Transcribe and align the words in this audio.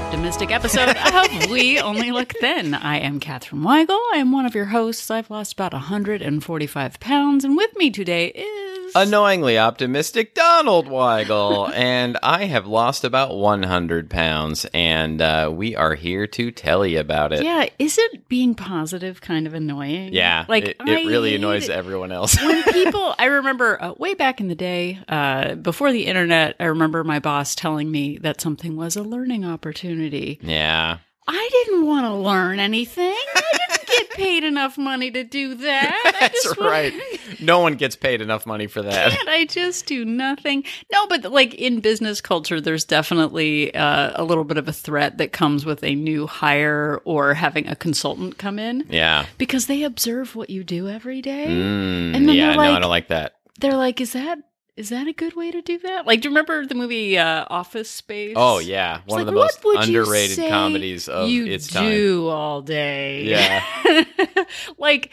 optimistic 0.00 0.50
episode 0.50 0.96
of 0.96 1.50
We 1.50 1.78
Only 1.78 2.10
Look 2.10 2.32
Thin. 2.40 2.72
I 2.72 3.00
am 3.00 3.20
Katherine 3.20 3.60
Weigel. 3.60 4.00
I 4.14 4.16
am 4.16 4.32
one 4.32 4.46
of 4.46 4.54
your 4.54 4.64
hosts. 4.64 5.10
I've 5.10 5.28
lost 5.28 5.52
about 5.52 5.74
145 5.74 7.00
pounds, 7.00 7.44
and 7.44 7.54
with 7.54 7.76
me 7.76 7.90
today 7.90 8.28
is. 8.28 8.59
Annoyingly 8.94 9.58
optimistic 9.58 10.34
Donald 10.34 10.86
Weigel, 10.86 11.70
and 11.74 12.18
I 12.22 12.46
have 12.46 12.66
lost 12.66 13.04
about 13.04 13.36
100 13.36 14.10
pounds, 14.10 14.66
and 14.74 15.20
uh, 15.20 15.50
we 15.54 15.76
are 15.76 15.94
here 15.94 16.26
to 16.28 16.50
tell 16.50 16.84
you 16.86 17.00
about 17.00 17.32
it. 17.32 17.42
yeah, 17.44 17.68
isn't 17.78 18.28
being 18.28 18.54
positive 18.54 19.20
kind 19.20 19.46
of 19.46 19.54
annoying? 19.54 20.12
Yeah, 20.12 20.44
like 20.48 20.64
it, 20.64 20.76
it 20.80 21.06
really 21.06 21.34
annoys 21.34 21.68
it. 21.68 21.72
everyone 21.72 22.12
else. 22.12 22.36
when 22.42 22.62
people 22.72 23.14
i 23.18 23.26
remember 23.26 23.82
uh, 23.82 23.92
way 23.98 24.14
back 24.14 24.40
in 24.40 24.48
the 24.48 24.54
day 24.54 24.98
uh, 25.08 25.54
before 25.54 25.92
the 25.92 26.06
internet 26.06 26.56
i 26.60 26.64
remember 26.64 27.02
my 27.04 27.18
boss 27.18 27.54
telling 27.54 27.90
me 27.90 28.18
that 28.18 28.40
something 28.40 28.76
was 28.76 28.96
a 28.96 29.02
learning 29.02 29.44
opportunity 29.44 30.38
yeah, 30.42 30.98
i 31.26 31.48
didn't 31.52 31.86
want 31.86 32.04
to 32.06 32.14
learn 32.14 32.58
anything 32.58 33.14
i 33.36 33.59
paid 34.20 34.44
enough 34.44 34.76
money 34.78 35.10
to 35.10 35.24
do 35.24 35.54
that 35.54 36.16
that's 36.20 36.58
right. 36.58 36.92
No 37.40 37.60
one 37.60 37.74
gets 37.74 37.96
paid 37.96 38.20
enough 38.20 38.44
money 38.46 38.66
for 38.66 38.82
that. 38.82 39.12
can't 39.12 39.28
I 39.28 39.46
just 39.46 39.86
do 39.86 40.04
nothing? 40.04 40.64
No, 40.92 41.06
but 41.06 41.24
like 41.32 41.54
in 41.54 41.80
business 41.80 42.20
culture, 42.20 42.60
there's 42.60 42.84
definitely 42.84 43.74
uh, 43.74 44.12
a 44.14 44.24
little 44.24 44.44
bit 44.44 44.58
of 44.58 44.68
a 44.68 44.72
threat 44.72 45.18
that 45.18 45.32
comes 45.32 45.64
with 45.64 45.82
a 45.82 45.94
new 45.94 46.26
hire 46.26 47.00
or 47.04 47.34
having 47.34 47.66
a 47.68 47.74
consultant 47.76 48.38
come 48.38 48.58
in 48.58 48.84
Yeah. 48.90 49.26
because 49.38 49.66
they 49.66 49.82
observe 49.82 50.36
what 50.36 50.50
you 50.50 50.64
do 50.64 50.88
every 50.88 51.22
day. 51.22 51.46
Mm, 51.48 52.14
And 52.14 52.28
then 52.28 52.36
yeah, 52.36 52.46
they're 52.48 52.56
no, 52.56 52.62
I 52.76 52.78
don't 52.78 52.90
like 52.90 53.08
that. 53.08 53.36
they're 53.60 53.76
like, 53.76 54.00
is 54.00 54.12
that 54.12 54.38
is 54.76 54.88
that 54.88 55.06
a 55.06 55.12
good 55.12 55.34
way 55.36 55.50
to 55.50 55.60
do 55.60 55.78
that? 55.80 56.06
Like, 56.06 56.22
do 56.22 56.28
you 56.28 56.30
remember 56.30 56.64
the 56.64 56.74
movie 56.74 57.18
uh, 57.18 57.44
Office 57.50 57.90
Space? 57.90 58.32
Oh, 58.34 58.60
yeah. 58.60 59.00
One 59.04 59.20
It's 59.20 59.28
of 59.28 59.34
the 59.34 59.38
most 59.38 59.62
what 59.62 59.78
would 59.80 59.88
you 59.88 60.00
underrated 60.00 60.48
comedies 60.48 61.06
of 61.06 61.28
you 61.28 61.44
its 61.44 61.66
time. 61.68 61.90
do 61.90 62.28
all 62.28 62.62
day. 62.62 63.24
Yeah. 63.24 63.62
like, 64.78 65.10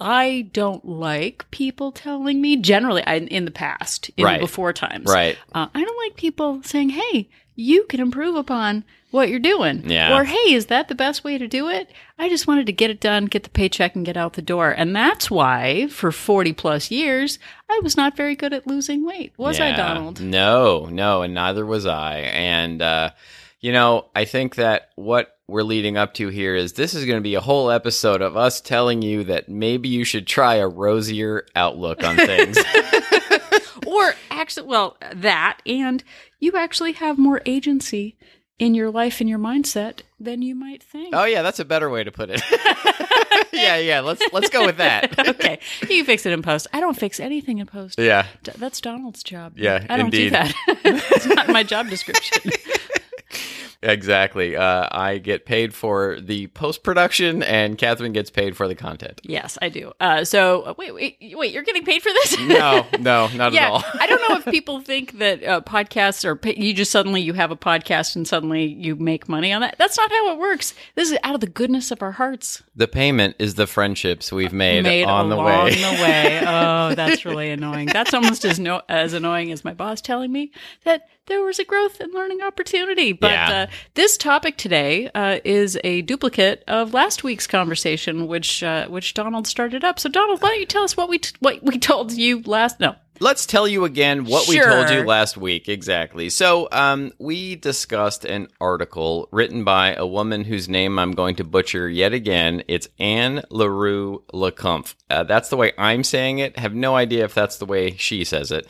I 0.00 0.48
don't 0.52 0.84
like 0.84 1.50
people 1.50 1.92
telling 1.92 2.40
me. 2.40 2.56
Generally, 2.56 3.04
I, 3.06 3.16
in 3.16 3.44
the 3.44 3.50
past, 3.50 4.10
in 4.16 4.24
Right. 4.24 4.40
before 4.40 4.72
times, 4.72 5.06
Right. 5.10 5.36
uh, 5.54 5.66
I 5.74 5.84
don't 5.84 5.98
like 6.06 6.16
people 6.16 6.62
saying, 6.64 6.90
"Hey, 6.90 7.28
you 7.54 7.84
can 7.84 8.00
improve 8.00 8.34
upon 8.36 8.84
what 9.10 9.28
you're 9.28 9.38
doing," 9.40 9.82
Yeah. 9.90 10.16
or 10.16 10.24
"Hey, 10.24 10.54
is 10.54 10.66
that 10.66 10.88
the 10.88 10.94
best 10.94 11.22
way 11.22 11.36
to 11.36 11.46
do 11.46 11.68
it?" 11.68 11.90
I 12.18 12.30
just 12.30 12.46
wanted 12.46 12.64
to 12.66 12.72
get 12.72 12.88
it 12.90 13.00
done, 13.00 13.26
get 13.26 13.42
the 13.42 13.50
paycheck, 13.50 13.94
and 13.94 14.06
get 14.06 14.16
out 14.16 14.32
the 14.34 14.42
door. 14.42 14.70
And 14.70 14.96
that's 14.96 15.30
why, 15.30 15.88
for 15.88 16.10
forty 16.12 16.54
plus 16.54 16.90
years, 16.90 17.38
I 17.68 17.80
was 17.82 17.94
not 17.96 18.16
very 18.16 18.34
good 18.36 18.54
at 18.54 18.66
losing 18.66 19.04
weight. 19.04 19.32
Was 19.36 19.60
I, 19.60 19.72
Donald? 19.72 20.20
No, 20.22 20.86
no, 20.86 21.20
and 21.20 21.34
neither 21.34 21.66
was 21.66 21.84
I. 21.84 22.20
And 22.20 22.80
uh, 22.80 23.10
you 23.60 23.72
know, 23.72 24.06
I 24.16 24.24
think 24.24 24.54
that 24.54 24.88
what 24.96 25.36
we're 25.50 25.62
leading 25.62 25.96
up 25.96 26.14
to 26.14 26.28
here 26.28 26.54
is 26.54 26.74
this 26.74 26.94
is 26.94 27.04
going 27.04 27.18
to 27.18 27.22
be 27.22 27.34
a 27.34 27.40
whole 27.40 27.70
episode 27.70 28.22
of 28.22 28.36
us 28.36 28.60
telling 28.60 29.02
you 29.02 29.24
that 29.24 29.48
maybe 29.48 29.88
you 29.88 30.04
should 30.04 30.26
try 30.26 30.54
a 30.54 30.68
rosier 30.68 31.44
outlook 31.56 32.04
on 32.04 32.16
things. 32.16 32.56
or 33.86 34.14
actually, 34.30 34.66
well, 34.68 34.96
that, 35.12 35.58
and 35.66 36.04
you 36.38 36.52
actually 36.56 36.92
have 36.92 37.18
more 37.18 37.42
agency 37.44 38.16
in 38.58 38.74
your 38.74 38.90
life 38.90 39.20
and 39.20 39.28
your 39.28 39.38
mindset 39.38 40.02
than 40.20 40.42
you 40.42 40.54
might 40.54 40.82
think. 40.82 41.14
oh 41.14 41.24
yeah, 41.24 41.42
that's 41.42 41.58
a 41.58 41.64
better 41.64 41.90
way 41.90 42.04
to 42.04 42.12
put 42.12 42.30
it. 42.30 42.42
yeah, 43.52 43.76
yeah, 43.76 44.00
let's 44.00 44.22
let's 44.32 44.50
go 44.50 44.64
with 44.66 44.76
that. 44.76 45.18
okay, 45.28 45.58
you 45.88 46.04
fix 46.04 46.26
it 46.26 46.32
in 46.32 46.42
post. 46.42 46.66
I 46.72 46.78
don't 46.78 46.96
fix 46.96 47.18
anything 47.18 47.58
in 47.58 47.66
post. 47.66 47.98
yeah. 47.98 48.26
That's 48.58 48.80
Donald's 48.80 49.22
job. 49.22 49.54
Yeah, 49.56 49.84
I 49.88 49.96
don't 49.96 50.10
do 50.10 50.26
indeed. 50.26 50.34
that. 50.34 50.54
it's 50.84 51.26
not 51.26 51.48
my 51.48 51.62
job 51.62 51.88
description. 51.88 52.52
Exactly. 53.82 54.56
Uh, 54.56 54.88
I 54.90 55.18
get 55.18 55.46
paid 55.46 55.72
for 55.74 56.20
the 56.20 56.48
post 56.48 56.82
production, 56.82 57.42
and 57.42 57.78
Catherine 57.78 58.12
gets 58.12 58.30
paid 58.30 58.56
for 58.56 58.68
the 58.68 58.74
content. 58.74 59.20
yes, 59.24 59.56
I 59.62 59.70
do. 59.70 59.92
Uh, 59.98 60.24
so 60.24 60.62
uh, 60.62 60.74
wait, 60.76 60.94
wait, 60.94 61.16
wait. 61.34 61.52
You're 61.52 61.62
getting 61.62 61.84
paid 61.84 62.02
for 62.02 62.10
this? 62.12 62.38
No, 62.40 62.86
no, 62.98 63.28
not 63.34 63.52
yeah, 63.54 63.66
at 63.66 63.70
all. 63.70 63.84
I 63.98 64.06
don't 64.06 64.22
know 64.28 64.36
if 64.36 64.44
people 64.46 64.80
think 64.80 65.18
that 65.18 65.42
uh, 65.42 65.60
podcasts 65.62 66.24
are 66.24 66.36
pa- 66.36 66.50
you 66.56 66.74
just 66.74 66.90
suddenly 66.90 67.22
you 67.22 67.32
have 67.32 67.50
a 67.50 67.56
podcast 67.56 68.16
and 68.16 68.28
suddenly 68.28 68.64
you 68.66 68.96
make 68.96 69.28
money 69.28 69.52
on 69.52 69.62
that. 69.62 69.76
That's 69.78 69.96
not 69.96 70.10
how 70.10 70.32
it 70.32 70.38
works. 70.38 70.74
This 70.94 71.10
is 71.10 71.18
out 71.22 71.34
of 71.34 71.40
the 71.40 71.46
goodness 71.46 71.90
of 71.90 72.02
our 72.02 72.12
hearts. 72.12 72.62
The 72.76 72.88
payment 72.88 73.36
is 73.38 73.54
the 73.54 73.66
friendships 73.66 74.30
we've 74.30 74.52
made, 74.52 74.82
made 74.84 75.04
on 75.04 75.30
the 75.30 75.36
way. 75.36 75.70
the 75.74 76.02
way. 76.02 76.40
Oh, 76.50 76.94
that's 76.94 77.24
really 77.24 77.50
annoying. 77.50 77.86
That's 77.86 78.12
almost 78.12 78.44
as 78.44 78.58
no 78.58 78.82
as 78.88 79.12
annoying 79.12 79.52
as 79.52 79.64
my 79.64 79.72
boss 79.72 80.00
telling 80.00 80.32
me 80.32 80.52
that 80.84 81.06
there 81.30 81.42
was 81.42 81.58
a 81.58 81.64
growth 81.64 82.00
and 82.00 82.12
learning 82.12 82.42
opportunity. 82.42 83.12
But 83.12 83.30
Yeah. 83.30 83.50
uh, 83.50 83.66
this 83.94 84.16
topic 84.18 84.58
today 84.58 85.10
uh, 85.14 85.38
is 85.44 85.78
a 85.84 86.02
duplicate 86.02 86.62
of 86.68 86.92
last 86.92 87.24
week's 87.24 87.46
conversation, 87.46 88.26
which 88.26 88.62
uh, 88.62 88.86
which 88.88 89.14
Donald 89.14 89.46
started 89.46 89.84
up. 89.84 89.98
So, 89.98 90.08
Donald, 90.10 90.42
why 90.42 90.50
don't 90.50 90.60
you 90.60 90.66
tell 90.66 90.84
us 90.84 90.96
what 90.96 91.08
we 91.08 91.18
t- 91.18 91.34
what 91.40 91.62
we 91.62 91.78
told 91.90 92.12
you 92.12 92.42
last? 92.42 92.80
No, 92.80 92.96
Let's 93.22 93.44
tell 93.44 93.68
you 93.68 93.84
again 93.84 94.24
what 94.24 94.48
we 94.48 94.58
told 94.58 94.88
you 94.88 95.04
last 95.04 95.36
week. 95.36 95.68
Exactly. 95.68 96.30
So, 96.30 96.68
um, 96.72 97.12
we 97.18 97.54
discussed 97.54 98.24
an 98.24 98.48
article 98.62 99.28
written 99.30 99.62
by 99.62 99.94
a 99.94 100.06
woman 100.06 100.42
whose 100.42 100.70
name 100.70 100.98
I'm 100.98 101.12
going 101.12 101.36
to 101.36 101.44
butcher 101.44 101.86
yet 101.86 102.14
again. 102.14 102.62
It's 102.66 102.88
Anne 102.98 103.42
LaRue 103.50 104.22
Lecompte. 104.32 104.94
Uh, 105.10 105.24
that's 105.24 105.50
the 105.50 105.58
way 105.58 105.72
I'm 105.76 106.02
saying 106.02 106.38
it. 106.38 106.58
Have 106.58 106.74
no 106.74 106.96
idea 106.96 107.24
if 107.24 107.34
that's 107.34 107.58
the 107.58 107.66
way 107.66 107.94
she 107.98 108.24
says 108.24 108.50
it. 108.52 108.66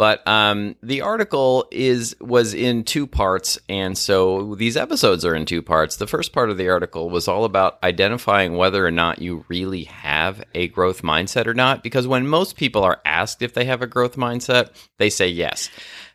But 0.00 0.26
um, 0.26 0.76
the 0.82 1.02
article 1.02 1.68
is 1.70 2.16
was 2.22 2.54
in 2.54 2.84
two 2.84 3.06
parts, 3.06 3.58
and 3.68 3.98
so 3.98 4.54
these 4.54 4.78
episodes 4.78 5.26
are 5.26 5.34
in 5.34 5.44
two 5.44 5.60
parts. 5.60 5.96
The 5.96 6.06
first 6.06 6.32
part 6.32 6.48
of 6.48 6.56
the 6.56 6.70
article 6.70 7.10
was 7.10 7.28
all 7.28 7.44
about 7.44 7.78
identifying 7.82 8.56
whether 8.56 8.86
or 8.86 8.90
not 8.90 9.20
you 9.20 9.44
really 9.48 9.84
have 9.84 10.42
a 10.54 10.68
growth 10.68 11.02
mindset 11.02 11.46
or 11.46 11.52
not. 11.52 11.82
Because 11.82 12.06
when 12.06 12.26
most 12.26 12.56
people 12.56 12.82
are 12.82 13.02
asked 13.04 13.42
if 13.42 13.52
they 13.52 13.66
have 13.66 13.82
a 13.82 13.86
growth 13.86 14.16
mindset, 14.16 14.70
they 14.96 15.10
say 15.10 15.28
yes. 15.28 15.68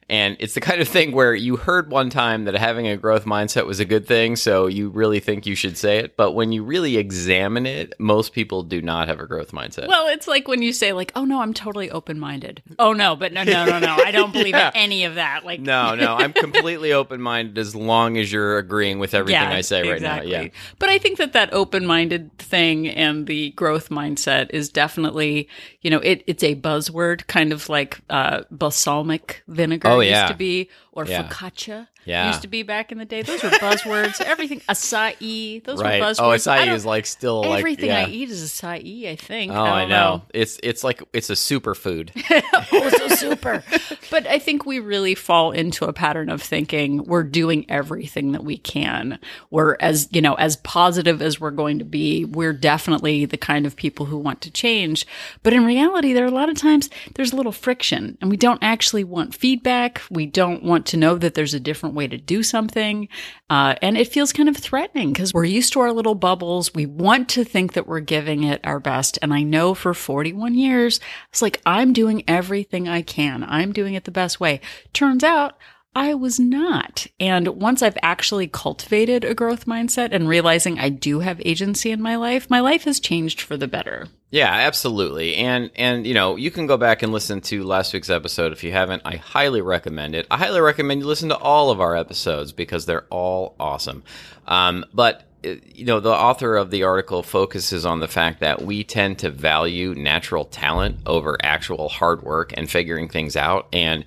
And 0.07 0.38
it's 0.39 0.53
the 0.53 0.61
kind 0.69 0.81
of 0.81 0.88
thing 0.88 1.11
where 1.11 1.33
you 1.33 1.55
heard 1.55 1.89
one 1.89 2.09
time 2.09 2.45
that 2.45 2.53
having 2.55 2.88
a 2.88 2.95
growth 2.97 3.25
mindset 3.25 3.66
was 3.66 3.79
a 3.79 3.85
good 3.85 4.05
thing, 4.07 4.35
so 4.35 4.67
you 4.67 4.89
really 4.89 5.19
think 5.19 5.45
you 5.45 5.55
should 5.55 5.77
say 5.77 5.97
it. 5.97 6.16
But 6.16 6.33
when 6.33 6.51
you 6.51 6.63
really 6.63 6.97
examine 6.97 7.66
it, 7.66 7.93
most 7.99 8.33
people 8.33 8.61
do 8.63 8.81
not 8.81 9.07
have 9.07 9.19
a 9.19 9.25
growth 9.25 9.51
mindset. 9.51 9.88
well, 9.88 10.07
it's 10.07 10.27
like 10.27 10.47
when 10.47 10.61
you 10.61 10.73
say 10.73 10.93
like, 10.93 11.11
"Oh 11.16 11.25
no, 11.25 11.41
I'm 11.41 11.53
totally 11.53 11.89
open 11.89 12.19
minded." 12.19 12.61
Oh 12.77 12.93
no, 12.93 13.16
but 13.16 13.33
no, 13.33 13.43
no, 13.43 13.66
no, 13.66 13.79
no, 13.79 13.95
I 13.95 14.11
don't 14.11 14.31
believe 14.31 14.53
Yeah. 14.55 14.69
in 14.69 14.75
any 14.85 15.05
of 15.05 15.16
that. 15.16 15.43
Like, 15.45 15.59
No, 15.59 15.95
no, 15.95 16.16
I'm 16.16 16.33
completely 16.33 16.93
open 16.93 17.22
minded 17.22 17.57
as 17.57 17.75
long 17.75 18.17
as 18.17 18.31
you're 18.31 18.57
agreeing 18.57 18.99
with 18.99 19.13
everything 19.13 19.41
I 19.41 19.61
say 19.61 19.81
right 19.83 19.93
exactly. 19.97 20.31
now. 20.31 20.41
Yeah. 20.41 20.49
But 20.79 20.89
I 20.89 20.97
think 20.99 21.17
that 21.17 21.33
that 21.33 21.51
open-minded 21.53 22.37
thing 22.37 22.87
and 22.87 23.25
the 23.27 23.49
growth 23.51 23.89
mindset 23.89 24.49
is 24.51 24.69
definitely, 24.69 25.49
you 25.81 25.89
know, 25.89 25.99
it, 25.99 26.23
it's 26.27 26.43
a 26.43 26.55
buzzword, 26.55 27.25
kind 27.27 27.51
of 27.51 27.69
like 27.69 27.99
uh, 28.09 28.41
balsamic 28.51 29.43
vinegar 29.47 29.87
Oh, 29.87 29.94
Oh, 29.95 30.00
used 30.01 30.11
yeah. 30.11 30.28
to 30.28 30.35
be, 30.35 30.69
or 30.95 31.06
Yeah. 31.06 31.28
focaccia 31.28 31.88
Yeah. 32.06 32.28
used 32.28 32.41
to 32.44 32.47
be 32.47 32.63
back 32.63 32.91
in 32.91 32.97
the 32.97 33.06
day. 33.06 33.22
Those 33.22 33.44
were 33.44 33.50
buzzwords. 33.50 34.22
Everything 34.25 34.61
acai, 34.69 35.63
those 35.63 35.81
Right. 35.81 36.00
were 36.01 36.07
buzzwords. 36.07 36.19
Oh, 36.19 36.29
I 36.31 36.38
acai 36.66 36.73
is 36.73 36.85
like 36.85 37.06
still 37.06 37.41
like 37.41 37.59
everything 37.59 37.88
yeah. 37.89 38.06
I 38.06 38.09
eat 38.09 38.29
is 38.29 38.41
acai. 38.51 39.09
I 39.09 39.16
think. 39.16 39.51
Oh, 39.51 39.61
I 39.61 39.81
don't 39.81 39.89
know. 39.89 40.23
It's 40.34 40.59
it's 40.63 40.84
like 40.84 41.03
it's 41.13 41.29
a 41.29 41.34
superfood. 41.34 42.09
oh, 42.72 42.90
so 42.90 43.08
super. 43.09 43.64
but 44.11 44.25
I 44.28 44.40
think 44.40 44.66
we 44.66 44.79
really 44.79 45.16
fall 45.16 45.52
into 45.52 45.85
a 45.85 45.93
pattern 45.93 46.29
of 46.29 46.41
thinking 46.41 47.03
we're 47.03 47.23
doing 47.23 47.66
everything 47.69 48.31
that 48.31 48.43
we 48.43 48.58
can. 48.58 49.19
We're 49.52 49.75
as, 49.79 50.08
you 50.11 50.22
know, 50.22 50.35
as 50.35 50.55
positive 50.58 51.22
as 51.22 51.40
we're 51.40 51.52
going 51.52 51.79
to 51.79 51.85
be, 51.85 52.23
we're 52.25 52.53
definitely 52.53 53.25
the 53.25 53.37
kind 53.37 53.66
of 53.66 53.75
people 53.75 54.05
who 54.05 54.17
want 54.17 54.41
to 54.41 54.52
change. 54.52 55.05
But 55.43 55.53
in 55.53 55.66
reality, 55.66 56.14
there 56.14 56.23
are 56.23 56.28
a 56.28 56.31
lot 56.31 56.49
of 56.49 56.58
times 56.58 56.90
there's 57.16 57.34
a 57.34 57.35
little 57.35 57.52
friction 57.52 58.17
and 58.22 58.29
we 58.29 58.37
don't 58.37 58.61
actually 58.64 59.03
want 59.03 59.35
feedback. 59.35 60.02
We 60.09 60.25
don't 60.25 60.64
want 60.64 60.84
to 60.87 60.97
know 60.97 61.17
that 61.17 61.34
there's 61.34 61.53
a 61.53 61.59
different 61.59 61.96
way 61.96 62.08
to 62.08 62.17
do 62.17 62.43
something. 62.43 63.08
Uh, 63.49 63.76
and 63.82 63.97
it 63.97 64.08
feels 64.08 64.34
kind 64.34 64.49
of 64.49 64.58
threatening 64.58 65.14
because 65.14 65.34
we're 65.34 65.46
used 65.46 65.73
to 65.73 65.79
our 65.79 65.91
little 65.91 66.16
bubbles. 66.16 66.73
We 66.73 66.85
want 66.85 67.29
to 67.29 67.43
think 67.43 67.73
that 67.73 67.87
we're 67.87 67.99
giving 67.99 68.43
it 68.43 68.61
our 68.64 68.79
best. 68.79 69.20
And 69.22 69.34
I 69.34 69.43
know 69.43 69.73
for 69.73 69.93
41 69.93 70.55
years, 70.55 70.99
it's 71.29 71.41
like, 71.41 71.61
I'm 71.66 71.93
doing 71.93 72.23
everything 72.28 72.87
I 72.87 73.02
can. 73.02 73.43
I'm 73.43 73.73
doing 73.73 73.93
it 73.93 74.03
the 74.03 74.11
best 74.11 74.40
way. 74.40 74.61
Turns 74.93 75.23
out 75.23 75.58
I 75.96 76.14
was 76.14 76.40
not. 76.40 77.08
And 77.20 77.47
once 77.47 77.81
I've 77.81 77.97
actually 78.02 78.47
cultivated 78.47 79.23
a 79.23 79.34
growth 79.34 79.66
mindset 79.66 80.09
and 80.11 80.28
realizing 80.28 80.78
I 80.78 80.90
do 80.90 81.22
have 81.22 81.41
agency 81.46 81.90
in 81.90 82.02
my 82.02 82.17
life, 82.17 82.49
my 82.49 82.59
life 82.59 82.84
has 82.84 82.99
changed 82.99 83.40
for 83.40 83.55
the 83.55 83.67
better. 83.67 84.08
Yeah, 84.31 84.51
absolutely. 84.51 85.35
And 85.35 85.72
and 85.75 86.05
you 86.05 86.13
know, 86.13 86.35
you 86.35 86.51
can 86.51 86.67
go 86.67 86.77
back 86.77 87.03
and 87.03 87.13
listen 87.13 87.41
to 87.41 87.63
last 87.63 87.93
week's 87.93 88.09
episode 88.09 88.51
if 88.51 88.63
you 88.63 88.72
haven't. 88.72 89.03
I 89.05 89.16
highly 89.17 89.61
recommend 89.61 90.16
it. 90.16 90.27
I 90.29 90.37
highly 90.37 90.59
recommend 90.61 91.01
you 91.01 91.07
listen 91.07 91.29
to 91.29 91.37
all 91.37 91.69
of 91.69 91.79
our 91.79 91.95
episodes 91.95 92.51
because 92.51 92.85
they're 92.85 93.05
all 93.09 93.55
awesome. 93.59 94.03
Um, 94.47 94.83
but 94.93 95.23
uh, 95.45 95.55
you 95.73 95.85
know, 95.85 95.99
the 95.99 96.11
author 96.11 96.55
of 96.57 96.72
the 96.72 96.83
article 96.83 97.23
focuses 97.23 97.85
on 97.85 97.99
the 97.99 98.07
fact 98.07 98.39
that 98.39 98.61
we 98.63 98.83
tend 98.83 99.19
to 99.19 99.29
value 99.29 99.93
natural 99.93 100.43
talent 100.43 100.97
over 101.05 101.37
actual 101.43 101.87
hard 101.87 102.23
work 102.23 102.51
and 102.57 102.69
figuring 102.69 103.07
things 103.07 103.35
out, 103.37 103.67
and 103.71 104.03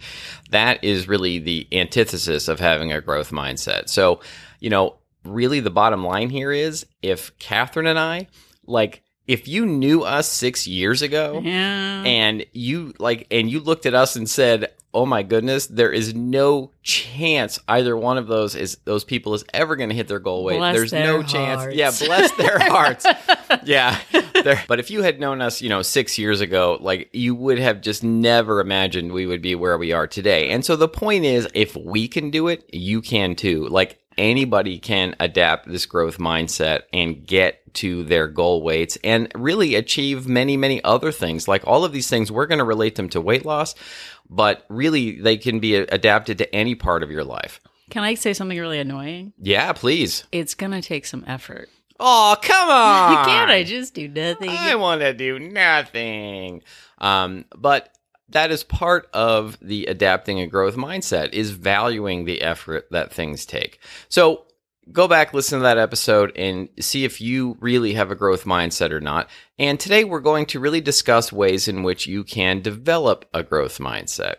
that 0.51 0.83
is 0.83 1.09
really 1.09 1.39
the 1.39 1.67
antithesis 1.73 2.49
of 2.49 2.59
having 2.59 2.93
a 2.93 3.01
growth 3.01 3.31
mindset. 3.31 3.89
So, 3.89 4.21
you 4.61 4.69
know, 4.69 4.97
really 5.25 5.61
the 5.61 5.71
bottom 5.71 6.05
line 6.05 6.29
here 6.29 6.51
is 6.53 6.85
if 7.03 7.39
Catherine 7.39 7.87
and 7.87 7.99
I 7.99 8.27
like 8.67 9.03
if 9.29 9.47
you 9.47 9.65
knew 9.67 10.03
us 10.03 10.27
six 10.29 10.67
years 10.67 11.03
ago 11.03 11.41
Yeah. 11.45 12.03
and 12.03 12.45
you 12.53 12.95
like 12.99 13.27
and 13.31 13.49
you 13.51 13.61
looked 13.61 13.87
at 13.87 13.95
us 13.95 14.17
and 14.17 14.29
said 14.29 14.73
oh 14.95 15.05
my 15.05 15.23
goodness 15.23 15.67
there 15.67 15.93
is 15.93 16.15
no 16.15 16.71
chance 16.83 17.59
either 17.69 17.95
one 17.95 18.17
of 18.17 18.27
those 18.27 18.55
is 18.55 18.79
those 18.87 19.05
people 19.05 19.35
is 19.35 19.45
ever 19.53 19.77
going 19.77 19.91
to 19.91 19.95
hit 19.95 20.09
their 20.09 20.19
goal 20.19 20.45
weight. 20.45 20.57
Bless 20.57 20.75
there's 20.75 20.93
no 20.95 21.23
chance. 21.23 21.75
yeah 21.75 21.91
bless 22.07 22.31
their 22.33 22.59
hearts. 22.71 23.07
Yeah 23.65 23.99
but 24.67 24.81
if 24.81 24.91
you 24.91 25.03
had 25.03 25.21
known 25.21 25.43
us 25.43 25.61
you 25.61 25.69
know 25.69 25.83
six 25.83 26.19
years 26.19 26.41
ago 26.41 26.79
like 26.81 27.11
you 27.13 27.35
would 27.35 27.59
have 27.59 27.83
just 27.83 28.03
never 28.03 28.61
imagined 28.61 29.13
we 29.13 29.27
would 29.27 29.43
be 29.43 29.55
where 29.55 29.77
we 29.77 29.93
are 29.93 30.07
today. 30.07 30.49
And 30.51 30.65
so 30.65 30.75
the 30.75 30.89
point 30.89 31.25
is 31.27 31.47
if 31.55 31.77
we 31.77 32.09
can 32.09 32.31
do 32.31 32.49
it 32.49 32.69
you 32.73 33.03
can 33.03 33.37
too. 33.37 33.69
Like 33.69 34.01
anybody 34.19 34.79
can 34.79 35.15
adapt 35.21 35.69
this 35.69 35.87
growth 35.87 36.19
mindset 36.19 36.83
and 36.93 37.27
get 37.27 37.75
to 37.75 38.05
their 38.05 38.27
goal 38.27 38.63
weights 38.63 38.99
and 39.05 39.31
really 39.35 39.75
achieve 39.75 40.27
many, 40.27 40.57
many 40.57 40.83
other 40.85 41.13
things. 41.13 41.47
Like 41.49 41.67
all 41.67 41.85
of 41.85 41.93
these 41.93 42.09
things, 42.09 42.31
we're 42.31 42.47
going 42.47 42.59
to 42.59 42.65
relate 42.65 42.97
them 42.97 43.09
to 43.11 43.21
weight 43.21 43.47
loss, 43.47 43.75
but 44.29 44.65
really 44.69 45.21
they 45.21 45.37
can 45.37 45.61
be 45.61 45.77
adapted 45.77 46.39
to 46.39 46.55
any 46.55 46.75
part 46.75 47.03
of 47.03 47.11
your 47.11 47.25
life. 47.25 47.61
Can 47.91 48.05
I 48.05 48.15
say 48.15 48.35
something 48.35 48.59
really 48.59 48.79
annoying? 48.79 49.33
Yeah, 49.39 49.73
please. 49.73 50.25
It's 50.33 50.55
going 50.55 50.73
to 50.73 50.83
take 50.83 51.07
some 51.07 51.25
effort. 51.27 51.71
Oh, 52.01 52.37
come 52.41 52.69
on. 52.69 53.11
You 53.13 53.17
can't. 53.25 53.51
I 53.51 53.65
just 53.65 53.95
do 53.95 54.09
nothing. 54.09 54.51
I 54.51 54.75
want 54.77 55.01
to 55.01 55.13
do 55.15 55.39
nothing. 55.39 56.63
Um, 56.99 57.45
but 57.57 57.93
that 58.31 58.51
is 58.51 58.65
part 58.65 59.09
of 59.13 59.59
the 59.61 59.87
adapting 59.87 60.41
and 60.41 60.51
growth 60.51 60.77
mindset 60.77 61.33
is 61.33 61.51
valuing 61.51 62.25
the 62.25 62.43
effort 62.43 62.87
that 62.91 63.13
things 63.13 63.47
take. 63.47 63.81
So 64.09 64.45
go 64.93 65.09
back, 65.09 65.35
listen 65.35 65.59
to 65.59 65.63
that 65.65 65.79
episode 65.79 66.33
and 66.37 66.69
see 66.81 67.05
if 67.05 67.21
you 67.21 67.57
really 67.61 67.95
have 67.95 68.11
a 68.11 68.17
growth 68.17 68.45
mindset 68.45 68.91
or 68.91 69.01
not. 69.01 69.29
And 69.59 69.79
today 69.79 70.05
we're 70.05 70.21
going 70.21 70.47
to 70.47 70.61
really 70.61 70.81
discuss 70.81 71.33
ways 71.33 71.69
in 71.69 71.83
which 71.83 72.07
you 72.07 72.25
can 72.25 72.61
develop 72.61 73.25
a 73.33 73.43
growth 73.43 73.79
mindset. 73.79 74.37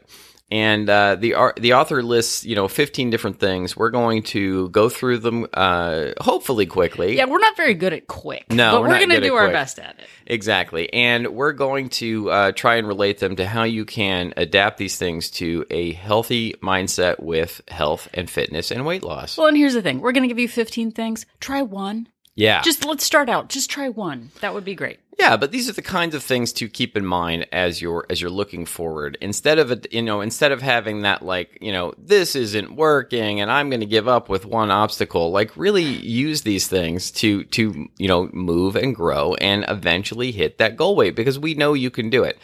And 0.51 0.89
uh, 0.89 1.15
the 1.15 1.35
ar- 1.35 1.53
the 1.57 1.73
author 1.73 2.01
lists, 2.01 2.43
you 2.43 2.55
know, 2.55 2.67
fifteen 2.67 3.09
different 3.11 3.39
things. 3.39 3.77
We're 3.77 3.91
going 3.91 4.23
to 4.23 4.69
go 4.69 4.89
through 4.89 5.19
them, 5.19 5.47
uh, 5.53 6.13
hopefully 6.19 6.65
quickly. 6.65 7.17
yeah, 7.17 7.25
we're 7.25 7.39
not 7.39 7.55
very 7.55 7.75
good 7.75 7.93
at 7.93 8.07
quick. 8.07 8.51
No, 8.51 8.71
but 8.71 8.81
we're 8.81 8.87
we're, 8.87 8.97
going 8.97 9.09
to 9.09 9.21
do 9.21 9.35
our 9.35 9.45
quick. 9.45 9.53
best 9.53 9.79
at 9.79 9.99
it. 9.99 10.07
Exactly. 10.25 10.91
And 10.91 11.27
we're 11.29 11.53
going 11.53 11.89
to 11.89 12.31
uh, 12.31 12.51
try 12.53 12.75
and 12.75 12.87
relate 12.87 13.19
them 13.19 13.35
to 13.35 13.45
how 13.45 13.63
you 13.63 13.85
can 13.85 14.33
adapt 14.37 14.77
these 14.77 14.97
things 14.97 15.29
to 15.31 15.65
a 15.69 15.93
healthy 15.93 16.53
mindset 16.63 17.19
with 17.19 17.61
health 17.67 18.07
and 18.13 18.29
fitness 18.29 18.71
and 18.71 18.85
weight 18.85 19.03
loss. 19.03 19.37
Well, 19.37 19.47
and 19.47 19.57
here's 19.57 19.73
the 19.75 19.81
thing: 19.81 20.01
we're 20.01 20.13
going 20.13 20.23
to 20.23 20.27
give 20.27 20.39
you 20.39 20.47
15 20.47 20.91
things. 20.91 21.25
Try 21.39 21.61
one. 21.61 22.07
Yeah. 22.39 22.61
Just 22.61 22.85
let's 22.85 23.03
start 23.03 23.29
out. 23.29 23.49
Just 23.49 23.69
try 23.69 23.89
one. 23.89 24.31
That 24.39 24.53
would 24.53 24.63
be 24.63 24.73
great. 24.75 24.99
yeah, 25.19 25.35
but 25.35 25.51
these 25.51 25.69
are 25.69 25.73
the 25.73 25.81
kinds 25.81 26.15
of 26.15 26.23
things 26.23 26.53
to 26.53 26.69
keep 26.69 26.95
in 26.95 27.05
mind 27.05 27.45
as 27.51 27.81
you're 27.81 28.05
as 28.09 28.21
you're 28.21 28.29
looking 28.29 28.65
forward. 28.65 29.17
Instead 29.19 29.59
of 29.59 29.71
it, 29.71 29.91
you 29.91 30.01
know, 30.01 30.21
instead 30.21 30.53
of 30.53 30.61
having 30.61 31.01
that 31.01 31.21
like, 31.21 31.57
you 31.59 31.73
know, 31.73 31.93
this 31.97 32.37
isn't 32.37 32.71
working 32.77 33.41
and 33.41 33.51
I'm 33.51 33.69
going 33.69 33.81
to 33.81 33.85
give 33.85 34.07
up 34.07 34.29
with 34.29 34.45
one 34.45 34.71
obstacle, 34.71 35.31
like 35.31 35.51
really 35.57 35.83
use 35.83 36.43
these 36.43 36.69
things 36.69 37.11
to 37.11 37.43
to, 37.43 37.89
you 37.97 38.07
know, 38.07 38.29
move 38.31 38.77
and 38.77 38.95
grow 38.95 39.33
and 39.35 39.65
eventually 39.67 40.31
hit 40.31 40.59
that 40.59 40.77
goal 40.77 40.95
weight 40.95 41.17
because 41.17 41.37
we 41.37 41.53
know 41.55 41.73
you 41.73 41.91
can 41.91 42.09
do 42.09 42.23
it. 42.23 42.39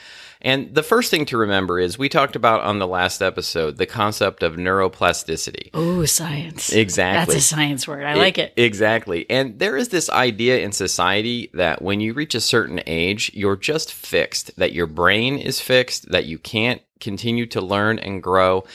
And 0.45 0.75
the 0.75 0.83
first 0.83 1.09
thing 1.09 1.25
to 1.25 1.37
remember 1.37 1.79
is 1.79 1.97
we 1.97 2.07
talked 2.07 2.35
about 2.35 2.61
on 2.61 2.77
the 2.77 2.85
last 2.85 3.23
episode 3.23 3.77
the 3.77 3.87
concept 3.87 4.43
of 4.43 4.53
neuroplasticity. 4.53 5.71
Oh, 5.73 6.05
science. 6.05 6.71
Exactly. 6.71 7.33
That's 7.33 7.43
a 7.43 7.47
science 7.47 7.87
word. 7.87 8.03
I 8.05 8.13
like 8.13 8.37
it. 8.37 8.53
Exactly. 8.55 9.27
And 9.27 9.57
there 9.57 9.75
is 9.75 9.89
this 9.89 10.07
idea 10.07 10.59
in 10.59 10.71
society 10.71 11.49
that 11.55 11.81
when 11.81 11.99
you 11.99 12.13
reach 12.13 12.35
a 12.35 12.41
certain 12.41 12.79
age, 12.85 13.31
you're 13.33 13.55
just 13.55 13.91
fixed, 13.91 14.55
that 14.57 14.71
your 14.71 14.85
brain 14.85 15.39
is 15.39 15.59
fixed, 15.59 16.11
that 16.11 16.25
you 16.25 16.37
can't 16.37 16.81
continue 16.99 17.47
to 17.47 17.59
learn 17.59 17.97
and 17.97 18.21
grow. 18.21 18.65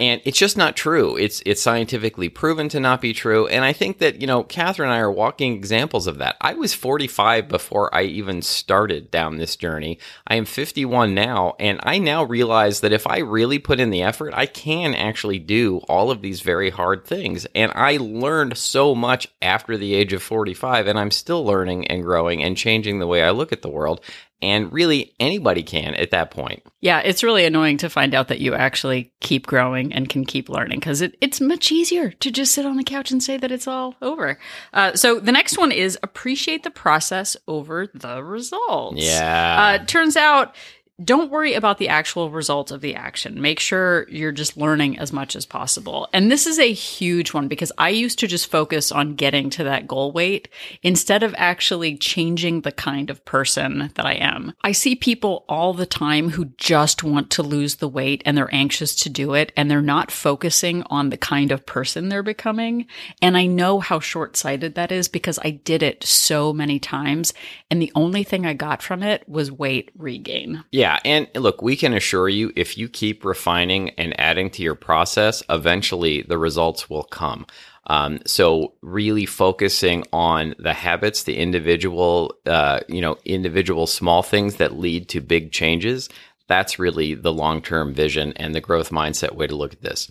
And 0.00 0.20
it's 0.24 0.38
just 0.38 0.56
not 0.56 0.76
true. 0.76 1.16
It's 1.16 1.42
it's 1.44 1.62
scientifically 1.62 2.28
proven 2.28 2.68
to 2.70 2.80
not 2.80 3.00
be 3.00 3.12
true. 3.12 3.46
And 3.48 3.64
I 3.64 3.72
think 3.72 3.98
that, 3.98 4.20
you 4.20 4.26
know, 4.26 4.42
Catherine 4.42 4.88
and 4.90 4.96
I 4.96 5.00
are 5.00 5.10
walking 5.10 5.54
examples 5.54 6.06
of 6.06 6.18
that. 6.18 6.36
I 6.40 6.54
was 6.54 6.74
45 6.74 7.48
before 7.48 7.94
I 7.94 8.02
even 8.02 8.42
started 8.42 9.10
down 9.10 9.36
this 9.36 9.56
journey. 9.56 9.98
I 10.26 10.36
am 10.36 10.44
51 10.44 11.14
now, 11.14 11.54
and 11.58 11.80
I 11.82 11.98
now 11.98 12.24
realize 12.24 12.80
that 12.80 12.92
if 12.92 13.06
I 13.06 13.18
really 13.18 13.58
put 13.58 13.80
in 13.80 13.90
the 13.90 14.02
effort, 14.02 14.34
I 14.34 14.46
can 14.46 14.94
actually 14.94 15.38
do 15.38 15.78
all 15.88 16.10
of 16.10 16.22
these 16.22 16.40
very 16.40 16.70
hard 16.70 17.04
things. 17.04 17.46
And 17.54 17.72
I 17.74 17.96
learned 17.96 18.56
so 18.56 18.94
much 18.94 19.28
after 19.42 19.76
the 19.76 19.94
age 19.94 20.12
of 20.12 20.22
45, 20.22 20.86
and 20.86 20.98
I'm 20.98 21.10
still 21.10 21.44
learning 21.44 21.88
and 21.88 22.02
growing 22.02 22.42
and 22.42 22.56
changing 22.56 22.98
the 22.98 23.06
way 23.06 23.22
I 23.22 23.30
look 23.30 23.52
at 23.52 23.62
the 23.62 23.68
world. 23.68 24.00
And 24.40 24.72
really, 24.72 25.14
anybody 25.18 25.64
can 25.64 25.94
at 25.96 26.12
that 26.12 26.30
point. 26.30 26.62
Yeah, 26.80 27.00
it's 27.00 27.24
really 27.24 27.44
annoying 27.44 27.78
to 27.78 27.90
find 27.90 28.14
out 28.14 28.28
that 28.28 28.38
you 28.38 28.54
actually 28.54 29.12
keep 29.20 29.48
growing 29.48 29.87
and 29.92 30.08
can 30.08 30.24
keep 30.24 30.48
learning 30.48 30.78
because 30.78 31.00
it, 31.00 31.16
it's 31.20 31.40
much 31.40 31.70
easier 31.72 32.10
to 32.10 32.30
just 32.30 32.52
sit 32.52 32.66
on 32.66 32.76
the 32.76 32.84
couch 32.84 33.10
and 33.10 33.22
say 33.22 33.36
that 33.36 33.52
it's 33.52 33.66
all 33.66 33.94
over. 34.02 34.38
Uh, 34.72 34.94
so 34.94 35.20
the 35.20 35.32
next 35.32 35.58
one 35.58 35.72
is 35.72 35.98
appreciate 36.02 36.62
the 36.62 36.70
process 36.70 37.36
over 37.46 37.86
the 37.94 38.22
results. 38.22 39.02
Yeah. 39.02 39.78
Uh, 39.80 39.84
turns 39.84 40.16
out, 40.16 40.54
don't 41.02 41.30
worry 41.30 41.54
about 41.54 41.78
the 41.78 41.88
actual 41.88 42.28
result 42.30 42.72
of 42.72 42.80
the 42.80 42.96
action. 42.96 43.40
Make 43.40 43.60
sure 43.60 44.08
you're 44.08 44.32
just 44.32 44.56
learning 44.56 44.98
as 44.98 45.12
much 45.12 45.36
as 45.36 45.46
possible. 45.46 46.08
And 46.12 46.30
this 46.30 46.44
is 46.44 46.58
a 46.58 46.72
huge 46.72 47.32
one 47.32 47.46
because 47.46 47.70
I 47.78 47.90
used 47.90 48.18
to 48.18 48.26
just 48.26 48.50
focus 48.50 48.90
on 48.90 49.14
getting 49.14 49.48
to 49.50 49.64
that 49.64 49.86
goal 49.86 50.10
weight 50.10 50.48
instead 50.82 51.22
of 51.22 51.36
actually 51.38 51.96
changing 51.96 52.62
the 52.62 52.72
kind 52.72 53.10
of 53.10 53.24
person 53.24 53.92
that 53.94 54.06
I 54.06 54.14
am. 54.14 54.54
I 54.62 54.72
see 54.72 54.96
people 54.96 55.44
all 55.48 55.72
the 55.72 55.86
time 55.86 56.30
who 56.30 56.46
just 56.56 57.04
want 57.04 57.30
to 57.30 57.44
lose 57.44 57.76
the 57.76 57.88
weight 57.88 58.22
and 58.26 58.36
they're 58.36 58.52
anxious 58.52 58.96
to 58.96 59.08
do 59.08 59.34
it 59.34 59.52
and 59.56 59.70
they're 59.70 59.80
not 59.80 60.10
focusing 60.10 60.82
on 60.90 61.10
the 61.10 61.16
kind 61.16 61.52
of 61.52 61.64
person 61.64 62.08
they're 62.08 62.24
becoming. 62.24 62.86
And 63.22 63.36
I 63.36 63.46
know 63.46 63.78
how 63.78 64.00
short 64.00 64.36
sighted 64.36 64.74
that 64.74 64.90
is 64.90 65.06
because 65.06 65.38
I 65.44 65.50
did 65.50 65.84
it 65.84 66.02
so 66.02 66.52
many 66.52 66.80
times. 66.80 67.32
And 67.70 67.80
the 67.80 67.92
only 67.94 68.24
thing 68.24 68.46
I 68.46 68.54
got 68.54 68.82
from 68.82 69.04
it 69.04 69.28
was 69.28 69.52
weight 69.52 69.92
regain. 69.96 70.64
Yeah, 70.72 70.87
and 71.04 71.28
look, 71.34 71.60
we 71.60 71.76
can 71.76 71.92
assure 71.92 72.28
you 72.28 72.52
if 72.56 72.78
you 72.78 72.88
keep 72.88 73.24
refining 73.24 73.90
and 73.90 74.18
adding 74.18 74.50
to 74.50 74.62
your 74.62 74.74
process, 74.74 75.42
eventually 75.50 76.22
the 76.22 76.38
results 76.38 76.88
will 76.88 77.04
come. 77.04 77.46
Um, 77.88 78.20
so 78.26 78.74
really 78.82 79.26
focusing 79.26 80.04
on 80.12 80.54
the 80.58 80.74
habits, 80.74 81.22
the 81.22 81.36
individual, 81.36 82.34
uh, 82.46 82.80
you 82.88 83.00
know, 83.00 83.16
individual 83.24 83.86
small 83.86 84.22
things 84.22 84.56
that 84.56 84.78
lead 84.78 85.08
to 85.10 85.20
big 85.20 85.52
changes. 85.52 86.08
That's 86.48 86.78
really 86.78 87.14
the 87.14 87.32
long 87.32 87.62
term 87.62 87.94
vision 87.94 88.32
and 88.36 88.54
the 88.54 88.60
growth 88.60 88.90
mindset 88.90 89.34
way 89.34 89.46
to 89.46 89.56
look 89.56 89.72
at 89.72 89.82
this. 89.82 90.10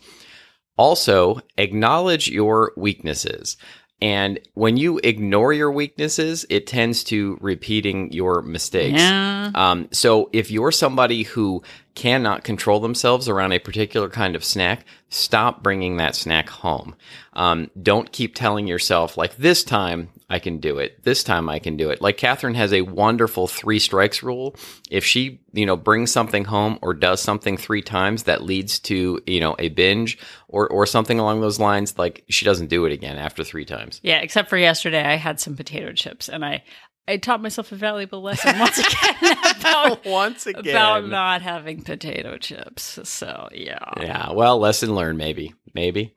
Also, 0.77 1.39
acknowledge 1.57 2.27
your 2.27 2.71
weaknesses. 2.75 3.57
And 3.99 4.39
when 4.53 4.77
you 4.77 4.99
ignore 5.03 5.53
your 5.53 5.71
weaknesses, 5.71 6.45
it 6.49 6.67
tends 6.67 7.03
to 7.05 7.37
repeating 7.41 8.11
your 8.11 8.43
mistakes. 8.43 8.99
Yeah. 8.99 9.51
Um, 9.55 9.87
so 9.91 10.29
if 10.33 10.51
you're 10.51 10.71
somebody 10.71 11.23
who 11.23 11.63
cannot 11.95 12.43
control 12.43 12.79
themselves 12.79 13.27
around 13.27 13.53
a 13.53 13.59
particular 13.59 14.07
kind 14.07 14.35
of 14.35 14.45
snack, 14.45 14.85
stop 15.09 15.63
bringing 15.63 15.97
that 15.97 16.15
snack 16.15 16.47
home. 16.47 16.95
Um, 17.33 17.71
don't 17.81 18.11
keep 18.11 18.35
telling 18.35 18.67
yourself 18.67 19.17
like 19.17 19.37
this 19.37 19.63
time 19.63 20.09
I 20.29 20.39
can 20.39 20.59
do 20.59 20.77
it. 20.79 21.03
This 21.03 21.23
time 21.23 21.47
I 21.47 21.59
can 21.59 21.77
do 21.77 21.89
it. 21.89 22.01
Like 22.01 22.17
Catherine 22.17 22.55
has 22.55 22.73
a 22.73 22.81
wonderful 22.81 23.47
three 23.47 23.79
strikes 23.79 24.21
rule. 24.21 24.55
If 24.91 25.05
she, 25.05 25.41
you 25.53 25.65
know, 25.65 25.77
brings 25.77 26.11
something 26.11 26.43
home 26.43 26.79
or 26.81 26.93
does 26.93 27.21
something 27.21 27.55
three 27.55 27.81
times 27.81 28.23
that 28.23 28.43
leads 28.43 28.79
to, 28.79 29.21
you 29.25 29.39
know, 29.39 29.55
a 29.57 29.69
binge 29.69 30.17
or, 30.49 30.67
or 30.67 30.85
something 30.85 31.17
along 31.17 31.39
those 31.39 31.59
lines, 31.59 31.97
like 31.97 32.25
she 32.29 32.43
doesn't 32.43 32.67
do 32.67 32.85
it 32.85 32.91
again 32.91 33.17
after 33.17 33.43
three 33.43 33.63
times. 33.63 34.01
Yeah, 34.03 34.17
except 34.17 34.49
for 34.49 34.57
yesterday, 34.57 35.01
I 35.01 35.15
had 35.15 35.39
some 35.39 35.55
potato 35.55 35.93
chips, 35.93 36.27
and 36.27 36.43
I 36.43 36.63
I 37.07 37.15
taught 37.15 37.41
myself 37.41 37.71
a 37.71 37.75
valuable 37.75 38.21
lesson 38.21 38.59
once 38.59 38.77
again 38.77 39.37
about 39.59 40.05
Once 40.05 40.45
about 40.45 41.07
not 41.07 41.41
having 41.41 41.81
potato 41.81 42.37
chips. 42.37 42.99
So 43.03 43.47
yeah, 43.53 43.79
Yeah. 44.01 44.33
Well, 44.33 44.59
lesson 44.59 44.93
learned, 44.93 45.17
maybe. 45.17 45.53
Maybe. 45.73 46.13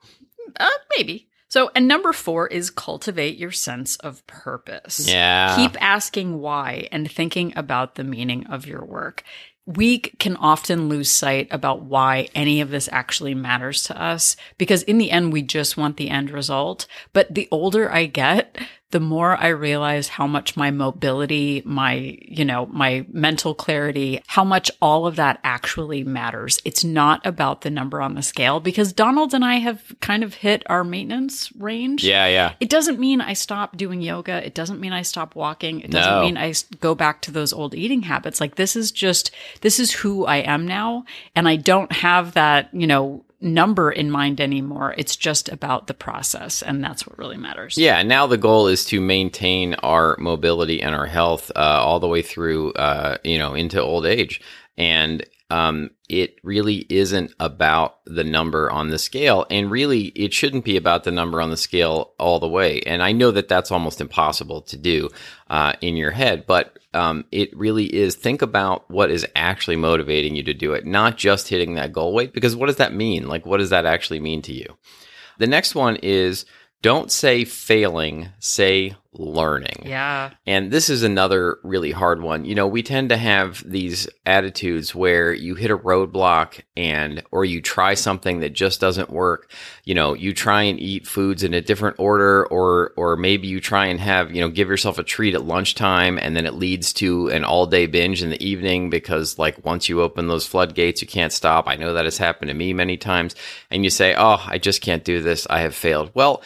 uh, 0.58 0.68
maybe. 0.96 1.29
So, 1.50 1.70
and 1.74 1.88
number 1.88 2.12
four 2.12 2.46
is 2.46 2.70
cultivate 2.70 3.36
your 3.36 3.50
sense 3.50 3.96
of 3.96 4.24
purpose. 4.28 5.06
Yeah. 5.06 5.56
Keep 5.56 5.82
asking 5.82 6.38
why 6.38 6.88
and 6.92 7.10
thinking 7.10 7.52
about 7.56 7.96
the 7.96 8.04
meaning 8.04 8.46
of 8.46 8.66
your 8.66 8.84
work. 8.84 9.24
We 9.66 9.98
can 9.98 10.36
often 10.36 10.88
lose 10.88 11.10
sight 11.10 11.48
about 11.50 11.82
why 11.82 12.28
any 12.36 12.60
of 12.60 12.70
this 12.70 12.88
actually 12.92 13.34
matters 13.34 13.82
to 13.84 14.00
us 14.00 14.36
because 14.58 14.84
in 14.84 14.98
the 14.98 15.10
end, 15.10 15.32
we 15.32 15.42
just 15.42 15.76
want 15.76 15.96
the 15.96 16.08
end 16.08 16.30
result. 16.30 16.86
But 17.12 17.34
the 17.34 17.48
older 17.50 17.90
I 17.90 18.06
get, 18.06 18.56
the 18.90 19.00
more 19.00 19.36
I 19.36 19.48
realize 19.48 20.08
how 20.08 20.26
much 20.26 20.56
my 20.56 20.70
mobility, 20.70 21.62
my, 21.64 22.18
you 22.22 22.44
know, 22.44 22.66
my 22.66 23.06
mental 23.12 23.54
clarity, 23.54 24.20
how 24.26 24.42
much 24.42 24.70
all 24.82 25.06
of 25.06 25.16
that 25.16 25.38
actually 25.44 26.02
matters. 26.02 26.58
It's 26.64 26.82
not 26.82 27.24
about 27.24 27.60
the 27.60 27.70
number 27.70 28.02
on 28.02 28.14
the 28.14 28.22
scale 28.22 28.58
because 28.58 28.92
Donald 28.92 29.32
and 29.32 29.44
I 29.44 29.56
have 29.56 29.94
kind 30.00 30.24
of 30.24 30.34
hit 30.34 30.64
our 30.66 30.82
maintenance 30.82 31.52
range. 31.56 32.02
Yeah, 32.02 32.26
yeah. 32.26 32.54
It 32.58 32.68
doesn't 32.68 32.98
mean 32.98 33.20
I 33.20 33.34
stop 33.34 33.76
doing 33.76 34.02
yoga. 34.02 34.44
It 34.44 34.54
doesn't 34.54 34.80
mean 34.80 34.92
I 34.92 35.02
stop 35.02 35.36
walking. 35.36 35.80
It 35.80 35.90
doesn't 35.92 36.12
No. 36.12 36.22
mean 36.22 36.36
I 36.36 36.52
go 36.80 36.96
back 36.96 37.22
to 37.22 37.30
those 37.30 37.52
old 37.52 37.74
eating 37.74 38.02
habits. 38.02 38.40
Like 38.40 38.56
this 38.56 38.74
is 38.74 38.90
just, 38.90 39.30
this 39.60 39.78
is 39.78 39.92
who 39.92 40.26
I 40.26 40.38
am 40.38 40.66
now. 40.66 41.04
And 41.36 41.48
I 41.48 41.54
don't 41.56 41.92
have 41.92 42.34
that, 42.34 42.70
you 42.72 42.88
know, 42.88 43.24
number 43.40 43.90
in 43.90 44.10
mind 44.10 44.40
anymore. 44.40 44.94
It's 44.98 45.16
just 45.16 45.48
about 45.48 45.86
the 45.86 45.94
process. 45.94 46.62
And 46.62 46.84
that's 46.84 47.06
what 47.06 47.18
really 47.18 47.36
matters. 47.36 47.78
Yeah, 47.78 48.02
now 48.02 48.26
the 48.26 48.36
goal 48.36 48.66
is 48.66 48.84
to 48.86 49.00
maintain 49.00 49.74
our 49.74 50.16
mobility 50.18 50.82
and 50.82 50.94
our 50.94 51.06
health 51.06 51.50
uh, 51.56 51.58
all 51.58 52.00
the 52.00 52.08
way 52.08 52.22
through, 52.22 52.72
uh, 52.72 53.16
you 53.24 53.38
know, 53.38 53.54
into 53.54 53.80
old 53.80 54.06
age. 54.06 54.40
And 54.76 55.24
um, 55.50 55.90
it 56.08 56.36
really 56.42 56.86
isn't 56.88 57.32
about 57.38 57.98
the 58.06 58.24
number 58.24 58.70
on 58.70 58.88
the 58.88 58.98
scale. 58.98 59.46
And 59.50 59.70
really, 59.70 60.04
it 60.16 60.32
shouldn't 60.32 60.64
be 60.64 60.76
about 60.76 61.04
the 61.04 61.10
number 61.10 61.40
on 61.40 61.50
the 61.50 61.56
scale 61.56 62.14
all 62.18 62.38
the 62.38 62.48
way. 62.48 62.80
And 62.82 63.02
I 63.02 63.12
know 63.12 63.30
that 63.32 63.48
that's 63.48 63.70
almost 63.70 64.00
impossible 64.00 64.62
to 64.62 64.76
do 64.76 65.10
uh, 65.48 65.74
in 65.80 65.96
your 65.96 66.12
head, 66.12 66.46
but 66.46 66.78
um, 66.94 67.24
it 67.30 67.56
really 67.56 67.86
is. 67.86 68.14
Think 68.14 68.42
about 68.42 68.90
what 68.90 69.10
is 69.10 69.26
actually 69.36 69.76
motivating 69.76 70.36
you 70.36 70.42
to 70.44 70.54
do 70.54 70.72
it, 70.72 70.86
not 70.86 71.16
just 71.16 71.48
hitting 71.48 71.74
that 71.74 71.92
goal 71.92 72.14
weight, 72.14 72.32
because 72.32 72.56
what 72.56 72.66
does 72.66 72.76
that 72.76 72.94
mean? 72.94 73.28
Like, 73.28 73.44
what 73.44 73.58
does 73.58 73.70
that 73.70 73.86
actually 73.86 74.20
mean 74.20 74.42
to 74.42 74.52
you? 74.52 74.76
The 75.38 75.46
next 75.46 75.74
one 75.74 75.96
is 75.96 76.46
don't 76.82 77.10
say 77.10 77.44
failing, 77.44 78.28
say 78.38 78.96
learning. 79.12 79.82
Yeah. 79.84 80.30
And 80.46 80.70
this 80.70 80.88
is 80.88 81.02
another 81.02 81.58
really 81.64 81.90
hard 81.90 82.22
one. 82.22 82.44
You 82.44 82.54
know, 82.54 82.68
we 82.68 82.82
tend 82.82 83.08
to 83.08 83.16
have 83.16 83.62
these 83.68 84.08
attitudes 84.24 84.94
where 84.94 85.32
you 85.32 85.56
hit 85.56 85.72
a 85.72 85.76
roadblock 85.76 86.60
and 86.76 87.22
or 87.32 87.44
you 87.44 87.60
try 87.60 87.94
something 87.94 88.40
that 88.40 88.52
just 88.52 88.80
doesn't 88.80 89.10
work. 89.10 89.50
You 89.84 89.94
know, 89.94 90.14
you 90.14 90.32
try 90.32 90.62
and 90.62 90.78
eat 90.78 91.08
foods 91.08 91.42
in 91.42 91.54
a 91.54 91.60
different 91.60 91.98
order 91.98 92.46
or 92.46 92.92
or 92.96 93.16
maybe 93.16 93.48
you 93.48 93.60
try 93.60 93.86
and 93.86 93.98
have, 93.98 94.32
you 94.32 94.40
know, 94.40 94.48
give 94.48 94.68
yourself 94.68 94.98
a 94.98 95.02
treat 95.02 95.34
at 95.34 95.44
lunchtime 95.44 96.16
and 96.16 96.36
then 96.36 96.46
it 96.46 96.54
leads 96.54 96.92
to 96.94 97.28
an 97.30 97.44
all-day 97.44 97.86
binge 97.86 98.22
in 98.22 98.30
the 98.30 98.44
evening 98.44 98.90
because 98.90 99.38
like 99.38 99.64
once 99.64 99.88
you 99.88 100.02
open 100.02 100.28
those 100.28 100.46
floodgates, 100.46 101.02
you 101.02 101.08
can't 101.08 101.32
stop. 101.32 101.66
I 101.66 101.74
know 101.74 101.94
that 101.94 102.04
has 102.04 102.18
happened 102.18 102.48
to 102.48 102.54
me 102.54 102.72
many 102.72 102.96
times 102.96 103.34
and 103.72 103.82
you 103.82 103.90
say, 103.90 104.14
"Oh, 104.16 104.40
I 104.46 104.58
just 104.58 104.82
can't 104.82 105.02
do 105.02 105.20
this. 105.20 105.48
I 105.50 105.60
have 105.60 105.74
failed." 105.74 106.12
Well, 106.14 106.42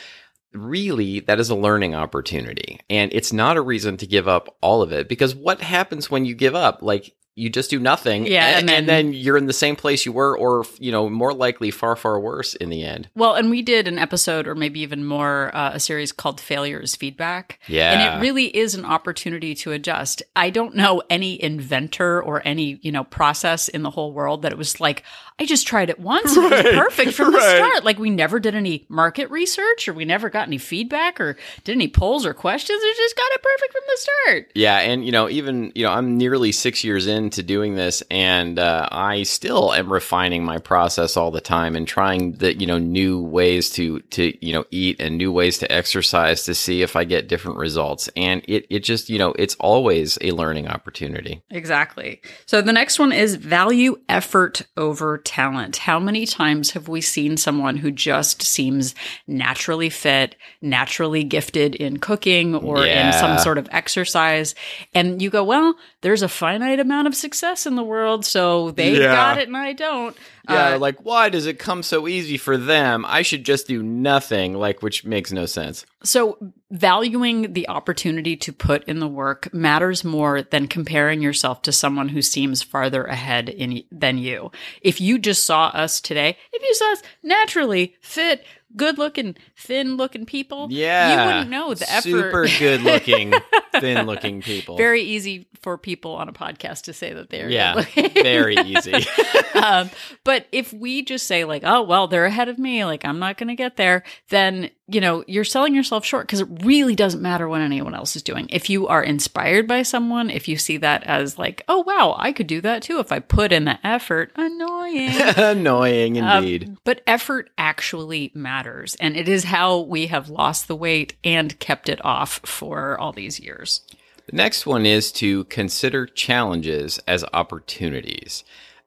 really 0.55 1.21
that 1.21 1.41
is 1.41 1.51
a 1.51 1.55
learning 1.55 1.95
opportunity. 1.95 2.81
And 2.89 3.13
it's 3.13 3.33
not 3.33 3.57
a 3.57 3.63
reason 3.63 3.97
to 3.99 4.07
give 4.07 4.29
up 4.29 4.57
all 4.61 4.83
of 4.83 4.93
it 4.93 5.09
because 5.09 5.35
what 5.35 5.61
happens 5.61 6.11
when 6.11 6.25
you 6.25 6.35
give 6.35 6.55
up? 6.55 6.81
Like 6.83 7.15
you 7.37 7.51
just 7.51 7.69
do 7.71 7.81
nothing 7.81 8.27
Yeah, 8.27 8.47
and, 8.47 8.59
and 8.61 8.69
then- 8.69 8.79
and 8.79 8.89
then 8.89 9.13
you're 9.13 9.37
in 9.37 9.47
the 9.47 9.53
same 9.53 9.75
place 9.77 10.07
you 10.07 10.13
were 10.13 10.37
or 10.39 10.65
you 10.79 10.93
know 10.93 11.09
more 11.09 11.33
likely 11.35 11.71
far 11.71 11.97
far 11.97 12.21
worse 12.21 12.55
in 12.55 12.69
the 12.71 12.83
end 12.85 13.09
Well, 13.17 13.35
and 13.35 13.51
we 13.51 13.61
did 13.63 13.89
an 13.89 13.99
episode 13.99 14.47
or 14.47 14.55
maybe 14.55 14.81
even 14.81 15.05
more, 15.05 15.51
uh, 15.55 15.73
a 15.75 15.81
series 15.81 16.13
called 16.13 16.41
"Failures 16.41 16.95
Feedback. 16.97 17.59
Yeah. 17.67 17.93
And 17.93 18.01
it 18.23 18.27
really 18.27 18.47
is 18.57 18.75
an 18.75 18.85
opportunity 18.85 19.55
to 19.57 19.73
adjust. 19.73 20.23
I 20.37 20.51
don't 20.51 20.75
know 20.77 21.03
any 21.11 21.43
inventor 21.43 22.23
or 22.23 22.43
any, 22.45 22.79
you 22.83 22.93
know, 22.93 23.05
process 23.05 23.69
in 23.69 23.83
the 23.83 23.91
whole 23.91 24.13
world 24.13 24.43
that 24.43 24.53
it 24.53 24.59
was 24.59 24.81
like, 24.81 25.03
I 25.39 25.47
just 25.47 25.67
tried 25.67 25.91
it 25.91 25.99
once. 25.99 26.37
and 26.37 26.53
It 26.53 26.65
was 26.67 26.75
perfect 26.85 27.13
from 27.13 27.33
the 27.33 27.41
start. 27.41 27.85
Like 27.85 27.99
we 27.99 28.11
never 28.11 28.39
did 28.39 28.55
any 28.55 28.87
market 28.89 29.31
research 29.31 29.89
or 29.89 29.93
we 29.95 30.05
never 30.05 30.31
got 30.31 30.47
any 30.47 30.59
feedback 30.59 31.21
or 31.21 31.37
did 31.65 31.73
any 31.73 31.89
polls 31.89 32.25
or 32.27 32.35
questions. 32.35 32.81
We 32.83 32.95
just 32.95 33.17
got 33.17 33.33
it 33.33 33.43
perfect 33.43 33.73
from 33.73 33.83
the 33.87 33.97
start. 33.97 34.53
yeah 34.55 34.79
and 34.79 35.05
you 35.05 35.13
know 35.13 35.29
even 35.29 35.73
you 35.75 35.85
know 35.85 35.91
i'm 35.93 36.17
nearly 36.19 36.53
six 36.53 36.85
years 36.85 37.07
into 37.25 37.43
doing 37.43 37.75
this 37.75 38.03
and 38.11 38.59
uh, 38.59 38.89
i 38.91 39.23
still 39.23 39.73
am 39.73 39.93
refining 39.93 40.45
my 40.45 40.59
process 40.59 41.17
all 41.17 41.31
the 41.31 41.41
time 41.41 41.75
and 41.75 41.89
trying 41.89 42.33
the 42.33 42.59
you 42.59 42.67
know 42.67 42.79
new 42.79 43.23
ways 43.23 43.71
to 43.71 44.01
to 44.11 44.35
you 44.45 44.53
know 44.53 44.65
eat 44.71 45.01
and 45.01 45.19
new 45.19 45.33
ways 45.33 45.59
to 45.59 45.71
exercise 45.73 46.45
to 46.45 46.55
see 46.55 46.83
if 46.83 46.97
i 46.97 47.05
get 47.05 47.29
different 47.29 47.59
results 47.59 48.09
and 48.17 48.43
it 48.47 48.67
it 48.71 48.81
just 48.81 49.09
you 49.09 49.19
know 49.19 49.35
it's 49.39 49.57
always 49.57 50.19
a 50.21 50.31
learning 50.31 50.69
opportunity 50.69 51.43
Exactly. 51.51 52.21
So 52.47 52.61
the 52.61 52.73
next 52.73 52.99
one 52.99 53.13
is 53.13 53.37
value 53.37 53.97
effort 54.09 54.63
over 54.77 55.19
talent. 55.19 55.77
How 55.77 55.99
many 55.99 56.27
times 56.27 56.73
have 56.73 56.89
we 56.89 57.01
seen 57.01 57.37
someone 57.37 57.77
who 57.77 57.91
just 57.91 58.43
seems 58.43 58.95
naturally 59.27 59.89
fit, 59.89 60.37
naturally 60.61 61.25
gifted 61.25 61.75
in 61.75 61.99
cooking 61.99 62.55
or 62.55 62.85
in 62.85 63.13
some 63.13 63.39
sort 63.39 63.59
of 63.59 63.69
exercise? 63.71 64.55
And 64.95 65.23
you 65.23 65.31
go, 65.31 65.45
well, 65.45 65.75
there's 66.05 66.21
a 66.23 66.29
finite 66.29 66.79
amount 66.81 67.07
of 67.07 67.15
success 67.17 67.65
in 67.67 67.77
the 67.77 67.83
world, 67.83 68.27
so 68.27 68.71
they 68.73 68.93
Yeah. 68.93 69.07
got 69.15 69.39
it 69.39 69.49
and 69.49 69.57
I 69.57 69.73
don't. 69.73 70.15
Yeah, 70.51 70.75
Uh, 70.75 70.79
like 70.79 71.03
why 71.03 71.31
does 71.31 71.47
it 71.47 71.59
come 71.59 71.83
so 71.83 72.07
easy 72.07 72.37
for 72.37 72.59
them? 72.59 73.07
I 73.09 73.23
should 73.23 73.43
just 73.43 73.67
do 73.67 73.83
nothing, 73.83 74.53
like 74.53 74.83
which 74.83 75.07
makes 75.07 75.33
no 75.33 75.47
sense. 75.47 75.87
So, 76.03 76.37
valuing 76.71 77.55
the 77.55 77.67
opportunity 77.71 78.37
to 78.37 78.53
put 78.53 78.85
in 78.85 78.99
the 78.99 79.09
work 79.09 79.49
matters 79.55 80.05
more 80.05 80.43
than 80.43 80.67
comparing 80.69 81.23
yourself 81.23 81.63
to 81.63 81.73
someone 81.73 82.11
who 82.11 82.21
seems 82.21 82.63
farther 82.63 83.05
ahead 83.05 83.49
in 83.49 83.83
than 83.91 84.19
you. 84.19 84.51
If 84.83 85.01
you 85.01 85.19
just 85.19 85.45
saw 85.45 85.69
us 85.69 86.03
today, 86.03 86.37
if 86.53 86.63
you 86.63 86.75
saw 86.75 86.93
us 86.93 87.03
naturally 87.23 87.95
fit, 88.03 88.45
good 88.77 88.99
looking, 88.99 89.37
thin 89.57 89.97
looking 89.97 90.27
people, 90.27 90.69
Yeah, 90.71 91.11
you 91.11 91.27
wouldn't 91.27 91.51
know 91.51 91.75
the 91.75 91.91
effort. 91.91 92.03
Super 92.03 92.47
good 92.59 92.83
looking, 92.83 93.33
thin 93.81 94.07
looking 94.07 94.43
people. 94.43 94.77
Very 94.77 95.03
easy 95.03 95.47
for 95.61 95.79
people 95.79 96.13
on 96.13 96.29
a 96.29 96.33
podcast 96.33 96.83
to 96.83 96.93
say 96.93 97.13
that 97.13 97.31
they're 97.31 97.49
yeah, 97.49 97.85
very 98.15 98.57
easy. 98.57 98.95
um, 99.55 99.91
but 100.25 100.47
if 100.53 100.73
we 100.73 101.03
just 101.03 101.27
say 101.27 101.45
like, 101.45 101.63
oh 101.65 101.83
well, 101.83 102.07
they're 102.07 102.27
ahead 102.27 102.49
of 102.49 102.59
me, 102.59 102.85
like 102.85 103.05
I'm 103.05 103.19
not 103.19 103.37
going 103.37 103.49
to 103.49 103.55
get 103.55 103.77
there, 103.77 104.03
then 104.29 104.71
you 104.87 105.01
know 105.01 105.25
you're 105.27 105.45
selling 105.45 105.75
yourself 105.75 106.05
short 106.05 106.27
because 106.27 106.41
it 106.41 106.49
really 106.63 106.95
doesn't 106.95 107.23
matter 107.23 107.49
what 107.49 107.61
anyone 107.63 107.95
else 107.95 108.17
is 108.17 108.23
doing. 108.23 108.47
If 108.51 108.69
you 108.69 108.87
are 108.87 109.03
inspired 109.03 109.67
by 109.67 109.83
someone, 109.83 110.29
if 110.31 110.47
you 110.49 110.57
see 110.57 110.77
that 110.79 111.03
as 111.05 111.39
like, 111.39 111.65
oh 111.69 111.81
wow, 111.87 112.15
I 112.19 112.33
could 112.33 112.47
do 112.47 112.61
that 112.61 112.83
too 112.83 112.99
if 112.99 113.11
I 113.11 113.19
put 113.21 113.51
in 113.53 113.65
the 113.65 113.79
effort. 113.87 114.33
Annoying. 114.37 115.11
Annoying 115.37 116.21
Um, 116.21 116.45
indeed. 116.45 116.77
but 116.85 117.01
effort 117.07 117.51
actually 117.57 118.31
matters, 118.35 118.95
and 119.01 119.17
it 119.17 119.29
is 119.29 119.45
how 119.45 119.81
we 119.81 120.09
have 120.09 120.29
lost 120.29 120.69
the 120.69 120.77
weight 120.77 121.17
and 121.25 121.59
kept 121.59 121.89
it 121.89 122.05
off 122.05 122.41
for 122.45 122.99
all 123.01 123.13
these 123.13 123.41
years. 123.41 123.81
The 124.27 124.37
next 124.37 124.67
one 124.67 124.87
is 124.87 125.13
to 125.13 125.45
consider 125.45 126.07
challenges 126.07 126.99
as 127.07 127.25
opportunities. 127.35 128.45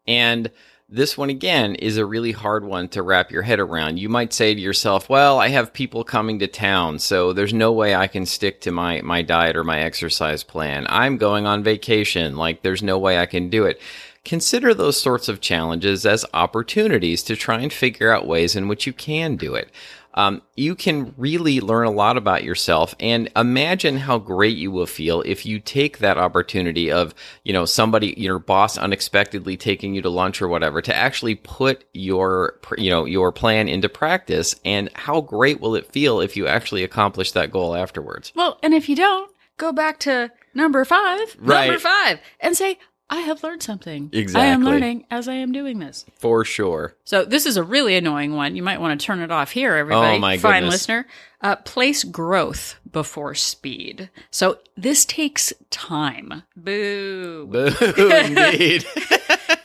And 0.07 0.51
this 0.89 1.17
one 1.17 1.29
again 1.29 1.75
is 1.75 1.97
a 1.97 2.05
really 2.05 2.31
hard 2.31 2.63
one 2.63 2.87
to 2.87 3.01
wrap 3.01 3.29
your 3.29 3.41
head 3.41 3.59
around. 3.59 3.99
You 3.99 4.07
might 4.07 4.31
say 4.31 4.53
to 4.53 4.59
yourself, 4.59 5.09
well, 5.09 5.37
I 5.37 5.49
have 5.49 5.73
people 5.73 6.05
coming 6.05 6.39
to 6.39 6.47
town, 6.47 6.99
so 6.99 7.33
there's 7.33 7.53
no 7.53 7.73
way 7.73 7.93
I 7.93 8.07
can 8.07 8.25
stick 8.25 8.61
to 8.61 8.71
my, 8.71 9.01
my 9.01 9.21
diet 9.21 9.57
or 9.57 9.65
my 9.65 9.81
exercise 9.81 10.43
plan. 10.43 10.85
I'm 10.87 11.17
going 11.17 11.45
on 11.45 11.61
vacation, 11.61 12.37
like 12.37 12.61
there's 12.61 12.81
no 12.81 12.97
way 12.97 13.19
I 13.19 13.25
can 13.25 13.49
do 13.49 13.65
it. 13.65 13.81
Consider 14.23 14.73
those 14.73 14.99
sorts 14.99 15.27
of 15.27 15.41
challenges 15.41 16.05
as 16.05 16.25
opportunities 16.33 17.21
to 17.23 17.35
try 17.35 17.59
and 17.59 17.71
figure 17.71 18.13
out 18.13 18.25
ways 18.25 18.55
in 18.55 18.69
which 18.69 18.87
you 18.87 18.93
can 18.93 19.35
do 19.35 19.55
it 19.55 19.69
um, 20.17 20.41
you 20.55 20.73
can 20.73 21.13
really 21.15 21.61
learn 21.61 21.85
a 21.85 21.91
lot 21.91 22.17
about 22.17 22.43
yourself 22.43 22.95
and 22.99 23.29
imagine 23.35 23.97
how 23.97 24.17
great 24.17 24.57
you 24.57 24.71
will 24.71 24.87
feel 24.87 25.21
if 25.21 25.45
you 25.45 25.59
take 25.59 25.99
that 25.99 26.17
opportunity 26.17 26.91
of 26.91 27.13
you 27.45 27.53
know 27.53 27.65
somebody 27.65 28.15
your 28.17 28.39
boss 28.39 28.77
unexpectedly 28.77 29.55
taking 29.55 29.93
you 29.93 30.01
to 30.01 30.09
lunch 30.09 30.41
or 30.41 30.47
whatever 30.47 30.81
to 30.81 30.95
actually 30.95 31.35
put 31.35 31.85
your 31.93 32.59
you 32.77 32.89
know 32.89 33.05
your 33.05 33.31
plan 33.31 33.69
into 33.69 33.87
practice 33.87 34.55
and 34.65 34.89
how 34.95 35.21
great 35.21 35.61
will 35.61 35.75
it 35.75 35.91
feel 35.91 36.19
if 36.19 36.35
you 36.35 36.47
actually 36.47 36.83
accomplish 36.83 37.31
that 37.33 37.51
goal 37.51 37.75
afterwards 37.75 38.33
Well, 38.35 38.57
and 38.63 38.73
if 38.73 38.89
you 38.89 38.95
don't, 38.95 39.31
go 39.57 39.71
back 39.71 39.99
to 39.99 40.31
number 40.55 40.83
five, 40.83 41.35
Right. 41.39 41.67
number 41.67 41.79
five, 41.79 42.19
and 42.39 42.57
say, 42.57 42.79
I 43.09 43.19
have 43.21 43.41
learned 43.43 43.63
something. 43.63 44.09
Exactly. 44.11 44.49
I 44.49 44.51
am 44.53 44.63
learning 44.63 45.05
as 45.09 45.27
I 45.29 45.35
am 45.35 45.51
doing 45.53 45.79
this. 45.79 46.05
for 46.19 46.43
sure 46.43 46.95
So 47.05 47.23
this 47.23 47.45
is 47.45 47.55
a 47.55 47.63
really 47.63 47.95
annoying 47.95 48.33
one. 48.35 48.55
You 48.55 48.63
might 48.63 48.81
want 48.81 48.99
to 48.99 49.05
turn 49.05 49.21
it 49.21 49.31
off 49.31 49.51
here, 49.51 49.75
everybody. 49.75 50.17
Oh, 50.17 50.19
my 50.19 50.37
Fine 50.37 50.63
goodness. 50.63 50.73
listener. 50.73 51.07
Uh, 51.39 51.55
place 51.55 52.03
growth 52.03 52.75
before 52.91 53.35
speed. 53.35 54.09
So 54.31 54.57
this 54.75 55.05
takes 55.05 55.53
time. 55.69 56.43
Boo. 56.55 57.45
Boo, 57.47 57.71
indeed 57.97 58.85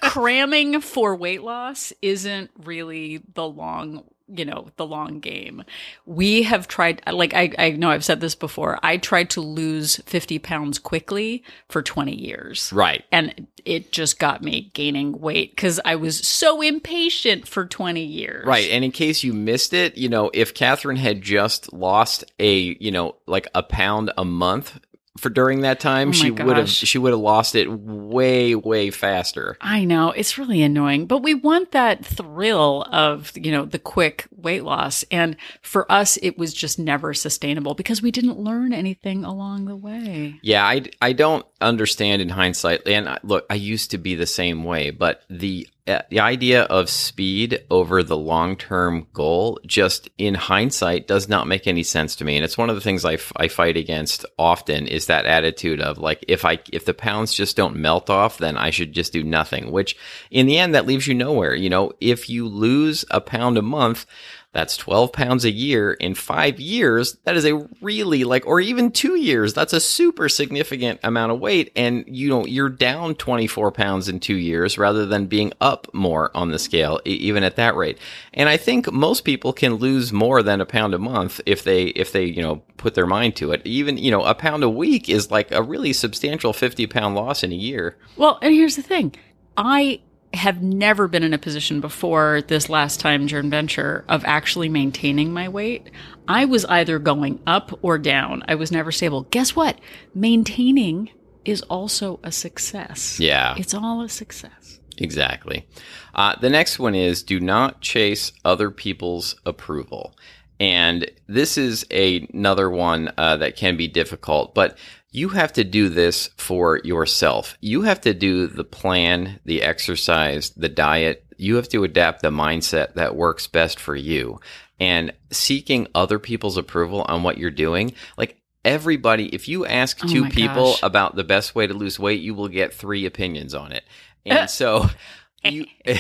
Cramming 0.03 0.81
for 0.81 1.17
weight 1.17 1.43
loss 1.43 1.93
isn't 2.03 2.51
really 2.65 3.23
the 3.35 3.49
long 3.49 4.05
you 4.35 4.45
know, 4.45 4.69
the 4.77 4.87
long 4.87 5.21
game. 5.21 5.65
We 6.07 6.43
have 6.43 6.69
tried, 6.69 7.03
like, 7.11 7.35
I, 7.35 7.53
I 7.59 7.71
know 7.71 7.91
I've 7.91 8.05
said 8.05 8.21
this 8.21 8.35
before. 8.35 8.79
I 8.83 8.97
tried 8.97 9.31
to 9.31 9.41
lose 9.41 9.97
50 10.07 10.39
pounds 10.39 10.79
quickly 10.79 11.45
for 11.69 11.83
20 11.83 12.15
years. 12.15 12.73
Right. 12.73 13.05
And 13.13 13.47
it 13.65 13.93
just 13.93 14.19
got 14.19 14.43
me 14.43 14.71
gaining 14.75 15.21
weight 15.21 15.55
because 15.55 15.81
I 15.85 15.97
was 15.97 16.27
so 16.27 16.61
impatient 16.63 17.47
for 17.47 17.67
20 17.67 18.03
years. 18.03 18.47
Right. 18.47 18.71
And 18.71 18.85
in 18.85 18.91
case 18.91 19.23
you 19.23 19.33
missed 19.33 19.73
it, 19.73 19.97
you 19.97 20.09
know, 20.09 20.31
if 20.33 20.55
Catherine 20.55 20.97
had 20.97 21.23
just 21.23 21.73
lost 21.73 22.25
a, 22.39 22.77
you 22.81 22.91
know, 22.91 23.17
like 23.27 23.49
a 23.55 23.63
pound 23.63 24.13
a 24.17 24.25
month 24.25 24.81
for 25.19 25.29
during 25.29 25.61
that 25.61 25.81
time, 25.81 26.09
Oh 26.09 26.13
she 26.13 26.31
would 26.31 26.57
have 26.57 26.71
she 26.71 26.99
would 26.99 27.13
have 27.13 27.21
lost 27.21 27.55
it 27.55 27.71
way 27.71 28.55
way 28.55 28.91
faster. 28.91 29.57
I 29.61 29.85
know 29.85 30.11
it's 30.11 30.39
really 30.39 30.63
annoying, 30.63 31.07
but 31.07 31.19
we 31.19 31.35
want 31.35 31.73
that 31.73 32.05
thrill 32.05 32.87
of, 32.91 33.33
you 33.37 33.53
know, 33.53 33.65
the 33.65 33.79
quick 33.79 34.27
weight 34.31 34.65
loss. 34.65 35.05
And 35.11 35.37
for 35.61 35.91
us, 35.91 36.19
it 36.23 36.39
was 36.39 36.55
just 36.55 36.79
never 36.79 37.13
sustainable 37.15 37.75
because 37.75 38.03
we 38.03 38.11
didn't 38.11 38.39
learn 38.39 38.73
anything 38.73 39.25
along 39.25 39.67
the 39.67 39.77
way. 39.77 40.39
Yeah, 40.43 40.65
I, 40.67 40.85
I 41.01 41.13
don't 41.13 41.45
understand 41.63 42.23
in 42.23 42.29
hindsight. 42.29 42.87
And 42.87 43.09
I- 43.09 43.19
look, 43.23 43.47
I 43.51 43.55
used 43.55 43.91
to 43.93 43.99
be 43.99 44.15
the 44.15 44.27
same 44.27 44.65
way, 44.65 44.91
but 44.91 45.23
the 45.31 45.69
uh, 45.89 46.01
the 46.11 46.21
idea 46.21 46.63
of 46.63 46.89
speed 46.89 47.65
over 47.69 48.05
the 48.05 48.17
long 48.17 48.55
term 48.57 49.09
goal, 49.13 49.59
just 49.67 50.09
in 50.17 50.35
hindsight, 50.35 51.09
does 51.09 51.29
not 51.29 51.49
make 51.49 51.67
any 51.67 51.83
sense 51.83 52.15
to 52.15 52.25
me. 52.25 52.37
And 52.37 52.45
it's 52.45 52.57
one 52.57 52.71
of 52.71 52.77
the 52.77 52.81
things 52.81 53.05
I, 53.05 53.15
f- 53.15 53.33
I 53.37 53.49
fight 53.49 53.77
against 53.77 54.25
often 54.39 54.87
is 54.87 55.07
that 55.07 55.27
attitude 55.27 55.81
of 55.81 55.99
like 55.99 56.25
if 56.29 56.45
I 56.45 56.61
if 56.73 56.85
the 56.85 56.95
pounds 56.95 57.35
just 57.35 57.57
don't 57.57 57.75
melt 57.75 58.11
off, 58.11 58.39
then 58.39 58.57
I 58.57 58.71
should 58.71 58.93
just 58.93 59.13
do 59.13 59.25
nothing. 59.25 59.73
Which 59.73 59.97
in 60.31 60.47
the 60.47 60.57
end, 60.59 60.75
that 60.77 60.87
leaves 60.87 61.09
you 61.09 61.15
nowhere. 61.15 61.55
You 61.55 61.69
know, 61.71 61.93
if 62.01 62.29
you 62.31 62.47
lose 62.47 63.05
a 63.11 63.21
pound 63.21 63.59
a 63.59 63.63
month. 63.63 64.07
That's 64.53 64.77
12 64.77 65.13
pounds 65.13 65.47
a 65.47 65.51
year 65.51 65.93
in 65.93 66.15
five 66.15 66.61
years. 66.61 67.15
That 67.25 67.37
is 67.37 67.47
a 67.47 67.67
really 67.81 68.25
like, 68.25 68.47
or 68.47 68.61
even 68.61 68.91
two 68.91 69.17
years. 69.17 69.55
That's 69.55 69.73
a 69.73 69.81
super 69.81 70.29
significant 70.29 71.01
amount 71.03 71.33
of 71.33 71.41
weight. 71.41 71.73
And 71.75 72.05
you 72.07 72.29
know, 72.29 72.45
you're 72.45 72.69
down 72.69 73.15
24 73.15 73.73
pounds 73.73 74.11
in 74.11 74.21
two 74.21 74.37
years 74.37 74.77
rather 74.77 75.07
than 75.07 75.27
being 75.27 75.55
up 75.63 75.93
more 75.95 76.31
on 76.37 76.51
the 76.51 76.59
scale, 76.59 77.01
even 77.07 77.45
at 77.45 77.57
that 77.57 77.77
rate. 77.77 77.97
And 78.35 78.49
I 78.49 78.59
think 78.59 78.93
most 78.93 79.25
people 79.25 79.55
can 79.55 79.75
lose 79.75 80.13
more 80.13 80.43
than 80.43 80.61
a 80.61 80.67
pound 80.67 80.93
a 80.93 80.99
month 80.99 81.41
if 81.47 81.65
they, 81.65 81.85
if 81.85 82.13
they, 82.13 82.25
you 82.25 82.43
know, 82.43 82.57
put 82.77 82.95
their 82.95 83.07
mind 83.07 83.37
to 83.37 83.53
it. 83.53 83.63
Even, 83.65 83.97
you 83.97 84.11
know, 84.11 84.23
a 84.23 84.35
pound 84.35 84.63
a 84.63 84.69
week 84.69 85.09
is 85.09 85.31
like 85.31 85.51
a 85.51 85.63
really 85.63 85.95
substantial 85.95 86.53
50 86.53 86.87
pound 86.89 87.15
loss 87.15 87.43
in 87.43 87.53
a 87.53 87.57
year. 87.57 87.97
Well, 88.17 88.39
and 88.43 88.53
here's 88.53 88.77
the 88.77 88.83
thing 88.83 89.15
I 89.57 90.03
have 90.35 90.63
never 90.63 91.09
been 91.09 91.23
in 91.23 91.35
a 91.35 91.39
position 91.39 91.81
before 91.81 92.43
this 92.49 92.69
last 92.69 93.01
time 93.01 93.27
joint 93.27 93.51
venture 93.51 94.05
of 94.09 94.25
actually 94.25 94.69
maintaining 94.69 95.33
my 95.33 95.49
weight. 95.49 95.91
I 96.27 96.45
was 96.45 96.65
either 96.67 96.99
going 96.99 97.41
up 97.47 97.79
or 97.83 97.99
down. 97.99 98.43
I 98.49 98.55
was 98.55 98.73
never 98.73 98.93
stable. 98.93 99.23
Guess 99.31 99.55
what? 99.55 99.79
Maintaining 100.15 101.11
is 101.45 101.63
also 101.63 102.21
a 102.23 102.33
success. 102.33 103.19
Yeah. 103.21 103.55
It's 103.59 103.75
all 103.75 104.03
a 104.03 104.09
success. 104.09 104.81
Exactly. 104.99 105.67
Uh, 106.15 106.37
the 106.41 106.51
next 106.51 106.79
one 106.79 106.95
is 106.95 107.23
do 107.23 107.41
not 107.41 107.81
chase 107.81 108.33
other 108.45 108.71
people's 108.71 109.35
approval. 109.45 110.15
And 110.61 111.11
this 111.27 111.59
is 111.59 111.85
a, 111.91 112.29
another 112.33 112.71
one 112.71 113.11
uh, 113.19 113.39
that 113.39 113.57
can 113.57 113.77
be 113.77 113.89
difficult, 113.89 114.55
but 114.55 114.79
you 115.13 115.29
have 115.29 115.53
to 115.53 115.63
do 115.65 115.91
this 115.91 116.31
for 116.39 116.81
yourself. 116.83 117.57
You 117.61 117.83
have 117.83 118.01
to 118.01 118.15
do 118.15 118.47
the 118.47 118.65
plan, 118.65 119.39
the 119.45 119.63
exercise, 119.63 120.51
the 120.51 120.71
diet. 120.71 121.27
You 121.37 121.57
have 121.57 121.69
to 121.69 121.85
adapt 121.85 122.23
the 122.23 122.31
mindset 122.31 122.95
that 122.95 123.15
works 123.15 123.47
best 123.47 123.79
for 123.79 123.95
you. 123.95 124.41
And 124.81 125.13
seeking 125.31 125.87
other 125.95 126.19
people's 126.19 126.57
approval 126.57 127.05
on 127.09 127.23
what 127.23 127.37
you're 127.37 127.51
doing, 127.51 127.93
like 128.17 128.41
everybody, 128.65 129.27
if 129.27 129.49
you 129.49 129.67
ask 129.67 130.03
Oh 130.03 130.09
two 130.09 130.29
people 130.29 130.73
gosh. 130.73 130.83
about 130.83 131.15
the 131.15 131.25
best 131.25 131.55
way 131.55 131.67
to 131.67 131.75
lose 131.75 131.99
weight, 131.99 132.21
you 132.21 132.35
will 132.35 132.49
get 132.49 132.73
three 132.75 133.05
opinions 133.05 133.55
on 133.55 133.73
it. 133.73 133.85
And 134.25 134.49
so 134.49 134.89
you 135.45 135.67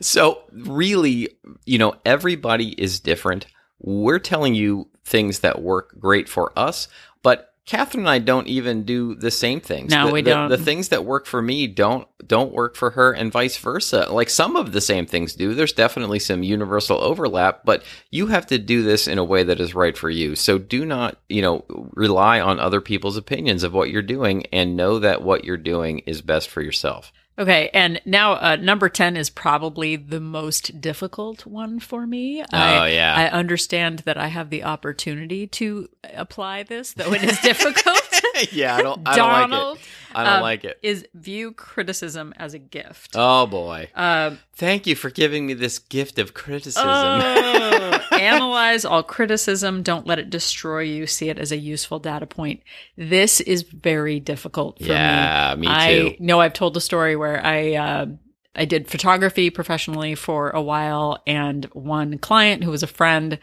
So 0.00 0.42
really, 0.50 1.28
you 1.66 1.78
know, 1.78 1.94
everybody 2.04 2.70
is 2.70 3.00
different. 3.00 3.46
We're 3.78 4.18
telling 4.18 4.54
you 4.54 4.88
things 5.04 5.40
that 5.40 5.62
work 5.62 5.98
great 5.98 6.28
for 6.28 6.52
us, 6.56 6.88
but 7.22 7.48
Catherine 7.64 8.00
and 8.02 8.10
I 8.10 8.18
don't 8.18 8.48
even 8.48 8.82
do 8.82 9.14
the 9.14 9.30
same 9.30 9.60
things. 9.60 9.92
No, 9.92 10.08
The- 10.08 10.12
we 10.12 10.20
the- 10.22 10.30
don't. 10.30 10.48
The 10.48 10.58
things 10.58 10.88
that 10.88 11.04
work 11.04 11.26
for 11.26 11.40
me 11.40 11.68
don't 11.68 12.08
don't 12.26 12.52
work 12.52 12.74
for 12.76 12.90
her, 12.90 13.12
and 13.12 13.30
vice 13.30 13.56
versa. 13.56 14.08
Like 14.10 14.30
some 14.30 14.56
of 14.56 14.72
the 14.72 14.80
same 14.80 15.06
things 15.06 15.34
do. 15.34 15.54
There's 15.54 15.72
definitely 15.72 16.18
some 16.18 16.42
universal 16.42 16.98
overlap, 16.98 17.60
but 17.64 17.84
you 18.10 18.26
have 18.28 18.46
to 18.46 18.58
do 18.58 18.82
this 18.82 19.06
in 19.06 19.18
a 19.18 19.24
way 19.24 19.42
that 19.44 19.60
is 19.60 19.74
right 19.76 19.96
for 19.96 20.10
you. 20.10 20.34
So 20.34 20.58
do 20.58 20.84
not, 20.84 21.18
you 21.28 21.40
know, 21.42 21.64
rely 21.94 22.40
on 22.40 22.58
other 22.58 22.80
people's 22.80 23.16
opinions 23.16 23.62
of 23.62 23.72
what 23.72 23.90
you're 23.90 24.02
doing, 24.02 24.44
and 24.52 24.76
know 24.76 24.98
that 24.98 25.22
what 25.22 25.44
you're 25.44 25.56
doing 25.56 26.00
is 26.00 26.20
best 26.20 26.48
for 26.48 26.62
yourself. 26.62 27.12
Okay, 27.38 27.70
and 27.72 28.00
now 28.04 28.34
uh, 28.34 28.56
number 28.56 28.90
10 28.90 29.16
is 29.16 29.30
probably 29.30 29.96
the 29.96 30.20
most 30.20 30.80
difficult 30.80 31.46
one 31.46 31.80
for 31.80 32.06
me. 32.06 32.42
Oh, 32.42 32.84
yeah. 32.84 33.14
I 33.16 33.28
understand 33.28 34.00
that 34.00 34.18
I 34.18 34.26
have 34.26 34.50
the 34.50 34.64
opportunity 34.64 35.46
to 35.46 35.88
apply 36.14 36.64
this, 36.64 36.92
though 36.92 37.12
it 37.12 37.22
is 37.22 37.40
difficult. 37.40 38.02
yeah, 38.52 38.76
I 38.76 38.82
don't. 38.82 39.08
I 39.08 39.16
Donald 39.16 39.78
I 40.14 40.24
don't 40.24 40.32
um, 40.34 40.42
like 40.42 40.64
it. 40.64 40.78
is 40.82 41.06
view 41.14 41.52
criticism 41.52 42.34
as 42.36 42.54
a 42.54 42.58
gift. 42.58 43.12
Oh 43.14 43.46
boy. 43.46 43.88
Um, 43.94 44.38
Thank 44.54 44.86
you 44.86 44.94
for 44.94 45.10
giving 45.10 45.46
me 45.46 45.54
this 45.54 45.78
gift 45.78 46.18
of 46.18 46.34
criticism. 46.34 46.86
oh, 46.86 48.00
analyze 48.22 48.84
all 48.84 49.02
criticism. 49.02 49.82
Don't 49.82 50.06
let 50.06 50.18
it 50.18 50.30
destroy 50.30 50.80
you. 50.80 51.06
See 51.06 51.28
it 51.28 51.38
as 51.38 51.52
a 51.52 51.56
useful 51.56 51.98
data 51.98 52.26
point. 52.26 52.62
This 52.96 53.40
is 53.40 53.62
very 53.62 54.20
difficult 54.20 54.78
for 54.78 54.84
me. 54.84 54.90
yeah, 54.90 55.54
me 55.58 55.66
too. 55.66 55.72
I 55.72 56.16
know 56.20 56.40
I've 56.40 56.52
told 56.52 56.74
the 56.74 56.80
story 56.80 57.16
where 57.16 57.44
I 57.44 57.74
uh, 57.74 58.06
I 58.54 58.64
did 58.64 58.88
photography 58.88 59.50
professionally 59.50 60.14
for 60.14 60.50
a 60.50 60.62
while, 60.62 61.22
and 61.26 61.64
one 61.72 62.18
client 62.18 62.64
who 62.64 62.70
was 62.70 62.82
a 62.82 62.88
friend 62.88 63.38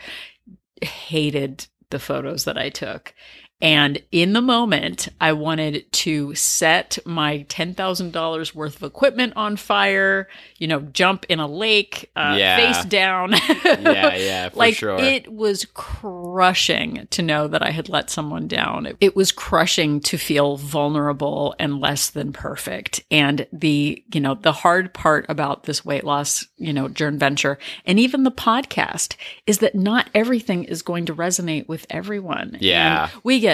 hated 0.81 1.67
the 1.89 1.99
photos 1.99 2.45
that 2.45 2.57
I 2.57 2.69
took. 2.69 3.13
And 3.61 4.01
in 4.11 4.31
the 4.33 4.41
moment, 4.41 5.09
I 5.19 5.33
wanted 5.33 5.91
to 5.91 6.33
set 6.35 6.97
my 7.05 7.45
$10,000 7.49 8.55
worth 8.55 8.75
of 8.77 8.83
equipment 8.83 9.33
on 9.35 9.57
fire, 9.57 10.29
you 10.57 10.67
know, 10.67 10.79
jump 10.79 11.25
in 11.27 11.39
a 11.39 11.47
lake, 11.47 12.09
uh, 12.15 12.35
Yeah. 12.37 12.55
face 12.73 12.85
down. 12.85 13.31
yeah, 13.65 14.15
yeah, 14.15 14.49
for 14.51 14.55
like 14.55 14.75
sure. 14.75 14.97
it 14.97 15.31
was 15.33 15.65
crushing 15.73 17.07
to 17.11 17.21
know 17.21 17.47
that 17.47 17.61
I 17.61 17.71
had 17.71 17.89
let 17.89 18.09
someone 18.09 18.47
down. 18.47 18.85
It, 18.85 18.97
it 19.01 19.15
was 19.15 19.31
crushing 19.31 19.99
to 20.01 20.17
feel 20.17 20.57
vulnerable 20.57 21.53
and 21.59 21.79
less 21.81 22.09
than 22.09 22.31
perfect. 22.31 23.03
And 23.11 23.45
the, 23.51 24.03
you 24.13 24.21
know, 24.21 24.35
the 24.35 24.51
hard 24.53 24.93
part 24.93 25.25
about 25.27 25.63
this 25.63 25.83
weight 25.83 26.03
loss, 26.03 26.47
you 26.57 26.71
know, 26.73 26.87
journey 26.87 27.17
venture 27.17 27.57
and 27.85 27.99
even 27.99 28.23
the 28.23 28.31
podcast 28.31 29.15
is 29.45 29.57
that 29.59 29.75
not 29.75 30.09
everything 30.15 30.63
is 30.63 30.81
going 30.81 31.05
to 31.07 31.15
resonate 31.15 31.67
with 31.67 31.85
everyone. 31.89 32.57
Yeah. 32.61 33.09
And 33.11 33.21
we 33.23 33.39
get 33.39 33.48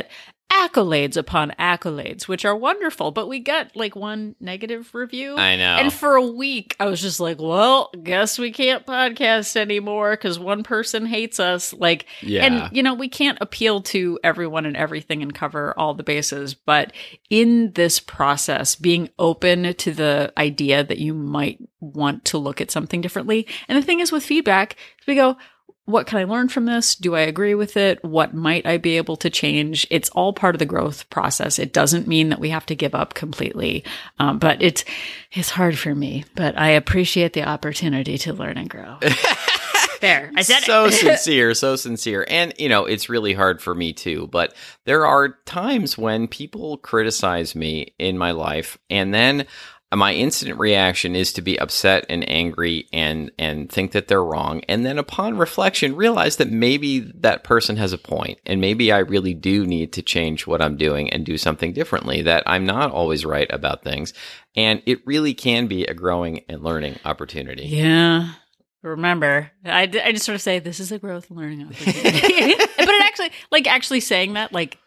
accolades 0.51 1.17
upon 1.17 1.51
accolades, 1.59 2.27
which 2.27 2.45
are 2.45 2.55
wonderful, 2.55 3.11
but 3.11 3.27
we 3.27 3.39
got 3.39 3.75
like 3.75 3.95
one 3.95 4.35
negative 4.39 4.93
review. 4.93 5.35
I 5.35 5.55
know. 5.57 5.75
And 5.77 5.91
for 5.91 6.15
a 6.15 6.25
week, 6.25 6.75
I 6.79 6.85
was 6.85 7.01
just 7.01 7.19
like, 7.19 7.41
well, 7.41 7.89
guess 8.03 8.37
we 8.37 8.51
can't 8.51 8.85
podcast 8.85 9.55
anymore 9.57 10.11
because 10.11 10.37
one 10.39 10.63
person 10.63 11.07
hates 11.07 11.39
us. 11.39 11.73
Like, 11.73 12.05
Yeah. 12.21 12.45
and 12.45 12.75
you 12.75 12.83
know, 12.83 12.93
we 12.93 13.09
can't 13.09 13.39
appeal 13.41 13.81
to 13.83 14.19
everyone 14.23 14.65
and 14.65 14.77
everything 14.77 15.23
and 15.23 15.33
cover 15.33 15.73
all 15.77 15.93
the 15.95 16.03
bases. 16.03 16.53
But 16.53 16.93
in 17.29 17.71
this 17.73 17.99
process, 17.99 18.75
being 18.75 19.09
open 19.17 19.73
to 19.73 19.91
the 19.93 20.31
idea 20.37 20.83
that 20.83 20.99
you 20.99 21.13
might 21.15 21.57
want 21.81 22.23
to 22.25 22.37
look 22.37 22.61
at 22.61 22.71
something 22.71 23.01
differently. 23.01 23.47
And 23.67 23.77
the 23.77 23.85
thing 23.85 23.99
is 23.99 24.11
with 24.11 24.23
feedback, 24.23 24.75
we 25.07 25.15
go, 25.15 25.37
what 25.85 26.07
can 26.07 26.17
I 26.17 26.23
learn 26.23 26.49
from 26.49 26.65
this? 26.65 26.95
Do 26.95 27.15
I 27.15 27.21
agree 27.21 27.53
with 27.53 27.77
it? 27.77 28.03
What 28.03 28.33
might 28.33 28.65
I 28.65 28.77
be 28.77 28.97
able 28.97 29.17
to 29.17 29.29
change? 29.29 29.85
It's 29.91 30.09
all 30.09 30.33
part 30.33 30.55
of 30.55 30.59
the 30.59 30.65
growth 30.65 31.07
process. 31.11 31.59
It 31.59 31.73
doesn't 31.73 32.07
mean 32.07 32.29
that 32.29 32.39
we 32.39 32.49
have 32.49 32.65
to 32.67 32.75
give 32.75 32.95
up 32.95 33.13
completely, 33.13 33.83
um, 34.17 34.39
but 34.39 34.61
it's 34.61 34.83
it's 35.31 35.51
hard 35.51 35.77
for 35.77 35.93
me. 35.93 36.25
But 36.35 36.57
I 36.57 36.69
appreciate 36.69 37.33
the 37.33 37.47
opportunity 37.47 38.17
to 38.19 38.33
learn 38.33 38.57
and 38.57 38.69
grow. 38.69 38.97
there, 40.01 40.31
I 40.35 40.41
said 40.41 40.59
it. 40.59 40.65
so 40.65 40.89
sincere, 40.89 41.53
so 41.53 41.75
sincere. 41.75 42.25
And, 42.27 42.53
you 42.57 42.69
know, 42.69 42.85
it's 42.85 43.09
really 43.09 43.33
hard 43.33 43.61
for 43.61 43.73
me 43.75 43.93
too. 43.93 44.27
But 44.27 44.53
there 44.85 45.05
are 45.05 45.37
times 45.45 45.97
when 45.97 46.27
people 46.27 46.77
criticize 46.77 47.55
me 47.55 47.93
in 47.99 48.17
my 48.17 48.31
life, 48.31 48.77
and 48.89 49.13
then 49.13 49.45
my 49.93 50.13
instant 50.13 50.59
reaction 50.59 51.15
is 51.15 51.31
to 51.33 51.41
be 51.41 51.59
upset 51.59 52.05
and 52.09 52.27
angry 52.29 52.87
and 52.91 53.31
and 53.37 53.71
think 53.71 53.91
that 53.91 54.07
they're 54.07 54.23
wrong 54.23 54.61
and 54.67 54.85
then 54.85 54.97
upon 54.97 55.37
reflection 55.37 55.95
realize 55.95 56.37
that 56.37 56.51
maybe 56.51 56.99
that 56.99 57.43
person 57.43 57.77
has 57.77 57.93
a 57.93 57.97
point 57.97 58.39
and 58.45 58.59
maybe 58.59 58.91
I 58.91 58.99
really 58.99 59.33
do 59.33 59.65
need 59.65 59.93
to 59.93 60.01
change 60.01 60.47
what 60.47 60.61
I'm 60.61 60.75
doing 60.75 61.09
and 61.11 61.25
do 61.25 61.37
something 61.37 61.71
differently 61.71 62.23
that 62.23 62.43
I'm 62.45 62.65
not 62.65 62.91
always 62.91 63.25
right 63.25 63.47
about 63.51 63.83
things 63.83 64.13
and 64.55 64.81
it 64.85 65.05
really 65.05 65.33
can 65.33 65.67
be 65.67 65.85
a 65.85 65.93
growing 65.93 66.41
and 66.49 66.63
learning 66.63 66.99
opportunity. 67.05 67.65
yeah. 67.67 68.33
remember, 68.81 69.51
I, 69.63 69.83
I 69.83 70.11
just 70.11 70.25
sort 70.25 70.35
of 70.35 70.41
say 70.41 70.59
this 70.59 70.79
is 70.79 70.91
a 70.91 70.99
growth 70.99 71.29
and 71.29 71.37
learning 71.37 71.63
opportunity. 71.63 72.55
but 72.77 72.87
it 72.87 73.03
actually, 73.03 73.31
like 73.51 73.67
actually 73.67 73.99
saying 73.99 74.33
that, 74.33 74.53
like 74.53 74.77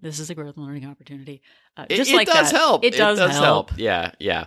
this 0.00 0.18
is 0.18 0.30
a 0.30 0.34
growth 0.34 0.56
and 0.56 0.66
learning 0.66 0.86
opportunity. 0.86 1.42
Uh, 1.76 1.86
It- 1.88 1.96
just 1.96 2.10
it, 2.10 2.16
like 2.16 2.28
does 2.28 2.50
that. 2.50 2.56
help. 2.58 2.84
It 2.84 2.94
does, 2.96 3.18
help. 3.18 3.72
Yeah, 3.76 4.12
yeah. 4.18 4.46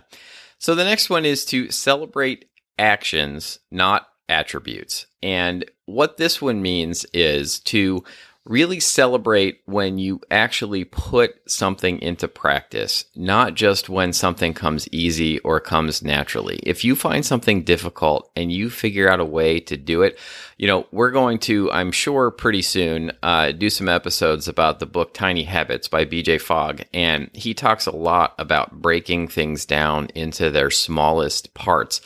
So 0.58 0.74
the 0.74 0.84
next 0.84 1.10
one 1.10 1.24
is 1.24 1.44
to 1.46 1.70
celebrate 1.70 2.46
actions, 2.78 3.58
not 3.70 4.08
attributes. 4.28 5.06
And 5.22 5.64
what 5.86 6.16
this 6.16 6.40
one 6.40 6.62
means 6.62 7.04
is 7.12 7.60
to 7.60 8.04
really 8.48 8.80
celebrate 8.80 9.60
when 9.66 9.98
you 9.98 10.20
actually 10.30 10.84
put 10.84 11.38
something 11.50 12.00
into 12.00 12.26
practice, 12.26 13.04
not 13.14 13.54
just 13.54 13.88
when 13.88 14.12
something 14.12 14.54
comes 14.54 14.88
easy 14.88 15.38
or 15.40 15.60
comes 15.60 16.02
naturally. 16.02 16.58
If 16.62 16.84
you 16.84 16.96
find 16.96 17.24
something 17.24 17.62
difficult 17.62 18.30
and 18.34 18.50
you 18.50 18.70
figure 18.70 19.08
out 19.08 19.20
a 19.20 19.24
way 19.24 19.60
to 19.60 19.76
do 19.76 20.02
it, 20.02 20.18
you 20.56 20.66
know, 20.66 20.86
we're 20.90 21.10
going 21.10 21.38
to, 21.40 21.70
I'm 21.70 21.92
sure, 21.92 22.30
pretty 22.30 22.62
soon 22.62 23.12
uh, 23.22 23.52
do 23.52 23.70
some 23.70 23.88
episodes 23.88 24.48
about 24.48 24.80
the 24.80 24.86
book 24.86 25.14
Tiny 25.14 25.44
Habits 25.44 25.86
by 25.86 26.04
BJ 26.04 26.40
Fogg. 26.40 26.82
And 26.92 27.30
he 27.34 27.54
talks 27.54 27.86
a 27.86 27.94
lot 27.94 28.34
about 28.38 28.80
breaking 28.80 29.28
things 29.28 29.66
down 29.66 30.08
into 30.14 30.50
their 30.50 30.70
smallest 30.70 31.54
parts 31.54 32.00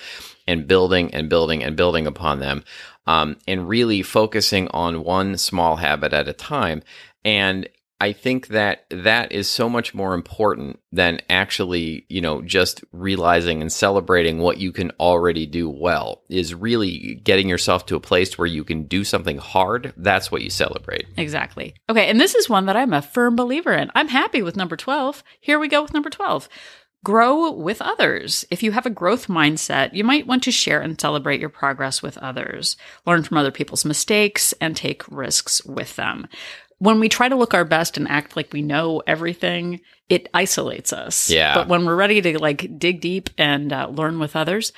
and 0.47 0.67
building 0.67 1.15
and 1.15 1.29
building 1.29 1.63
and 1.63 1.77
building 1.77 2.07
upon 2.07 2.41
them 2.41 2.65
um, 3.07 3.37
and 3.47 3.69
really 3.69 4.03
focusing 4.03 4.69
on 4.69 5.05
one 5.05 5.37
small 5.37 5.77
habit 5.77 6.13
at 6.13 6.29
a 6.29 6.33
time. 6.33 6.83
And 7.25 7.69
I 8.03 8.13
think 8.13 8.49
that 8.49 8.87
that 8.91 9.31
is 9.31 9.49
so 9.49 9.69
much 9.69 9.95
more 9.95 10.13
important 10.13 10.81
than 10.91 11.21
actually, 11.31 12.05
you 12.09 12.21
know, 12.21 12.43
just 12.43 12.83
realizing 12.91 13.61
and 13.61 13.73
celebrating 13.73 14.39
what 14.39 14.59
you 14.59 14.73
can 14.73 14.91
already 14.99 15.47
do 15.47 15.71
well 15.71 16.25
is 16.29 16.53
really 16.53 17.21
getting 17.23 17.49
yourself 17.49 17.87
to 17.87 17.95
a 17.95 18.01
place 18.01 18.37
where 18.37 18.49
you 18.49 18.65
can 18.65 18.87
do 18.87 19.05
something 19.05 19.39
hard. 19.39 19.95
That's 19.97 20.33
what 20.33 20.43
you 20.43 20.51
celebrate. 20.51 21.07
Exactly. 21.17 21.75
Okay, 21.89 22.09
and 22.09 22.21
this 22.21 22.35
is 22.35 22.49
one 22.49 22.67
that 22.67 22.77
I'm 22.77 22.93
a 22.93 23.03
firm 23.03 23.37
believer 23.37 23.73
in. 23.73 23.89
I'm 23.95 24.09
happy 24.09 24.43
with 24.43 24.57
number 24.57 24.77
12. 24.77 25.23
Here 25.39 25.61
we 25.61 25.69
go 25.69 25.81
with 25.81 25.95
number 25.95 26.11
12. 26.11 26.49
Grow 27.05 27.51
with 27.51 27.83
others. 27.83 28.45
If 28.51 28.63
you 28.63 28.73
have 28.73 28.87
a 28.87 28.91
growth 28.91 29.27
mindset, 29.27 29.93
you 29.93 30.05
might 30.05 30.27
want 30.27 30.45
to 30.45 30.53
share 30.53 30.81
and 30.81 31.01
celebrate 31.01 31.41
your 31.41 31.49
progress 31.49 32.01
with 32.01 32.17
others, 32.19 32.77
learn 33.07 33.25
from 33.25 33.39
other 33.39 33.51
people's 33.51 33.85
mistakes, 33.85 34.55
and 34.61 34.77
take 34.77 35.03
risks 35.11 35.65
with 35.65 35.97
them. 35.97 36.29
When 36.79 37.01
we 37.01 37.09
try 37.09 37.29
to 37.29 37.37
look 37.37 37.55
our 37.55 37.65
best 37.65 37.97
and 37.97 38.09
act 38.09 38.37
like 38.37 38.53
we 38.53 38.63
know 38.63 39.03
everything, 39.07 39.81
it 40.09 40.29
isolates 40.33 40.93
us. 40.93 41.29
Yeah. 41.29 41.55
But 41.55 41.69
when 41.69 41.87
we're 41.87 41.97
ready 41.97 42.21
to 42.21 42.39
like 42.39 42.79
dig 42.79 43.01
deep 43.01 43.31
and 43.37 43.73
uh, 43.73 43.89
learn 43.89 44.19
with 44.19 44.37
others, 44.37 44.73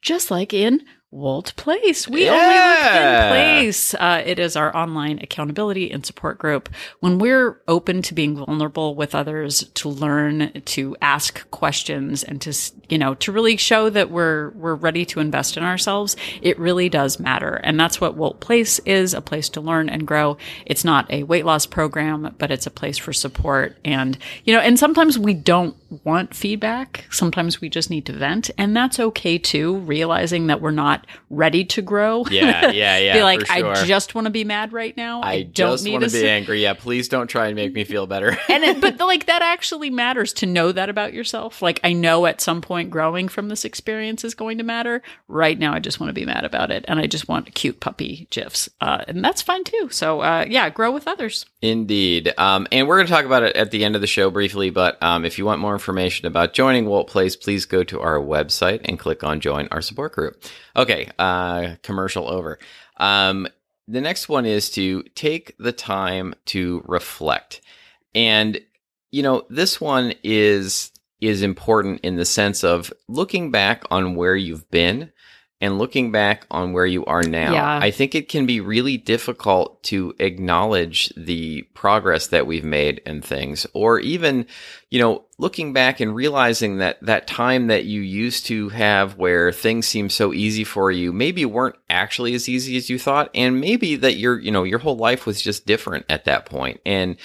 just 0.00 0.30
like 0.30 0.54
in 0.54 0.82
WOLT 1.16 1.56
Place, 1.56 2.06
we 2.06 2.28
only 2.28 2.44
look 2.44 2.94
in 2.94 3.28
place. 3.30 3.94
Uh, 3.94 4.22
it 4.26 4.38
is 4.38 4.54
our 4.54 4.76
online 4.76 5.18
accountability 5.22 5.90
and 5.90 6.04
support 6.04 6.36
group. 6.36 6.68
When 7.00 7.18
we're 7.18 7.62
open 7.66 8.02
to 8.02 8.12
being 8.12 8.36
vulnerable 8.36 8.94
with 8.94 9.14
others, 9.14 9.64
to 9.76 9.88
learn, 9.88 10.60
to 10.66 10.94
ask 11.00 11.50
questions, 11.50 12.22
and 12.22 12.38
to 12.42 12.54
you 12.90 12.98
know 12.98 13.14
to 13.14 13.32
really 13.32 13.56
show 13.56 13.88
that 13.88 14.10
we're 14.10 14.50
we're 14.50 14.74
ready 14.74 15.06
to 15.06 15.20
invest 15.20 15.56
in 15.56 15.62
ourselves, 15.62 16.16
it 16.42 16.58
really 16.58 16.90
does 16.90 17.18
matter. 17.18 17.54
And 17.64 17.80
that's 17.80 17.98
what 17.98 18.14
WOLT 18.14 18.40
Place 18.40 18.78
is: 18.80 19.14
a 19.14 19.22
place 19.22 19.48
to 19.50 19.60
learn 19.62 19.88
and 19.88 20.06
grow. 20.06 20.36
It's 20.66 20.84
not 20.84 21.10
a 21.10 21.22
weight 21.22 21.46
loss 21.46 21.64
program, 21.64 22.34
but 22.36 22.50
it's 22.50 22.66
a 22.66 22.70
place 22.70 22.98
for 22.98 23.14
support. 23.14 23.78
And 23.86 24.18
you 24.44 24.52
know, 24.52 24.60
and 24.60 24.78
sometimes 24.78 25.18
we 25.18 25.32
don't 25.32 25.76
want 26.04 26.34
feedback. 26.34 27.06
Sometimes 27.10 27.62
we 27.62 27.70
just 27.70 27.88
need 27.88 28.04
to 28.04 28.12
vent, 28.12 28.50
and 28.58 28.76
that's 28.76 29.00
okay 29.00 29.38
too. 29.38 29.78
Realizing 29.78 30.48
that 30.48 30.60
we're 30.60 30.72
not 30.72 31.05
ready 31.30 31.64
to 31.64 31.82
grow. 31.82 32.24
Yeah, 32.30 32.70
yeah, 32.70 32.98
yeah. 32.98 33.14
be 33.14 33.22
like, 33.22 33.40
for 33.40 33.46
sure. 33.46 33.72
I 33.72 33.84
just 33.84 34.14
want 34.14 34.26
to 34.26 34.30
be 34.30 34.44
mad 34.44 34.72
right 34.72 34.96
now. 34.96 35.20
I, 35.22 35.32
I 35.32 35.42
don't 35.42 35.82
need 35.82 35.92
want 35.92 36.04
to 36.04 36.10
to 36.10 36.20
be 36.20 36.28
angry. 36.28 36.62
Yeah, 36.62 36.74
please 36.74 37.08
don't 37.08 37.28
try 37.28 37.46
and 37.46 37.56
make 37.56 37.72
me 37.72 37.84
feel 37.84 38.06
better. 38.06 38.36
and 38.48 38.64
it, 38.64 38.80
but 38.80 38.98
like 38.98 39.26
that 39.26 39.42
actually 39.42 39.90
matters 39.90 40.32
to 40.34 40.46
know 40.46 40.72
that 40.72 40.88
about 40.88 41.12
yourself. 41.12 41.62
Like 41.62 41.80
I 41.84 41.92
know 41.92 42.26
at 42.26 42.40
some 42.40 42.60
point 42.60 42.90
growing 42.90 43.28
from 43.28 43.48
this 43.48 43.64
experience 43.64 44.24
is 44.24 44.34
going 44.34 44.58
to 44.58 44.64
matter. 44.64 45.02
Right 45.28 45.58
now, 45.58 45.72
I 45.74 45.78
just 45.78 46.00
want 46.00 46.08
to 46.08 46.14
be 46.14 46.24
mad 46.24 46.44
about 46.44 46.70
it, 46.70 46.84
and 46.88 46.98
I 46.98 47.06
just 47.06 47.28
want 47.28 47.54
cute 47.54 47.80
puppy 47.80 48.26
gifs, 48.30 48.68
uh, 48.80 49.04
and 49.08 49.24
that's 49.24 49.42
fine 49.42 49.64
too. 49.64 49.88
So 49.90 50.20
uh, 50.20 50.46
yeah, 50.48 50.70
grow 50.70 50.92
with 50.92 51.08
others. 51.08 51.46
Indeed. 51.62 52.32
Um, 52.38 52.66
and 52.70 52.86
we're 52.86 52.96
going 52.96 53.06
to 53.06 53.12
talk 53.12 53.24
about 53.24 53.42
it 53.42 53.56
at 53.56 53.70
the 53.70 53.84
end 53.84 53.94
of 53.94 54.00
the 54.00 54.06
show 54.06 54.30
briefly. 54.30 54.70
But 54.70 55.02
um, 55.02 55.24
if 55.24 55.38
you 55.38 55.44
want 55.44 55.60
more 55.60 55.72
information 55.72 56.26
about 56.26 56.52
joining 56.52 56.86
WOLT 56.86 57.08
Place, 57.08 57.34
please 57.34 57.64
go 57.64 57.82
to 57.84 58.00
our 58.00 58.18
website 58.18 58.82
and 58.84 58.98
click 58.98 59.24
on 59.24 59.40
Join 59.40 59.68
Our 59.70 59.80
Support 59.80 60.12
Group. 60.12 60.42
Okay, 60.76 60.95
uh, 61.18 61.76
commercial 61.82 62.28
over. 62.28 62.58
Um, 62.96 63.46
the 63.88 64.00
next 64.00 64.28
one 64.28 64.46
is 64.46 64.70
to 64.70 65.02
take 65.14 65.54
the 65.58 65.72
time 65.72 66.34
to 66.46 66.82
reflect. 66.86 67.60
And, 68.14 68.60
you 69.10 69.22
know, 69.22 69.44
this 69.48 69.80
one 69.80 70.14
is 70.22 70.92
is 71.18 71.42
important 71.42 72.00
in 72.02 72.16
the 72.16 72.24
sense 72.24 72.62
of 72.62 72.92
looking 73.08 73.50
back 73.50 73.84
on 73.90 74.16
where 74.16 74.36
you've 74.36 74.70
been 74.70 75.10
and 75.60 75.78
looking 75.78 76.12
back 76.12 76.46
on 76.50 76.74
where 76.74 76.84
you 76.84 77.04
are 77.06 77.22
now. 77.22 77.52
Yeah. 77.52 77.78
I 77.78 77.90
think 77.90 78.14
it 78.14 78.28
can 78.28 78.44
be 78.44 78.60
really 78.60 78.98
difficult 78.98 79.82
to 79.84 80.14
acknowledge 80.18 81.10
the 81.16 81.62
progress 81.72 82.26
that 82.26 82.46
we've 82.46 82.64
made 82.64 83.00
and 83.06 83.24
things, 83.24 83.66
or 83.72 83.98
even, 83.98 84.46
you 84.90 85.00
know, 85.00 85.24
looking 85.38 85.72
back 85.72 85.98
and 86.00 86.14
realizing 86.14 86.78
that 86.78 87.00
that 87.00 87.26
time 87.26 87.68
that 87.68 87.86
you 87.86 88.02
used 88.02 88.46
to 88.46 88.68
have 88.68 89.16
where 89.16 89.50
things 89.50 89.86
seemed 89.86 90.12
so 90.12 90.34
easy 90.34 90.64
for 90.64 90.90
you 90.90 91.12
maybe 91.12 91.44
weren't 91.44 91.76
actually 91.88 92.34
as 92.34 92.48
easy 92.48 92.76
as 92.76 92.90
you 92.90 92.98
thought. 92.98 93.30
And 93.34 93.60
maybe 93.60 93.96
that 93.96 94.16
your, 94.16 94.38
you 94.38 94.50
know, 94.50 94.64
your 94.64 94.78
whole 94.78 94.96
life 94.96 95.24
was 95.24 95.40
just 95.40 95.66
different 95.66 96.04
at 96.10 96.26
that 96.26 96.44
point. 96.44 96.80
And 96.84 97.16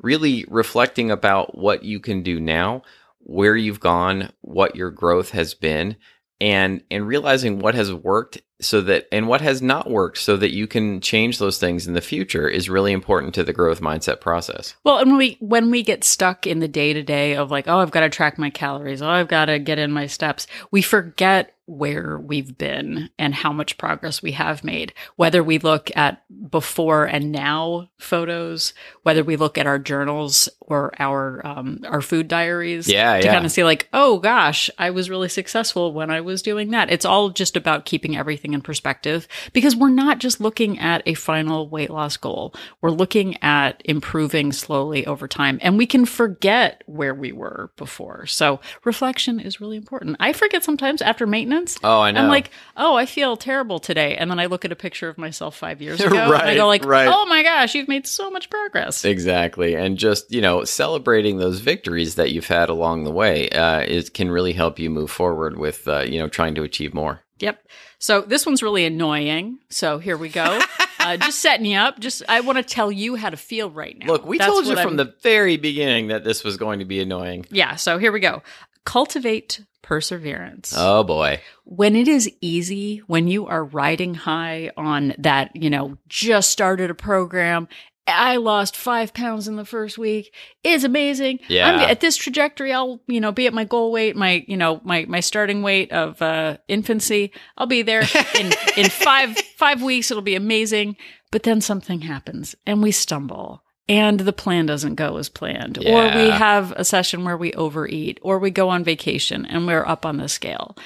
really 0.00 0.44
reflecting 0.48 1.10
about 1.10 1.56
what 1.58 1.82
you 1.82 1.98
can 1.98 2.22
do 2.22 2.38
now, 2.38 2.82
where 3.20 3.56
you've 3.56 3.80
gone, 3.80 4.32
what 4.40 4.76
your 4.76 4.90
growth 4.90 5.30
has 5.30 5.54
been, 5.54 5.96
and 6.42 6.82
and 6.90 7.06
realizing 7.06 7.60
what 7.60 7.76
has 7.76 7.92
worked 7.94 8.42
so 8.60 8.80
that 8.80 9.06
and 9.12 9.28
what 9.28 9.40
has 9.40 9.62
not 9.62 9.88
worked 9.88 10.18
so 10.18 10.36
that 10.36 10.50
you 10.50 10.66
can 10.66 11.00
change 11.00 11.38
those 11.38 11.56
things 11.56 11.86
in 11.86 11.94
the 11.94 12.00
future 12.00 12.48
is 12.48 12.68
really 12.68 12.90
important 12.90 13.32
to 13.34 13.44
the 13.44 13.52
growth 13.52 13.80
mindset 13.80 14.20
process. 14.20 14.74
Well, 14.82 14.98
and 14.98 15.10
when 15.10 15.18
we 15.18 15.36
when 15.38 15.70
we 15.70 15.84
get 15.84 16.02
stuck 16.02 16.44
in 16.44 16.58
the 16.58 16.66
day 16.66 16.92
to 16.92 17.02
day 17.02 17.36
of 17.36 17.52
like, 17.52 17.68
oh, 17.68 17.78
I've 17.78 17.92
got 17.92 18.00
to 18.00 18.08
track 18.08 18.38
my 18.38 18.50
calories, 18.50 19.00
oh, 19.00 19.08
I've 19.08 19.28
got 19.28 19.44
to 19.46 19.60
get 19.60 19.78
in 19.78 19.92
my 19.92 20.08
steps, 20.08 20.48
we 20.72 20.82
forget 20.82 21.54
where 21.66 22.18
we've 22.18 22.58
been 22.58 23.08
and 23.18 23.34
how 23.34 23.52
much 23.52 23.78
progress 23.78 24.20
we 24.22 24.32
have 24.32 24.64
made. 24.64 24.92
Whether 25.16 25.42
we 25.44 25.58
look 25.58 25.90
at 25.96 26.22
before 26.50 27.04
and 27.04 27.30
now 27.30 27.88
photos, 27.98 28.74
whether 29.04 29.22
we 29.22 29.36
look 29.36 29.56
at 29.56 29.66
our 29.66 29.78
journals 29.78 30.48
or 30.60 30.92
our 30.98 31.44
um, 31.46 31.80
our 31.86 32.00
food 32.00 32.26
diaries, 32.28 32.88
Yeah, 32.88 33.16
to 33.18 33.24
yeah. 33.24 33.32
kind 33.32 33.46
of 33.46 33.52
see 33.52 33.62
like, 33.62 33.88
oh 33.92 34.18
gosh, 34.18 34.70
I 34.76 34.90
was 34.90 35.08
really 35.08 35.28
successful 35.28 35.92
when 35.92 36.10
I 36.10 36.20
was 36.20 36.42
doing 36.42 36.70
that. 36.70 36.90
It's 36.90 37.04
all 37.04 37.30
just 37.30 37.56
about 37.56 37.84
keeping 37.84 38.16
everything 38.16 38.54
in 38.54 38.60
perspective 38.60 39.28
because 39.52 39.76
we're 39.76 39.88
not 39.90 40.18
just 40.18 40.40
looking 40.40 40.78
at 40.80 41.02
a 41.06 41.14
final 41.14 41.68
weight 41.68 41.90
loss 41.90 42.16
goal. 42.16 42.54
We're 42.80 42.90
looking 42.90 43.40
at 43.42 43.80
improving 43.84 44.52
slowly 44.52 45.06
over 45.06 45.28
time 45.28 45.58
and 45.62 45.78
we 45.78 45.86
can 45.86 46.06
forget 46.06 46.82
where 46.86 47.14
we 47.14 47.30
were 47.32 47.70
before. 47.76 48.26
So 48.26 48.60
reflection 48.84 49.38
is 49.38 49.60
really 49.60 49.76
important. 49.76 50.16
I 50.18 50.32
forget 50.32 50.64
sometimes 50.64 51.00
after 51.00 51.24
maintenance. 51.26 51.51
Oh, 51.82 52.00
I 52.00 52.10
know. 52.10 52.20
I'm 52.20 52.28
like, 52.28 52.50
oh, 52.76 52.94
I 52.94 53.06
feel 53.06 53.36
terrible 53.36 53.78
today. 53.78 54.16
And 54.16 54.30
then 54.30 54.38
I 54.38 54.46
look 54.46 54.64
at 54.64 54.72
a 54.72 54.76
picture 54.76 55.08
of 55.08 55.18
myself 55.18 55.56
five 55.56 55.80
years 55.80 56.00
ago 56.04 56.16
and 56.16 56.32
I 56.34 56.54
go 56.54 56.66
like, 56.66 56.84
right. 56.84 57.08
oh 57.08 57.26
my 57.26 57.42
gosh, 57.42 57.74
you've 57.74 57.88
made 57.88 58.06
so 58.06 58.30
much 58.30 58.50
progress. 58.50 59.04
Exactly, 59.04 59.74
and 59.74 59.96
just 59.98 60.32
you 60.32 60.40
know 60.40 60.64
celebrating 60.64 61.38
those 61.38 61.60
victories 61.60 62.14
that 62.16 62.32
you've 62.32 62.48
had 62.48 62.68
along 62.68 63.04
the 63.04 63.12
way 63.12 63.48
uh, 63.50 63.80
is 63.80 64.10
can 64.10 64.30
really 64.30 64.52
help 64.52 64.78
you 64.78 64.90
move 64.90 65.10
forward 65.10 65.58
with 65.58 65.86
uh, 65.88 66.00
you 66.00 66.18
know 66.18 66.28
trying 66.28 66.54
to 66.54 66.62
achieve 66.62 66.94
more. 66.94 67.20
Yep. 67.38 67.66
So 67.98 68.20
this 68.20 68.46
one's 68.46 68.62
really 68.62 68.84
annoying. 68.84 69.58
So 69.68 69.98
here 69.98 70.16
we 70.16 70.28
go. 70.28 70.60
uh, 71.00 71.16
just 71.16 71.40
setting 71.40 71.66
you 71.66 71.78
up. 71.78 71.98
Just 71.98 72.22
I 72.28 72.40
want 72.40 72.58
to 72.58 72.64
tell 72.64 72.90
you 72.90 73.16
how 73.16 73.30
to 73.30 73.36
feel 73.36 73.70
right 73.70 73.98
now. 73.98 74.06
Look, 74.06 74.24
we 74.26 74.38
That's 74.38 74.50
told 74.50 74.66
you 74.66 74.74
from 74.74 74.86
I'm- 74.86 74.96
the 74.96 75.14
very 75.22 75.56
beginning 75.56 76.08
that 76.08 76.24
this 76.24 76.44
was 76.44 76.56
going 76.56 76.78
to 76.78 76.84
be 76.84 77.00
annoying. 77.00 77.46
yeah. 77.50 77.76
So 77.76 77.98
here 77.98 78.12
we 78.12 78.20
go. 78.20 78.42
Cultivate 78.84 79.64
perseverance. 79.82 80.72
Oh 80.76 81.04
boy, 81.04 81.40
when 81.64 81.96
it 81.96 82.08
is 82.08 82.30
easy, 82.40 82.98
when 83.06 83.28
you 83.28 83.46
are 83.46 83.64
riding 83.64 84.14
high 84.14 84.70
on 84.76 85.14
that, 85.18 85.54
you 85.54 85.70
know, 85.70 85.98
just 86.08 86.50
started 86.50 86.90
a 86.90 86.94
program. 86.94 87.68
I 88.06 88.36
lost 88.36 88.76
five 88.76 89.14
pounds 89.14 89.46
in 89.46 89.54
the 89.56 89.64
first 89.64 89.96
week. 89.96 90.34
It's 90.64 90.82
amazing. 90.82 91.38
Yeah. 91.46 91.68
I'm 91.68 91.80
at 91.80 92.00
this 92.00 92.16
trajectory. 92.16 92.72
I'll, 92.72 93.00
you 93.06 93.20
know, 93.20 93.30
be 93.30 93.46
at 93.46 93.54
my 93.54 93.64
goal 93.64 93.92
weight, 93.92 94.16
my, 94.16 94.44
you 94.48 94.56
know, 94.56 94.80
my, 94.82 95.04
my 95.04 95.20
starting 95.20 95.62
weight 95.62 95.92
of, 95.92 96.20
uh, 96.20 96.56
infancy. 96.66 97.32
I'll 97.56 97.66
be 97.66 97.82
there 97.82 98.02
in, 98.34 98.52
in 98.76 98.90
five, 98.90 99.36
five 99.56 99.82
weeks. 99.82 100.10
It'll 100.10 100.22
be 100.22 100.34
amazing. 100.34 100.96
But 101.30 101.44
then 101.44 101.60
something 101.60 102.00
happens 102.00 102.56
and 102.66 102.82
we 102.82 102.90
stumble 102.90 103.61
and 103.88 104.20
the 104.20 104.32
plan 104.32 104.66
doesn't 104.66 104.94
go 104.94 105.16
as 105.16 105.28
planned. 105.28 105.78
Or 105.78 106.04
we 106.04 106.30
have 106.30 106.72
a 106.72 106.84
session 106.84 107.24
where 107.24 107.36
we 107.36 107.52
overeat 107.54 108.18
or 108.22 108.38
we 108.38 108.50
go 108.50 108.68
on 108.68 108.84
vacation 108.84 109.44
and 109.46 109.66
we're 109.66 109.86
up 109.86 110.06
on 110.06 110.16
the 110.18 110.28
scale 110.28 110.76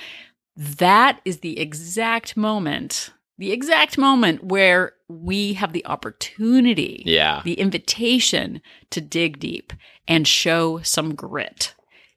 that 0.56 1.20
is 1.24 1.40
the 1.40 1.58
exact 1.58 2.36
moment, 2.36 3.10
the 3.38 3.52
exact 3.52 3.98
moment 3.98 4.42
where 4.42 4.92
we 5.08 5.52
have 5.52 5.72
the 5.72 5.84
opportunity, 5.86 7.02
Yeah. 7.04 7.42
the 7.44 7.54
invitation 7.54 8.60
to 8.90 9.00
dig 9.00 9.38
deep 9.38 9.72
and 10.08 10.26
show 10.26 10.80
some 10.82 11.14
grit. 11.14 11.74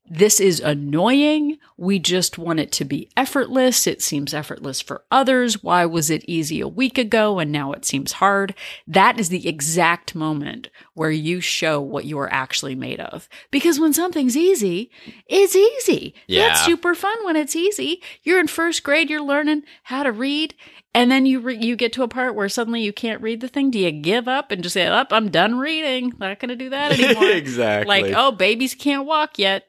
This 0.10 0.40
is 0.40 0.60
annoying. 0.60 1.60
We 1.78 2.00
just 2.00 2.38
want 2.40 2.60
it 2.60 2.72
to 2.74 2.86
be 2.86 3.10
effortless. 3.16 3.86
It 3.86 4.02
seems 4.02 4.34
effortless 4.34 4.82
for 4.82 5.04
others. 5.12 5.62
Why 5.62 5.86
was 5.86 6.10
it 6.10 6.26
easy 6.28 6.60
a 6.62 6.68
week 6.68 6.98
ago 6.98 7.38
and 7.38 7.52
now 7.52 7.72
it 7.74 7.86
seems 7.86 8.14
hard? 8.14 8.56
That 8.88 9.20
is 9.20 9.30
the 9.30 9.48
exact 9.48 10.16
moment 10.16 10.70
where 10.96 11.12
you 11.12 11.42
show 11.42 11.80
what 11.80 12.06
you 12.06 12.18
are 12.18 12.34
actually 12.34 12.74
made 12.74 13.00
of. 13.00 13.30
Because 13.52 13.80
when 13.80 13.94
something's 13.94 14.36
easy, 14.36 14.90
it's 15.28 15.56
easy. 15.56 16.16
Yeah. 16.28 16.48
That's 16.48 16.66
super 16.66 16.96
fun 16.96 17.24
when 17.24 17.36
it's 17.36 17.56
easy. 17.56 18.02
You're 18.24 18.40
in 18.40 18.48
first 18.48 18.84
grade, 18.84 19.10
you're 19.12 19.22
learning 19.22 19.64
how 19.84 20.02
to 20.02 20.12
read, 20.12 20.56
and 20.94 21.12
then 21.12 21.28
you 21.28 21.40
re- 21.40 21.58
you 21.58 21.76
get 21.76 21.94
to 21.94 22.04
a 22.04 22.08
part 22.08 22.34
where 22.34 22.50
suddenly 22.50 22.82
you 22.82 22.92
can't 22.92 23.22
read 23.22 23.42
the 23.42 23.48
thing. 23.48 23.70
Do 23.70 23.78
you 23.78 23.92
give 23.92 24.28
up 24.28 24.52
and 24.52 24.64
just 24.64 24.74
say, 24.74 24.88
"Up, 24.88 25.14
I'm 25.14 25.30
done 25.30 25.60
reading. 25.60 26.14
Not 26.18 26.40
going 26.40 26.50
to 26.50 26.56
do 26.56 26.72
that 26.72 26.92
anymore." 27.00 27.30
exactly. 27.30 28.02
Like, 28.02 28.14
oh, 28.18 28.32
babies 28.32 28.74
can't 28.74 29.06
walk 29.06 29.38
yet. 29.38 29.69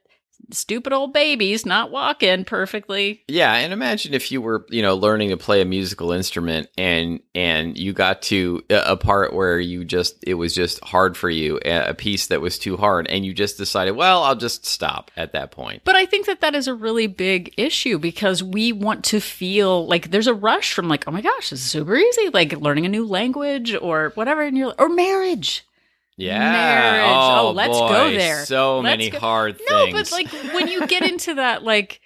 Stupid 0.52 0.92
old 0.92 1.12
babies 1.12 1.64
not 1.64 1.90
walking 1.90 2.44
perfectly. 2.44 3.22
Yeah, 3.28 3.54
and 3.54 3.72
imagine 3.72 4.14
if 4.14 4.32
you 4.32 4.40
were, 4.40 4.66
you 4.70 4.82
know, 4.82 4.96
learning 4.96 5.30
to 5.30 5.36
play 5.36 5.60
a 5.60 5.64
musical 5.64 6.12
instrument 6.12 6.68
and 6.76 7.20
and 7.34 7.78
you 7.78 7.92
got 7.92 8.22
to 8.22 8.62
a 8.70 8.96
part 8.96 9.32
where 9.32 9.58
you 9.58 9.84
just 9.84 10.22
it 10.26 10.34
was 10.34 10.54
just 10.54 10.82
hard 10.84 11.16
for 11.16 11.30
you, 11.30 11.60
a 11.64 11.94
piece 11.94 12.26
that 12.28 12.40
was 12.40 12.58
too 12.58 12.76
hard 12.76 13.06
and 13.08 13.24
you 13.24 13.32
just 13.32 13.58
decided, 13.58 13.92
well, 13.92 14.22
I'll 14.22 14.36
just 14.36 14.66
stop 14.66 15.10
at 15.16 15.32
that 15.32 15.50
point. 15.50 15.82
But 15.84 15.96
I 15.96 16.06
think 16.06 16.26
that 16.26 16.40
that 16.40 16.54
is 16.54 16.68
a 16.68 16.74
really 16.74 17.06
big 17.06 17.54
issue 17.56 17.98
because 17.98 18.42
we 18.42 18.72
want 18.72 19.04
to 19.06 19.20
feel 19.20 19.86
like 19.86 20.10
there's 20.10 20.26
a 20.26 20.34
rush 20.34 20.72
from 20.72 20.88
like, 20.88 21.06
oh 21.06 21.10
my 21.10 21.20
gosh, 21.20 21.50
this 21.50 21.60
is 21.60 21.70
super 21.70 21.96
easy, 21.96 22.30
like 22.30 22.52
learning 22.60 22.86
a 22.86 22.90
new 22.90 23.06
language 23.06 23.74
or 23.74 24.12
whatever, 24.14 24.42
and 24.42 24.56
you're 24.56 24.74
or 24.78 24.88
marriage. 24.88 25.64
Yeah. 26.16 26.38
Marriage. 26.38 27.10
Oh, 27.10 27.48
Oh, 27.48 27.50
let's 27.52 27.78
boy, 27.78 27.88
go 27.88 28.10
there. 28.10 28.44
So 28.44 28.80
Let's 28.80 28.84
many 28.98 29.10
go- 29.10 29.18
hard 29.18 29.60
No, 29.70 29.86
things. 29.86 30.10
but 30.10 30.12
like 30.12 30.28
when 30.54 30.68
you 30.68 30.86
get 30.86 31.02
into 31.02 31.34
that, 31.34 31.62
like, 31.62 32.00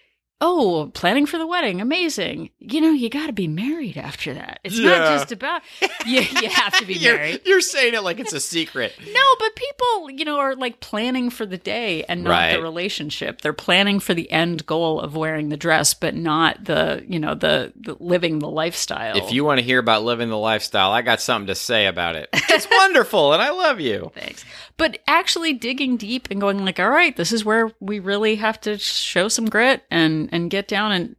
oh, 0.47 0.91
planning 0.95 1.25
for 1.25 1.39
the 1.39 1.47
wedding, 1.47 1.81
amazing. 1.81 2.51
You 2.59 2.81
know, 2.83 2.91
you 2.93 3.09
got 3.09 3.29
to 3.29 3.33
be 3.33 3.49
married 3.49 3.97
after 3.97 4.35
that. 4.35 4.61
It's 4.63 4.79
Yeah. 4.79 4.91
not 4.91 5.07
just 5.19 5.33
about 5.33 5.63
you. 6.05 6.21
You 6.21 6.49
have 6.51 6.77
to 6.79 6.85
be 6.85 6.95
you're, 6.99 7.17
married. 7.17 7.41
you're 7.47 7.61
saying 7.63 7.95
it 7.95 8.03
like 8.03 8.21
it's 8.21 8.33
a 8.35 8.41
secret. 8.41 8.93
No, 9.11 9.37
but 9.39 9.57
people, 9.57 10.11
you 10.11 10.25
know, 10.27 10.39
are 10.39 10.55
like 10.55 10.81
planning 10.81 11.31
for 11.31 11.47
the 11.47 11.57
day 11.57 12.05
and 12.05 12.25
not 12.25 12.31
Right. 12.31 12.53
the 12.53 12.63
relationship. 12.63 13.41
They're 13.41 13.53
planning 13.55 14.01
for 14.01 14.13
the 14.13 14.31
end 14.31 14.67
goal 14.67 15.01
of 15.01 15.17
wearing 15.17 15.49
the 15.49 15.57
dress, 15.57 15.95
but 15.95 16.15
not 16.15 16.63
the, 16.65 17.05
you 17.09 17.19
know, 17.19 17.35
the, 17.35 17.73
the 17.77 17.97
living 17.99 18.39
the 18.41 18.51
lifestyle. 18.51 19.17
If 19.17 19.33
you 19.33 19.45
want 19.45 19.61
to 19.61 19.65
hear 19.65 19.79
about 19.79 20.05
living 20.05 20.29
the 20.29 20.37
lifestyle, 20.39 20.93
I 20.93 21.01
got 21.03 21.21
something 21.23 21.47
to 21.47 21.55
say 21.55 21.87
about 21.87 22.17
it. 22.17 22.29
It's 22.33 22.69
wonderful 22.71 23.33
and 23.33 23.41
I 23.43 23.51
love 23.51 23.81
you. 23.81 24.13
Thanks. 24.15 24.45
But 24.77 24.99
actually 25.07 25.53
digging 25.55 25.97
deep 25.97 26.29
and 26.31 26.41
going 26.41 26.65
like, 26.65 26.79
all 26.81 26.91
right, 26.91 27.17
this 27.17 27.33
is 27.33 27.45
where 27.45 27.71
we 27.81 27.99
really 28.01 28.35
have 28.37 28.61
to 28.63 28.77
show 28.79 29.29
some 29.29 29.47
grit 29.47 29.83
and 29.91 30.29
and 30.35 30.51
get 30.51 30.69
down 30.69 30.93
and 30.93 31.17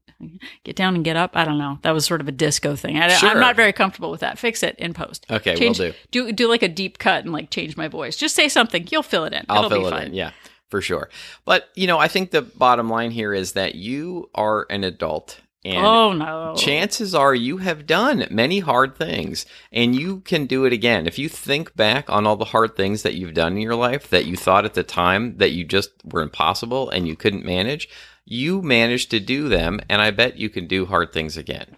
get 0.63 0.75
down 0.75 0.95
and 0.95 1.03
get 1.03 1.15
up. 1.15 1.31
I 1.33 1.43
don't 1.45 1.57
know. 1.57 1.79
That 1.81 1.91
was 1.91 2.05
sort 2.05 2.21
of 2.21 2.27
a 2.27 2.31
disco 2.31 2.75
thing. 2.75 2.97
I, 2.97 3.09
Sure. 3.09 3.29
I'm 3.29 3.39
not 3.39 3.55
very 3.55 3.73
comfortable 3.73 4.11
with 4.11 4.21
that. 4.21 4.37
Fix 4.39 4.63
it 4.63 4.75
in 4.77 4.93
post. 4.93 5.25
Okay, 5.29 5.51
will 5.51 5.59
change, 5.59 5.77
do. 5.77 5.93
Do 6.11 6.31
do 6.31 6.47
like 6.47 6.63
a 6.63 6.67
deep 6.69 6.97
cut 6.99 7.23
and 7.23 7.33
like 7.33 7.49
change 7.49 7.75
my 7.75 7.87
voice. 7.87 8.15
Just 8.15 8.35
say 8.35 8.47
something. 8.47 8.87
You'll 8.91 9.03
fill 9.03 9.25
it 9.25 9.33
in. 9.33 9.45
I'll 9.49 9.65
It'll 9.65 9.69
fill 9.69 9.79
be 9.81 9.87
it 9.87 9.91
fine. 9.91 10.07
in. 10.07 10.13
Yeah, 10.13 10.31
for 10.69 10.81
sure. 10.81 11.09
But, 11.45 11.69
you 11.75 11.87
know, 11.87 11.97
I 11.99 12.07
think 12.07 12.31
the 12.31 12.41
bottom 12.41 12.89
line 12.89 13.11
here 13.11 13.33
is 13.33 13.53
that 13.53 13.75
you 13.75 14.29
are 14.35 14.65
an 14.69 14.83
adult 14.83 15.41
and 15.65 15.83
oh 15.83 16.13
no. 16.13 16.53
chances 16.55 17.15
are 17.15 17.33
you 17.33 17.57
have 17.57 17.87
done 17.87 18.27
many 18.29 18.59
hard 18.59 18.95
things 18.95 19.47
and 19.71 19.95
you 19.95 20.19
can 20.19 20.45
do 20.45 20.63
it 20.65 20.71
again. 20.73 21.07
If 21.07 21.17
you 21.17 21.27
think 21.27 21.75
back 21.75 22.07
on 22.07 22.27
all 22.27 22.35
the 22.35 22.45
hard 22.45 22.75
things 22.75 23.01
that 23.01 23.15
you've 23.15 23.33
done 23.33 23.53
in 23.53 23.61
your 23.63 23.73
life 23.75 24.07
that 24.11 24.25
you 24.25 24.35
thought 24.37 24.65
at 24.65 24.75
the 24.75 24.83
time 24.83 25.37
that 25.37 25.53
you 25.53 25.63
just 25.63 25.89
were 26.05 26.21
impossible 26.21 26.89
and 26.91 27.07
you 27.07 27.15
couldn't 27.15 27.43
manage, 27.45 27.89
you 28.25 28.61
managed 28.61 29.11
to 29.11 29.19
do 29.19 29.47
them. 29.47 29.79
And 29.89 30.01
I 30.01 30.11
bet 30.11 30.37
you 30.37 30.49
can 30.49 30.67
do 30.67 30.85
hard 30.85 31.13
things 31.13 31.37
again. 31.37 31.77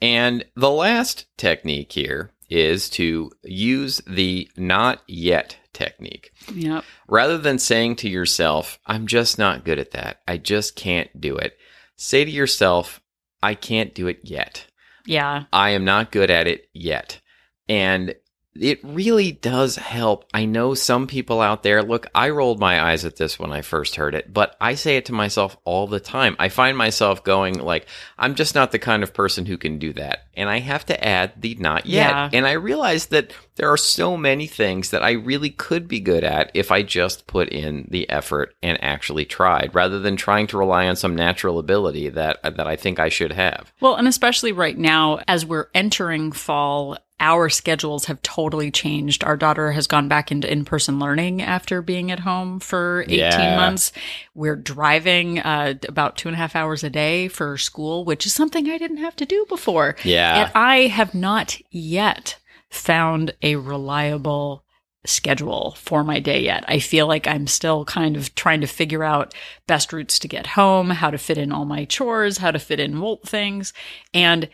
And 0.00 0.44
the 0.54 0.70
last 0.70 1.26
technique 1.36 1.92
here 1.92 2.32
is 2.48 2.88
to 2.90 3.30
use 3.42 4.00
the 4.06 4.48
not 4.56 5.02
yet 5.06 5.56
technique. 5.72 6.32
Yep. 6.52 6.84
Rather 7.08 7.38
than 7.38 7.58
saying 7.58 7.96
to 7.96 8.08
yourself, 8.08 8.78
I'm 8.86 9.06
just 9.06 9.38
not 9.38 9.64
good 9.64 9.78
at 9.78 9.92
that, 9.92 10.20
I 10.26 10.38
just 10.38 10.76
can't 10.76 11.20
do 11.20 11.36
it, 11.36 11.56
say 11.96 12.24
to 12.24 12.30
yourself, 12.30 13.00
I 13.42 13.54
can't 13.54 13.94
do 13.94 14.06
it 14.06 14.20
yet. 14.22 14.66
Yeah. 15.06 15.44
I 15.52 15.70
am 15.70 15.84
not 15.84 16.12
good 16.12 16.30
at 16.30 16.46
it 16.46 16.68
yet. 16.72 17.20
And 17.68 18.14
it 18.60 18.80
really 18.82 19.32
does 19.32 19.76
help. 19.76 20.24
I 20.32 20.44
know 20.44 20.74
some 20.74 21.06
people 21.06 21.40
out 21.40 21.62
there, 21.62 21.82
look, 21.82 22.06
I 22.14 22.30
rolled 22.30 22.60
my 22.60 22.82
eyes 22.82 23.04
at 23.04 23.16
this 23.16 23.38
when 23.38 23.52
I 23.52 23.62
first 23.62 23.96
heard 23.96 24.14
it, 24.14 24.32
but 24.32 24.56
I 24.60 24.74
say 24.74 24.96
it 24.96 25.06
to 25.06 25.12
myself 25.12 25.56
all 25.64 25.86
the 25.86 26.00
time. 26.00 26.36
I 26.38 26.48
find 26.48 26.76
myself 26.76 27.24
going 27.24 27.58
like, 27.58 27.86
I'm 28.18 28.34
just 28.34 28.54
not 28.54 28.72
the 28.72 28.78
kind 28.78 29.02
of 29.02 29.14
person 29.14 29.46
who 29.46 29.56
can 29.56 29.78
do 29.78 29.92
that. 29.94 30.26
And 30.34 30.48
I 30.48 30.58
have 30.58 30.84
to 30.86 31.04
add 31.04 31.32
the 31.40 31.54
not 31.54 31.86
yet. 31.86 32.10
Yeah. 32.10 32.30
And 32.32 32.46
I 32.46 32.52
realize 32.52 33.06
that 33.06 33.32
there 33.56 33.70
are 33.72 33.78
so 33.78 34.16
many 34.16 34.46
things 34.46 34.90
that 34.90 35.02
I 35.02 35.12
really 35.12 35.50
could 35.50 35.88
be 35.88 36.00
good 36.00 36.24
at 36.24 36.50
if 36.54 36.70
I 36.70 36.82
just 36.82 37.26
put 37.26 37.48
in 37.48 37.88
the 37.90 38.08
effort 38.10 38.54
and 38.62 38.82
actually 38.82 39.24
tried 39.24 39.74
rather 39.74 39.98
than 39.98 40.16
trying 40.16 40.46
to 40.48 40.58
rely 40.58 40.86
on 40.86 40.96
some 40.96 41.16
natural 41.16 41.58
ability 41.58 42.10
that 42.10 42.42
that 42.42 42.66
I 42.66 42.76
think 42.76 43.00
I 43.00 43.08
should 43.08 43.32
have. 43.32 43.72
Well, 43.80 43.96
and 43.96 44.06
especially 44.06 44.52
right 44.52 44.76
now, 44.76 45.20
as 45.26 45.46
we're 45.46 45.68
entering 45.74 46.32
fall, 46.32 46.98
our 47.18 47.48
schedules 47.48 48.04
have 48.06 48.20
totally 48.22 48.70
changed. 48.70 49.24
Our 49.24 49.36
daughter 49.36 49.72
has 49.72 49.86
gone 49.86 50.06
back 50.08 50.30
into 50.30 50.50
in 50.52 50.64
person 50.66 50.98
learning 50.98 51.40
after 51.40 51.80
being 51.80 52.10
at 52.10 52.20
home 52.20 52.60
for 52.60 53.02
18 53.08 53.18
Yeah. 53.18 53.56
months. 53.56 53.90
We're 54.34 54.56
driving 54.56 55.38
uh, 55.38 55.74
about 55.88 56.16
two 56.18 56.28
and 56.28 56.34
a 56.34 56.38
half 56.38 56.54
hours 56.54 56.84
a 56.84 56.90
day 56.90 57.28
for 57.28 57.56
school, 57.56 58.04
which 58.04 58.26
is 58.26 58.34
something 58.34 58.68
I 58.68 58.76
didn't 58.78 58.98
have 58.98 59.16
to 59.16 59.24
do 59.26 59.46
before. 59.48 59.96
Yeah. 60.04 60.42
And 60.44 60.52
I 60.54 60.88
have 60.88 61.14
not 61.14 61.56
yet 61.70 62.38
found 62.68 63.34
a 63.42 63.56
reliable 63.56 64.62
schedule 65.06 65.74
for 65.78 66.02
my 66.04 66.18
day 66.20 66.40
yet. 66.42 66.64
I 66.68 66.80
feel 66.80 67.06
like 67.06 67.26
I'm 67.26 67.46
still 67.46 67.84
kind 67.84 68.16
of 68.16 68.34
trying 68.34 68.60
to 68.60 68.66
figure 68.66 69.04
out 69.04 69.34
best 69.66 69.92
routes 69.92 70.18
to 70.18 70.28
get 70.28 70.48
home, 70.48 70.90
how 70.90 71.10
to 71.10 71.18
fit 71.18 71.38
in 71.38 71.52
all 71.52 71.64
my 71.64 71.84
chores, 71.84 72.38
how 72.38 72.50
to 72.50 72.58
fit 72.58 72.80
in 72.80 72.98
Volt 72.98 73.22
things, 73.26 73.72
and 74.12 74.48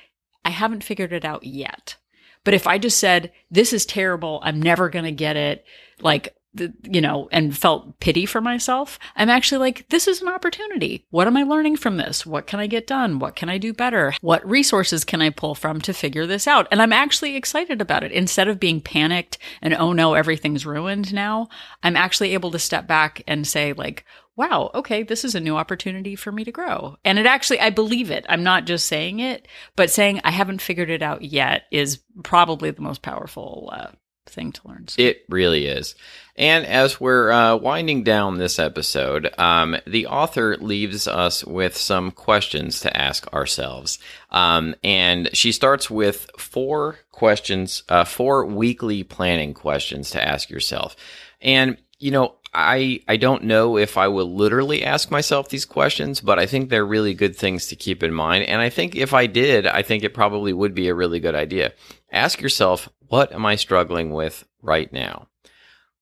I 0.45 0.51
haven't 0.51 0.85
figured 0.85 1.13
it 1.13 1.25
out 1.25 1.45
yet. 1.45 1.97
But 2.45 2.55
if 2.55 2.67
I 2.67 2.79
just 2.79 2.99
said, 2.99 3.33
this 3.51 3.73
is 3.73 3.87
terrible, 3.87 4.41
I'm 4.43 4.61
never 4.61 4.89
going 4.89 5.05
to 5.05 5.13
get 5.13 5.37
it, 5.37 5.65
like, 6.01 6.35
the, 6.55 6.73
you 6.83 7.01
know, 7.01 7.31
and 7.33 7.57
felt 7.57 7.99
pity 7.99 8.27
for 8.27 8.43
myself, 8.43 8.99
I'm 9.17 9.31
actually 9.31 9.59
like, 9.59 9.89
this 9.89 10.07
is 10.07 10.21
an 10.21 10.29
opportunity. 10.29 11.07
What 11.09 11.27
am 11.27 11.37
I 11.37 11.45
learning 11.45 11.77
from 11.77 11.97
this? 11.97 12.27
What 12.27 12.47
can 12.47 12.61
I 12.61 12.67
get 12.67 12.87
done? 12.87 13.19
What 13.19 13.37
can 13.37 13.49
I 13.49 13.57
do 13.57 13.73
better? 13.73 14.13
What 14.21 14.47
resources 14.47 15.03
can 15.03 15.23
I 15.23 15.31
pull 15.31 15.55
from 15.55 15.81
to 15.81 15.95
figure 15.95 16.27
this 16.27 16.47
out? 16.47 16.69
And 16.71 16.83
I'm 16.83 16.93
actually 16.93 17.37
excited 17.37 17.81
about 17.81 18.05
it. 18.05 18.13
Instead 18.13 18.49
of 18.49 18.61
being 18.61 18.83
panicked 18.83 19.39
and, 19.63 19.73
oh 19.73 19.95
no, 19.95 20.13
everything's 20.13 20.67
ruined 20.67 21.15
now, 21.15 21.49
I'm 21.83 21.97
actually 21.97 22.35
able 22.35 22.51
to 22.51 22.59
step 22.59 22.87
back 22.87 23.23
and 23.27 23.47
say, 23.47 23.73
like, 23.73 24.05
wow, 24.37 24.71
okay, 24.75 25.03
this 25.03 25.25
is 25.25 25.35
a 25.35 25.41
new 25.41 25.57
opportunity 25.57 26.17
for 26.17 26.33
me 26.33 26.45
to 26.45 26.53
grow. 26.53 26.97
And 27.05 27.19
it 27.19 27.27
actually, 27.27 27.61
I 27.61 27.71
believe 27.71 28.11
it. 28.11 28.25
I'm 28.29 28.43
not 28.43 28.65
just 28.65 28.87
saying 28.87 29.21
it, 29.21 29.47
but 29.77 29.91
saying 29.91 30.21
I 30.25 30.31
haven't 30.31 30.63
figured 30.63 30.91
it 30.91 31.03
out 31.03 31.23
yet 31.23 31.65
is 31.71 32.01
probably 32.23 32.71
the 32.71 32.81
most 32.83 33.03
powerful 33.03 33.71
uh, 33.73 33.89
thing 34.27 34.53
to 34.53 34.69
learn. 34.69 34.89
So- 34.89 35.03
It 35.03 35.25
really 35.29 35.67
is. 35.67 35.95
And 36.35 36.65
as 36.65 36.99
we're 36.99 37.31
uh, 37.31 37.57
winding 37.57 38.05
down 38.05 38.39
this 38.39 38.59
episode, 38.59 39.29
um, 39.39 39.77
the 39.87 40.07
author 40.07 40.57
leaves 40.57 41.07
us 41.07 41.45
with 41.45 41.77
some 41.77 42.11
questions 42.11 42.81
to 42.81 42.97
ask 42.97 43.31
ourselves. 43.35 43.99
Um, 44.31 44.75
and 44.83 45.29
she 45.35 45.53
starts 45.53 45.91
with 45.91 46.31
four 46.39 47.01
questions, 47.11 47.83
uh, 47.91 48.05
four 48.05 48.47
weekly 48.47 49.03
planning 49.03 49.53
questions 49.53 50.11
to 50.13 50.27
ask 50.27 50.49
yourself. 50.49 50.97
And, 51.43 51.77
you 52.03 52.11
know, 52.11 52.35
I, 52.53 53.01
I 53.09 53.17
don't 53.17 53.45
know 53.45 53.79
if 53.79 53.97
I 53.97 54.09
will 54.09 54.35
literally 54.35 54.85
ask 54.85 55.11
myself 55.11 55.49
these 55.49 55.65
questions, 55.65 56.21
but 56.21 56.39
I 56.39 56.47
think 56.47 56.69
they're 56.69 56.85
really 56.85 57.15
good 57.15 57.37
things 57.37 57.69
to 57.69 57.77
keep 57.77 58.03
in 58.03 58.13
mind. 58.13 58.45
And 58.45 58.61
I 58.61 58.69
think 58.69 58.95
if 58.97 59.15
I 59.15 59.27
did, 59.27 59.67
I 59.67 59.83
think 59.83 60.03
it 60.03 60.13
probably 60.13 60.53
would 60.53 60.75
be 60.75 60.89
a 60.89 60.95
really 60.95 61.21
good 61.21 61.35
idea. 61.35 61.73
Ask 62.11 62.41
yourself, 62.41 62.89
what 63.07 63.33
am 63.33 63.47
I 63.47 63.55
struggling 63.55 64.13
with 64.13 64.45
right 64.61 64.93
now? 64.93 65.29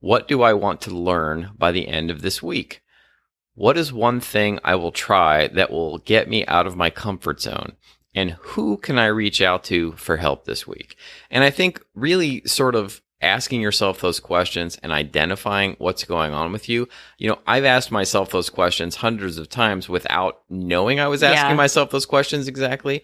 What 0.00 0.26
do 0.26 0.42
I 0.42 0.54
want 0.54 0.80
to 0.82 0.90
learn 0.90 1.50
by 1.56 1.70
the 1.70 1.86
end 1.86 2.10
of 2.10 2.22
this 2.22 2.42
week? 2.42 2.82
What 3.54 3.76
is 3.76 3.92
one 3.92 4.20
thing 4.20 4.58
I 4.64 4.76
will 4.76 4.92
try 4.92 5.48
that 5.48 5.70
will 5.70 5.98
get 5.98 6.30
me 6.30 6.46
out 6.46 6.66
of 6.66 6.76
my 6.76 6.88
comfort 6.88 7.42
zone? 7.42 7.74
And 8.14 8.30
who 8.40 8.78
can 8.78 8.98
I 8.98 9.06
reach 9.06 9.42
out 9.42 9.64
to 9.64 9.92
for 9.92 10.16
help 10.16 10.46
this 10.46 10.66
week? 10.66 10.96
And 11.30 11.44
I 11.44 11.50
think 11.50 11.80
really 11.94 12.42
sort 12.46 12.74
of 12.74 13.02
asking 13.22 13.60
yourself 13.60 14.00
those 14.00 14.20
questions 14.20 14.78
and 14.82 14.92
identifying 14.92 15.76
what's 15.78 16.04
going 16.04 16.32
on 16.32 16.52
with 16.52 16.68
you. 16.68 16.88
You 17.18 17.28
know, 17.28 17.38
I've 17.46 17.64
asked 17.64 17.92
myself 17.92 18.30
those 18.30 18.50
questions 18.50 18.96
hundreds 18.96 19.38
of 19.38 19.48
times 19.48 19.88
without 19.88 20.40
knowing 20.48 21.00
I 21.00 21.08
was 21.08 21.22
asking 21.22 21.50
Yeah. 21.50 21.56
myself 21.56 21.90
those 21.90 22.06
questions 22.06 22.48
exactly. 22.48 23.02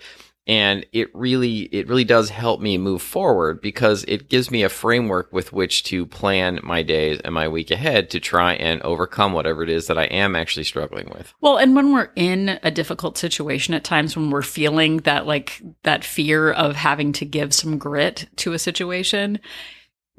And 0.49 0.87
it 0.93 1.09
really, 1.13 1.63
it 1.73 1.89
really 1.89 2.05
does 2.05 2.31
help 2.31 2.61
me 2.61 2.79
move 2.79 3.03
forward 3.03 3.61
because 3.61 4.05
it 4.07 4.29
gives 4.29 4.49
me 4.49 4.63
a 4.63 4.69
framework 4.69 5.33
with 5.33 5.53
which 5.53 5.83
to 5.85 6.07
plan 6.07 6.61
my 6.63 6.85
days 6.85 7.19
and 7.25 7.35
my 7.35 7.49
week 7.49 7.73
ahead 7.73 8.11
to 8.11 8.21
try 8.21 8.55
and 8.55 8.81
overcome 8.83 9.33
whatever 9.33 9.65
it 9.65 9.69
is 9.69 9.89
that 9.89 9.99
I 9.99 10.05
am 10.05 10.37
actually 10.37 10.63
struggling 10.63 11.09
with. 11.13 11.35
Well, 11.41 11.57
and 11.57 11.75
when 11.75 11.93
we're 11.93 12.11
in 12.15 12.61
a 12.63 12.71
difficult 12.71 13.19
situation 13.19 13.75
at 13.75 13.83
times 13.83 14.17
when 14.17 14.31
we're 14.31 14.43
feeling 14.43 14.99
that 14.99 15.27
like 15.27 15.61
that 15.83 16.05
fear 16.05 16.53
of 16.53 16.77
having 16.77 17.13
to 17.15 17.25
give 17.25 17.53
some 17.53 17.77
grit 17.77 18.29
to 18.37 18.53
a 18.53 18.59
situation, 18.61 19.41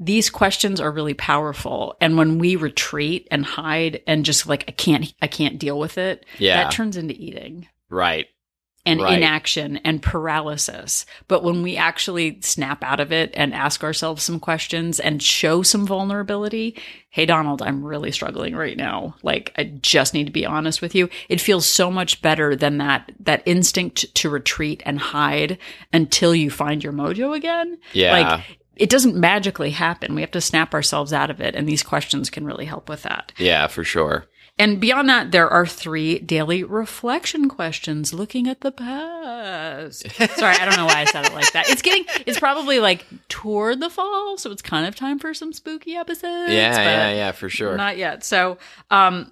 these 0.00 0.30
questions 0.30 0.80
are 0.80 0.92
really 0.92 1.14
powerful. 1.14 1.96
And 2.00 2.16
when 2.16 2.38
we 2.38 2.56
retreat 2.56 3.26
and 3.30 3.44
hide 3.44 4.00
and 4.06 4.24
just 4.24 4.46
like 4.46 4.64
I 4.68 4.72
can't 4.72 5.12
I 5.20 5.26
can't 5.26 5.58
deal 5.58 5.78
with 5.78 5.98
it, 5.98 6.24
Yeah. 6.38 6.62
that 6.62 6.72
turns 6.72 6.96
into 6.96 7.14
eating 7.14 7.68
Right. 7.90 8.26
and 8.86 9.00
Right. 9.00 9.18
inaction 9.18 9.78
and 9.78 10.00
paralysis. 10.00 11.04
But 11.26 11.42
when 11.42 11.62
we 11.62 11.76
actually 11.76 12.38
snap 12.42 12.84
out 12.84 13.00
of 13.00 13.12
it 13.12 13.32
and 13.34 13.52
ask 13.52 13.82
ourselves 13.82 14.22
some 14.22 14.38
questions 14.38 15.00
and 15.00 15.22
show 15.22 15.62
some 15.62 15.84
vulnerability, 15.86 16.76
hey, 17.10 17.26
Donald, 17.26 17.60
I'm 17.60 17.82
really 17.84 18.12
struggling 18.12 18.54
right 18.54 18.76
now. 18.76 19.16
Like, 19.22 19.52
I 19.58 19.64
just 19.64 20.14
need 20.14 20.26
to 20.26 20.32
be 20.32 20.46
honest 20.46 20.80
with 20.80 20.94
you. 20.94 21.08
It 21.28 21.40
feels 21.40 21.66
so 21.66 21.90
much 21.90 22.22
better 22.22 22.54
than 22.54 22.78
that, 22.78 23.10
that 23.20 23.42
instinct 23.46 24.14
to 24.14 24.30
retreat 24.30 24.82
and 24.86 24.98
hide 25.00 25.58
until 25.92 26.34
you 26.34 26.50
find 26.50 26.84
your 26.84 26.92
mojo 26.92 27.36
again. 27.36 27.78
Yeah. 27.92 28.12
Like, 28.12 28.44
it 28.78 28.90
doesn't 28.90 29.16
magically 29.16 29.70
happen. 29.70 30.14
We 30.14 30.20
have 30.22 30.30
to 30.32 30.40
snap 30.40 30.72
ourselves 30.72 31.12
out 31.12 31.30
of 31.30 31.40
it. 31.40 31.54
And 31.54 31.68
these 31.68 31.82
questions 31.82 32.30
can 32.30 32.44
really 32.44 32.64
help 32.64 32.88
with 32.88 33.02
that. 33.02 33.32
Yeah, 33.36 33.66
for 33.66 33.84
sure. 33.84 34.26
And 34.60 34.80
beyond 34.80 35.08
that, 35.08 35.30
there 35.30 35.48
are 35.48 35.66
three 35.66 36.18
daily 36.18 36.64
reflection 36.64 37.48
questions 37.48 38.12
looking 38.12 38.48
at 38.48 38.60
the 38.60 38.72
past. 38.72 40.10
Sorry, 40.36 40.56
I 40.56 40.64
don't 40.64 40.76
know 40.76 40.86
why 40.86 41.00
I 41.00 41.04
said 41.04 41.26
it 41.26 41.32
like 41.32 41.52
that. 41.52 41.68
It's 41.68 41.80
getting, 41.80 42.04
it's 42.26 42.40
probably 42.40 42.80
like 42.80 43.06
toward 43.28 43.78
the 43.78 43.88
fall, 43.88 44.36
so 44.36 44.50
it's 44.50 44.62
kind 44.62 44.84
of 44.84 44.96
time 44.96 45.20
for 45.20 45.32
some 45.32 45.52
spooky 45.52 45.94
episodes. 45.94 46.52
Yeah, 46.52 46.76
yeah, 46.82 47.10
yeah, 47.12 47.32
for 47.32 47.48
sure. 47.48 47.76
Not 47.76 47.98
yet. 47.98 48.24
So, 48.24 48.58
um, 48.90 49.30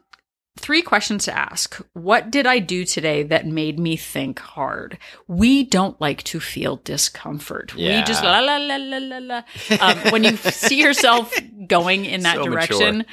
three 0.57 0.83
questions 0.83 1.25
to 1.27 1.37
ask. 1.37 1.77
What 1.93 2.31
did 2.31 2.47
I 2.47 2.59
do 2.59 2.85
today 2.85 3.23
that 3.25 3.47
made 3.47 3.79
me 3.79 3.97
think 3.97 4.39
hard? 4.39 4.99
We 5.29 5.65
don't 5.65 6.01
like 6.01 6.23
to 6.25 6.41
feel 6.41 6.77
discomfort. 6.85 7.75
Yeah. 7.77 8.01
We 8.01 8.05
just 8.05 8.25
la 8.25 8.41
la 8.41 8.57
la 8.57 8.77
la 8.77 8.99
la 8.99 9.19
la. 9.19 9.43
Um, 9.81 9.99
when 10.13 10.25
you 10.25 10.37
see 10.37 10.81
yourself 10.81 11.33
going 11.67 12.05
in 12.05 12.23
that 12.23 12.37
So 12.37 12.45
direction, 12.45 12.99
mature. 12.99 13.13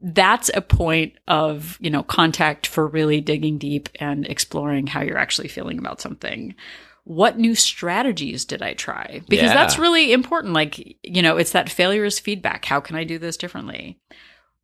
that's 0.00 0.50
a 0.54 0.60
point 0.60 1.14
of 1.28 1.78
you 1.80 1.90
know 1.90 2.02
contact 2.02 2.66
for 2.66 2.86
really 2.86 3.20
digging 3.20 3.58
deep 3.58 3.88
and 4.00 4.26
exploring 4.26 4.86
how 4.86 5.02
you're 5.02 5.18
actually 5.18 5.48
feeling 5.48 5.78
about 5.78 6.00
something 6.00 6.54
what 7.06 7.38
new 7.38 7.54
strategies 7.54 8.44
did 8.46 8.62
i 8.62 8.72
try 8.72 9.20
because 9.28 9.50
Yeah. 9.50 9.54
that's 9.54 9.78
really 9.78 10.12
important 10.12 10.52
like 10.54 10.78
you 11.02 11.20
know 11.22 11.36
it's 11.36 11.52
that 11.52 11.68
failure 11.68 12.04
is 12.04 12.18
feedback 12.18 12.64
how 12.64 12.80
can 12.80 12.96
i 12.96 13.04
do 13.04 13.18
this 13.18 13.36
differently 13.36 13.98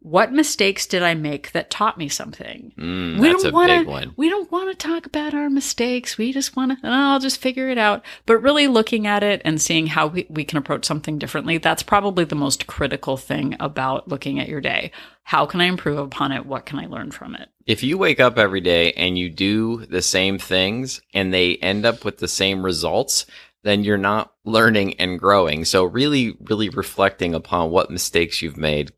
what 0.03 0.33
mistakes 0.33 0.87
did 0.87 1.03
i 1.03 1.15
make 1.15 1.53
that 1.53 1.71
taught 1.71 1.99
me 1.99 2.09
something? 2.09 2.73
Mm, 2.79 3.21
we 3.21 3.29
that's 3.29 3.43
don't 3.43 3.53
a 3.53 3.55
want 3.55 3.69
big 3.69 3.85
to 3.85 3.91
one. 3.91 4.15
we 4.17 4.29
don't 4.29 4.51
want 4.51 4.71
to 4.71 4.87
talk 4.89 5.07
about 5.07 5.35
our 5.35 5.51
mistakes. 5.51 6.17
We 6.17 6.33
just 6.33 6.57
want 6.57 6.73
to 6.73 6.79
oh, 6.89 6.91
i'll 7.13 7.21
just 7.21 7.41
figure 7.41 7.69
it 7.69 7.79
out. 7.79 8.05
But 8.27 8.39
really 8.39 8.67
looking 8.67 9.07
at 9.07 9.23
it 9.23 9.43
and 9.45 9.61
seeing 9.61 9.87
how 9.87 10.07
we, 10.09 10.27
we 10.31 10.45
can 10.45 10.59
approach 10.59 10.85
something 10.87 11.19
differently 11.19 11.59
that's 11.59 11.83
probably 11.83 12.25
the 12.25 12.35
most 12.35 12.67
critical 12.67 13.17
thing 13.17 13.57
about 13.61 14.09
looking 14.09 14.41
at 14.41 14.49
your 14.49 14.61
day. 14.61 14.91
How 15.23 15.47
can 15.47 15.61
i 15.61 15.67
improve 15.67 15.99
upon 15.99 16.33
it? 16.33 16.47
What 16.47 16.67
can 16.67 16.79
i 16.79 16.87
learn 16.87 17.11
from 17.11 17.35
it? 17.35 17.49
If 17.67 17.83
you 17.83 17.99
wake 17.99 18.21
up 18.21 18.39
every 18.39 18.61
day 18.63 18.93
and 18.93 19.17
you 19.19 19.29
do 19.31 19.85
the 19.87 20.03
same 20.03 20.39
things 20.39 21.03
and 21.15 21.33
they 21.33 21.57
end 21.57 21.85
up 21.85 22.05
with 22.05 22.19
the 22.19 22.27
same 22.27 22.65
results, 22.65 23.27
then 23.63 23.85
you're 23.85 23.99
not 23.99 24.33
learning 24.45 24.95
and 24.95 25.21
growing. 25.21 25.65
So 25.65 25.85
really, 25.85 26.37
really 26.41 26.71
reflecting 26.71 27.35
upon 27.35 27.71
what 27.71 27.91
mistakes 27.91 28.41
you've 28.41 28.57
made 28.57 28.91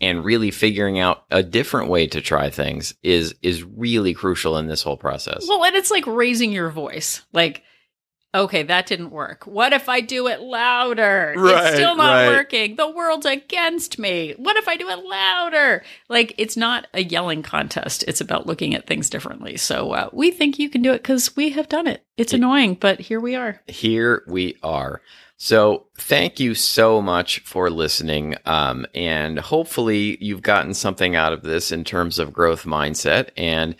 and 0.00 0.24
really 0.24 0.50
figuring 0.50 0.98
out 0.98 1.24
a 1.30 1.42
different 1.42 1.88
way 1.88 2.06
to 2.06 2.20
try 2.20 2.50
things 2.50 2.94
is 3.02 3.34
is 3.42 3.64
really 3.64 4.14
crucial 4.14 4.58
in 4.58 4.66
this 4.66 4.82
whole 4.82 4.96
process. 4.96 5.46
well 5.48 5.64
and 5.64 5.76
it's 5.76 5.90
like 5.90 6.06
raising 6.06 6.52
your 6.52 6.70
voice. 6.70 7.24
Like 7.32 7.62
okay 8.34 8.62
that 8.64 8.86
didn't 8.86 9.10
work. 9.10 9.46
What 9.46 9.72
if 9.72 9.88
i 9.88 10.00
do 10.00 10.28
it 10.28 10.40
louder? 10.40 11.34
Right, 11.36 11.64
it's 11.66 11.74
still 11.76 11.96
not 11.96 12.12
right. 12.12 12.28
working. 12.28 12.76
The 12.76 12.90
world's 12.90 13.26
against 13.26 13.98
me. 13.98 14.34
What 14.36 14.56
if 14.56 14.68
i 14.68 14.76
do 14.76 14.88
it 14.88 15.04
louder? 15.04 15.82
Like 16.08 16.34
it's 16.36 16.56
not 16.56 16.86
a 16.92 17.02
yelling 17.02 17.42
contest. 17.42 18.04
It's 18.06 18.20
about 18.20 18.46
looking 18.46 18.74
at 18.74 18.86
things 18.86 19.08
differently. 19.08 19.56
So 19.56 19.92
uh, 19.92 20.10
we 20.12 20.30
think 20.30 20.58
you 20.58 20.68
can 20.68 20.82
do 20.82 20.92
it 20.92 21.02
because 21.02 21.34
we 21.36 21.50
have 21.50 21.68
done 21.68 21.86
it. 21.86 22.04
It's 22.16 22.34
annoying 22.34 22.74
but 22.74 23.00
here 23.00 23.20
we 23.20 23.34
are. 23.34 23.62
Here 23.66 24.22
we 24.26 24.56
are. 24.62 25.00
So 25.38 25.86
thank 25.98 26.40
you 26.40 26.54
so 26.54 27.02
much 27.02 27.40
for 27.40 27.68
listening. 27.68 28.36
Um, 28.46 28.86
and 28.94 29.38
hopefully 29.38 30.16
you've 30.18 30.40
gotten 30.40 30.72
something 30.72 31.14
out 31.14 31.34
of 31.34 31.42
this 31.42 31.72
in 31.72 31.84
terms 31.84 32.18
of 32.18 32.32
growth 32.32 32.64
mindset. 32.64 33.28
And 33.36 33.76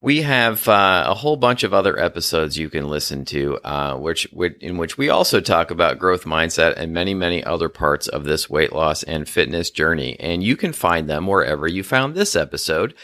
we 0.00 0.22
have 0.22 0.66
uh, 0.66 1.04
a 1.06 1.14
whole 1.14 1.36
bunch 1.36 1.62
of 1.62 1.72
other 1.72 1.98
episodes 1.98 2.58
you 2.58 2.68
can 2.68 2.88
listen 2.88 3.24
to, 3.26 3.58
uh, 3.58 3.96
which, 3.96 4.24
which 4.32 4.56
in 4.60 4.78
which 4.78 4.98
we 4.98 5.08
also 5.08 5.40
talk 5.40 5.70
about 5.70 6.00
growth 6.00 6.24
mindset 6.24 6.74
and 6.76 6.92
many, 6.92 7.14
many 7.14 7.42
other 7.42 7.68
parts 7.68 8.08
of 8.08 8.24
this 8.24 8.50
weight 8.50 8.72
loss 8.72 9.04
and 9.04 9.28
fitness 9.28 9.70
journey. 9.70 10.18
And 10.18 10.42
you 10.42 10.56
can 10.56 10.72
find 10.72 11.08
them 11.08 11.28
wherever 11.28 11.68
you 11.68 11.84
found 11.84 12.14
this 12.14 12.34
episode. 12.34 12.94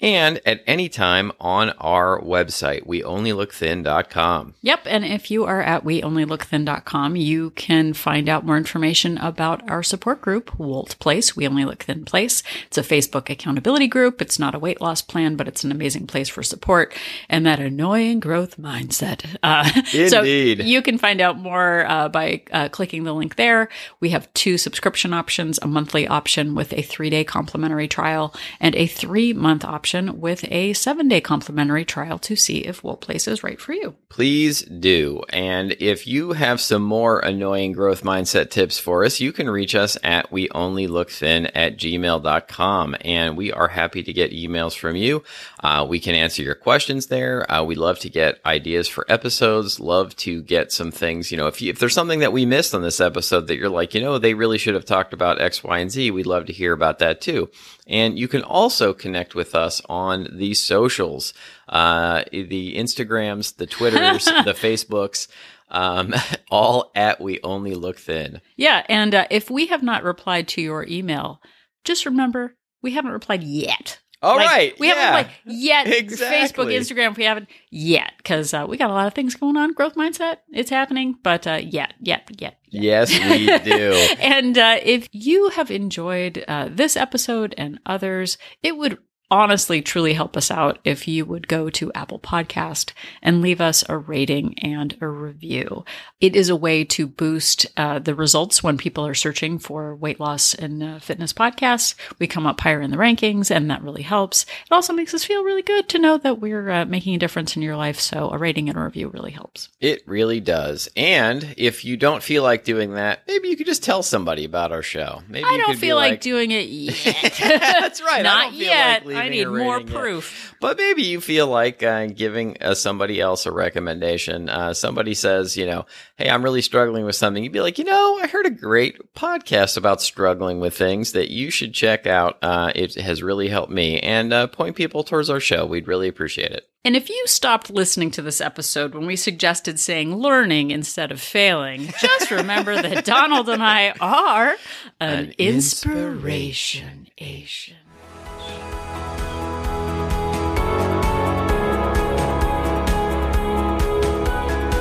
And 0.00 0.40
at 0.46 0.62
any 0.66 0.88
time 0.88 1.30
on 1.40 1.70
our 1.78 2.20
website, 2.20 2.86
weonlylookthin.com. 2.86 4.54
Yep. 4.62 4.80
And 4.86 5.04
if 5.04 5.30
you 5.30 5.44
are 5.44 5.60
at 5.60 5.84
weonlylookthin.com, 5.84 7.16
you 7.16 7.50
can 7.50 7.92
find 7.92 8.28
out 8.28 8.46
more 8.46 8.56
information 8.56 9.18
about 9.18 9.68
our 9.68 9.82
support 9.82 10.22
group, 10.22 10.58
WOLT 10.58 10.98
Place, 11.00 11.36
We 11.36 11.46
Only 11.46 11.66
Look 11.66 11.82
Thin 11.82 12.04
Place. 12.04 12.42
It's 12.66 12.78
a 12.78 12.82
Facebook 12.82 13.28
accountability 13.28 13.88
group. 13.88 14.22
It's 14.22 14.38
not 14.38 14.54
a 14.54 14.58
weight 14.58 14.80
loss 14.80 15.02
plan, 15.02 15.36
but 15.36 15.46
it's 15.46 15.64
an 15.64 15.72
amazing 15.72 16.06
place 16.06 16.30
for 16.30 16.42
support 16.42 16.94
and 17.28 17.44
that 17.44 17.60
annoying 17.60 18.20
growth 18.20 18.56
mindset. 18.56 19.10
Uh, 19.42 19.64
so 20.08 20.18
Indeed. 20.18 20.60
you 20.64 20.82
can 20.82 20.98
find 20.98 21.20
out 21.20 21.38
more 21.38 21.86
uh, 21.88 22.08
by 22.08 22.42
uh, 22.52 22.68
clicking 22.68 23.04
the 23.04 23.12
link 23.12 23.36
there. 23.36 23.68
We 23.98 24.10
have 24.10 24.32
two 24.34 24.58
subscription 24.58 25.12
options, 25.14 25.58
a 25.62 25.66
monthly 25.66 26.06
option 26.06 26.54
with 26.54 26.72
a 26.74 26.82
three 26.82 27.10
day 27.10 27.24
complimentary 27.24 27.88
trial 27.88 28.34
and 28.60 28.74
a 28.76 28.86
three 28.86 29.32
month 29.32 29.64
option 29.64 29.89
with 29.94 30.44
a 30.50 30.72
seven 30.72 31.08
day 31.08 31.20
complimentary 31.20 31.84
trial 31.84 32.18
to 32.20 32.36
see 32.36 32.58
if 32.58 32.82
WOLT 32.82 33.00
Place 33.00 33.26
is 33.26 33.42
right 33.42 33.60
for 33.60 33.72
you. 33.72 33.94
Please 34.08 34.62
do. 34.62 35.22
And 35.30 35.72
if 35.80 36.06
you 36.06 36.32
have 36.32 36.60
some 36.60 36.82
more 36.82 37.20
annoying 37.20 37.72
growth 37.72 38.02
mindset 38.02 38.50
tips 38.50 38.78
for 38.78 39.04
us, 39.04 39.20
you 39.20 39.32
can 39.32 39.48
reach 39.48 39.74
us 39.74 39.96
at 40.02 40.30
we 40.30 40.48
only 40.50 40.86
look 40.86 41.10
thin 41.10 41.46
at 41.46 41.76
gmail.com. 41.76 42.96
And 43.02 43.36
we 43.36 43.52
are 43.52 43.68
happy 43.68 44.02
to 44.02 44.12
get 44.12 44.32
emails 44.32 44.76
from 44.76 44.96
you. 44.96 45.22
Uh, 45.62 45.86
we 45.86 46.00
can 46.00 46.14
answer 46.14 46.42
your 46.42 46.54
questions 46.54 47.06
there. 47.08 47.50
Uh, 47.52 47.62
we 47.62 47.74
love 47.74 47.98
to 47.98 48.08
get 48.08 48.40
ideas 48.46 48.88
for 48.88 49.04
episodes, 49.10 49.78
love 49.78 50.16
to 50.16 50.42
get 50.42 50.72
some 50.72 50.90
things, 50.90 51.30
you 51.30 51.36
know, 51.36 51.46
if 51.46 51.60
you, 51.60 51.70
if 51.70 51.78
there's 51.78 51.94
something 51.94 52.20
that 52.20 52.32
we 52.32 52.46
missed 52.46 52.74
on 52.74 52.80
this 52.82 53.00
episode 53.00 53.46
that 53.46 53.56
you're 53.56 53.68
like, 53.68 53.94
you 53.94 54.00
know, 54.00 54.18
they 54.18 54.32
really 54.32 54.56
should 54.56 54.74
have 54.74 54.86
talked 54.86 55.12
about 55.12 55.40
X, 55.40 55.62
Y, 55.62 55.78
and 55.78 55.90
Z, 55.90 56.10
we'd 56.10 56.26
love 56.26 56.46
to 56.46 56.52
hear 56.52 56.72
about 56.72 56.98
that 57.00 57.20
too. 57.20 57.50
And 57.86 58.18
you 58.18 58.26
can 58.26 58.42
also 58.42 58.94
connect 58.94 59.34
with 59.34 59.54
us 59.54 59.82
on 59.88 60.28
the 60.32 60.54
socials, 60.54 61.34
uh, 61.68 62.24
the 62.32 62.76
Instagrams, 62.76 63.56
the 63.56 63.66
Twitters, 63.66 64.24
the 64.44 64.54
Facebooks, 64.54 65.28
um, 65.68 66.14
all 66.50 66.90
at 66.94 67.20
We 67.20 67.38
Only 67.42 67.74
Look 67.74 67.98
Thin. 67.98 68.40
Yeah, 68.56 68.84
and 68.88 69.14
uh, 69.14 69.26
if 69.30 69.50
we 69.50 69.66
have 69.66 69.82
not 69.82 70.04
replied 70.04 70.48
to 70.48 70.62
your 70.62 70.86
email, 70.86 71.42
just 71.84 72.06
remember 72.06 72.56
we 72.82 72.92
haven't 72.92 73.12
replied 73.12 73.42
yet. 73.42 73.98
All 74.22 74.36
Like, 74.36 74.46
right, 74.50 74.78
we 74.78 74.88
yeah. 74.88 74.94
haven't 74.94 75.14
like 75.28 75.30
yet. 75.46 75.86
Exactly. 76.00 76.66
Facebook, 76.66 76.78
Instagram, 76.78 77.16
we 77.16 77.24
haven't 77.24 77.48
yet 77.70 78.12
because 78.18 78.52
uh, 78.52 78.66
we 78.68 78.76
got 78.76 78.90
a 78.90 78.92
lot 78.92 79.06
of 79.06 79.14
things 79.14 79.34
going 79.34 79.56
on. 79.56 79.72
Growth 79.72 79.94
mindset, 79.94 80.38
it's 80.50 80.68
happening, 80.70 81.16
but 81.22 81.46
uh, 81.46 81.54
yet, 81.62 81.94
yet, 82.00 82.28
yet. 82.38 82.58
yet. 82.70 83.08
Yes, 83.08 83.10
we 83.18 83.46
do. 83.70 83.92
and 84.20 84.58
uh, 84.58 84.78
if 84.82 85.08
you 85.12 85.48
have 85.50 85.70
enjoyed 85.70 86.44
uh, 86.46 86.68
this 86.70 86.96
episode 86.96 87.54
and 87.56 87.80
others, 87.86 88.36
it 88.62 88.76
would 88.76 88.98
honestly 89.30 89.80
truly 89.80 90.12
help 90.14 90.36
us 90.36 90.50
out 90.50 90.78
if 90.84 91.06
you 91.06 91.24
would 91.24 91.46
go 91.48 91.70
to 91.70 91.92
Apple 91.92 92.18
Podcast 92.18 92.92
and 93.22 93.40
leave 93.40 93.60
us 93.60 93.84
a 93.88 93.96
rating 93.96 94.58
and 94.58 94.96
a 95.00 95.06
review. 95.08 95.84
It 96.20 96.34
is 96.34 96.48
a 96.48 96.56
way 96.56 96.84
to 96.84 97.06
boost 97.06 97.66
uh, 97.76 97.98
the 97.98 98.14
results 98.14 98.62
when 98.62 98.76
people 98.76 99.06
are 99.06 99.14
searching 99.14 99.58
for 99.58 99.94
weight 99.94 100.18
loss 100.18 100.54
and 100.54 100.82
uh, 100.82 100.98
fitness 100.98 101.32
podcasts. 101.32 101.94
We 102.18 102.26
come 102.26 102.46
up 102.46 102.60
higher 102.60 102.80
in 102.80 102.90
the 102.90 102.96
rankings, 102.96 103.50
and 103.50 103.70
that 103.70 103.82
really 103.82 104.02
helps. 104.02 104.42
It 104.42 104.72
also 104.72 104.92
makes 104.92 105.14
us 105.14 105.24
feel 105.24 105.44
really 105.44 105.62
good 105.62 105.88
to 105.90 105.98
know 105.98 106.18
that 106.18 106.40
we're 106.40 106.70
uh, 106.70 106.84
making 106.84 107.14
a 107.14 107.18
difference 107.18 107.56
in 107.56 107.62
your 107.62 107.76
life. 107.76 108.00
So 108.00 108.30
a 108.30 108.38
rating 108.38 108.68
and 108.68 108.76
a 108.76 108.82
review 108.82 109.08
really 109.08 109.30
helps. 109.30 109.68
It 109.80 110.02
really 110.06 110.40
does. 110.40 110.88
And 110.96 111.54
if 111.56 111.84
you 111.84 111.96
don't 111.96 112.22
feel 112.22 112.42
like 112.42 112.64
doing 112.64 112.94
that, 112.94 113.20
maybe 113.28 113.48
you 113.48 113.56
could 113.56 113.66
just 113.66 113.84
tell 113.84 114.02
somebody 114.02 114.44
about 114.44 114.72
our 114.72 114.82
show. 114.82 115.22
Maybe 115.28 115.44
I 115.44 115.56
don't 115.56 115.78
feel 115.78 115.96
like, 115.96 116.12
like 116.12 116.20
doing 116.20 116.50
it 116.50 116.66
yet. 116.68 117.36
That's 117.40 118.02
right. 118.02 118.20
I 118.20 118.22
Not 118.22 118.42
don't 118.44 118.52
feel 118.52 118.62
yet. 118.62 119.06
like 119.06 119.19
I 119.20 119.28
need 119.28 119.48
more 119.48 119.80
proof. 119.80 120.54
But 120.60 120.76
maybe 120.76 121.02
you 121.02 121.20
feel 121.20 121.46
like 121.46 121.82
uh, 121.82 122.06
giving 122.06 122.56
uh, 122.60 122.74
somebody 122.74 123.20
else 123.20 123.46
a 123.46 123.52
recommendation. 123.52 124.48
Uh, 124.48 124.74
somebody 124.74 125.14
says, 125.14 125.56
you 125.56 125.66
know, 125.66 125.86
hey, 126.16 126.28
I'm 126.28 126.42
really 126.42 126.62
struggling 126.62 127.04
with 127.04 127.16
something. 127.16 127.42
You'd 127.42 127.52
be 127.52 127.60
like, 127.60 127.78
you 127.78 127.84
know, 127.84 128.18
I 128.18 128.26
heard 128.26 128.46
a 128.46 128.50
great 128.50 129.14
podcast 129.14 129.76
about 129.76 130.02
struggling 130.02 130.60
with 130.60 130.76
things 130.76 131.12
that 131.12 131.30
you 131.30 131.50
should 131.50 131.74
check 131.74 132.06
out. 132.06 132.38
Uh, 132.42 132.72
it 132.74 132.94
has 132.94 133.22
really 133.22 133.48
helped 133.48 133.72
me. 133.72 134.00
And 134.00 134.32
uh, 134.32 134.46
point 134.48 134.76
people 134.76 135.04
towards 135.04 135.30
our 135.30 135.40
show. 135.40 135.66
We'd 135.66 135.88
really 135.88 136.08
appreciate 136.08 136.52
it. 136.52 136.66
And 136.82 136.96
if 136.96 137.10
you 137.10 137.22
stopped 137.26 137.68
listening 137.68 138.10
to 138.12 138.22
this 138.22 138.40
episode 138.40 138.94
when 138.94 139.04
we 139.04 139.14
suggested 139.14 139.78
saying 139.78 140.16
learning 140.16 140.70
instead 140.70 141.12
of 141.12 141.20
failing, 141.20 141.92
just 142.00 142.30
remember 142.30 142.80
that 142.80 143.04
Donald 143.04 143.50
and 143.50 143.62
I 143.62 143.90
are 144.00 144.56
an, 144.98 145.18
An 145.18 145.32
inspiration. 145.36 147.08
Asian. 147.18 147.76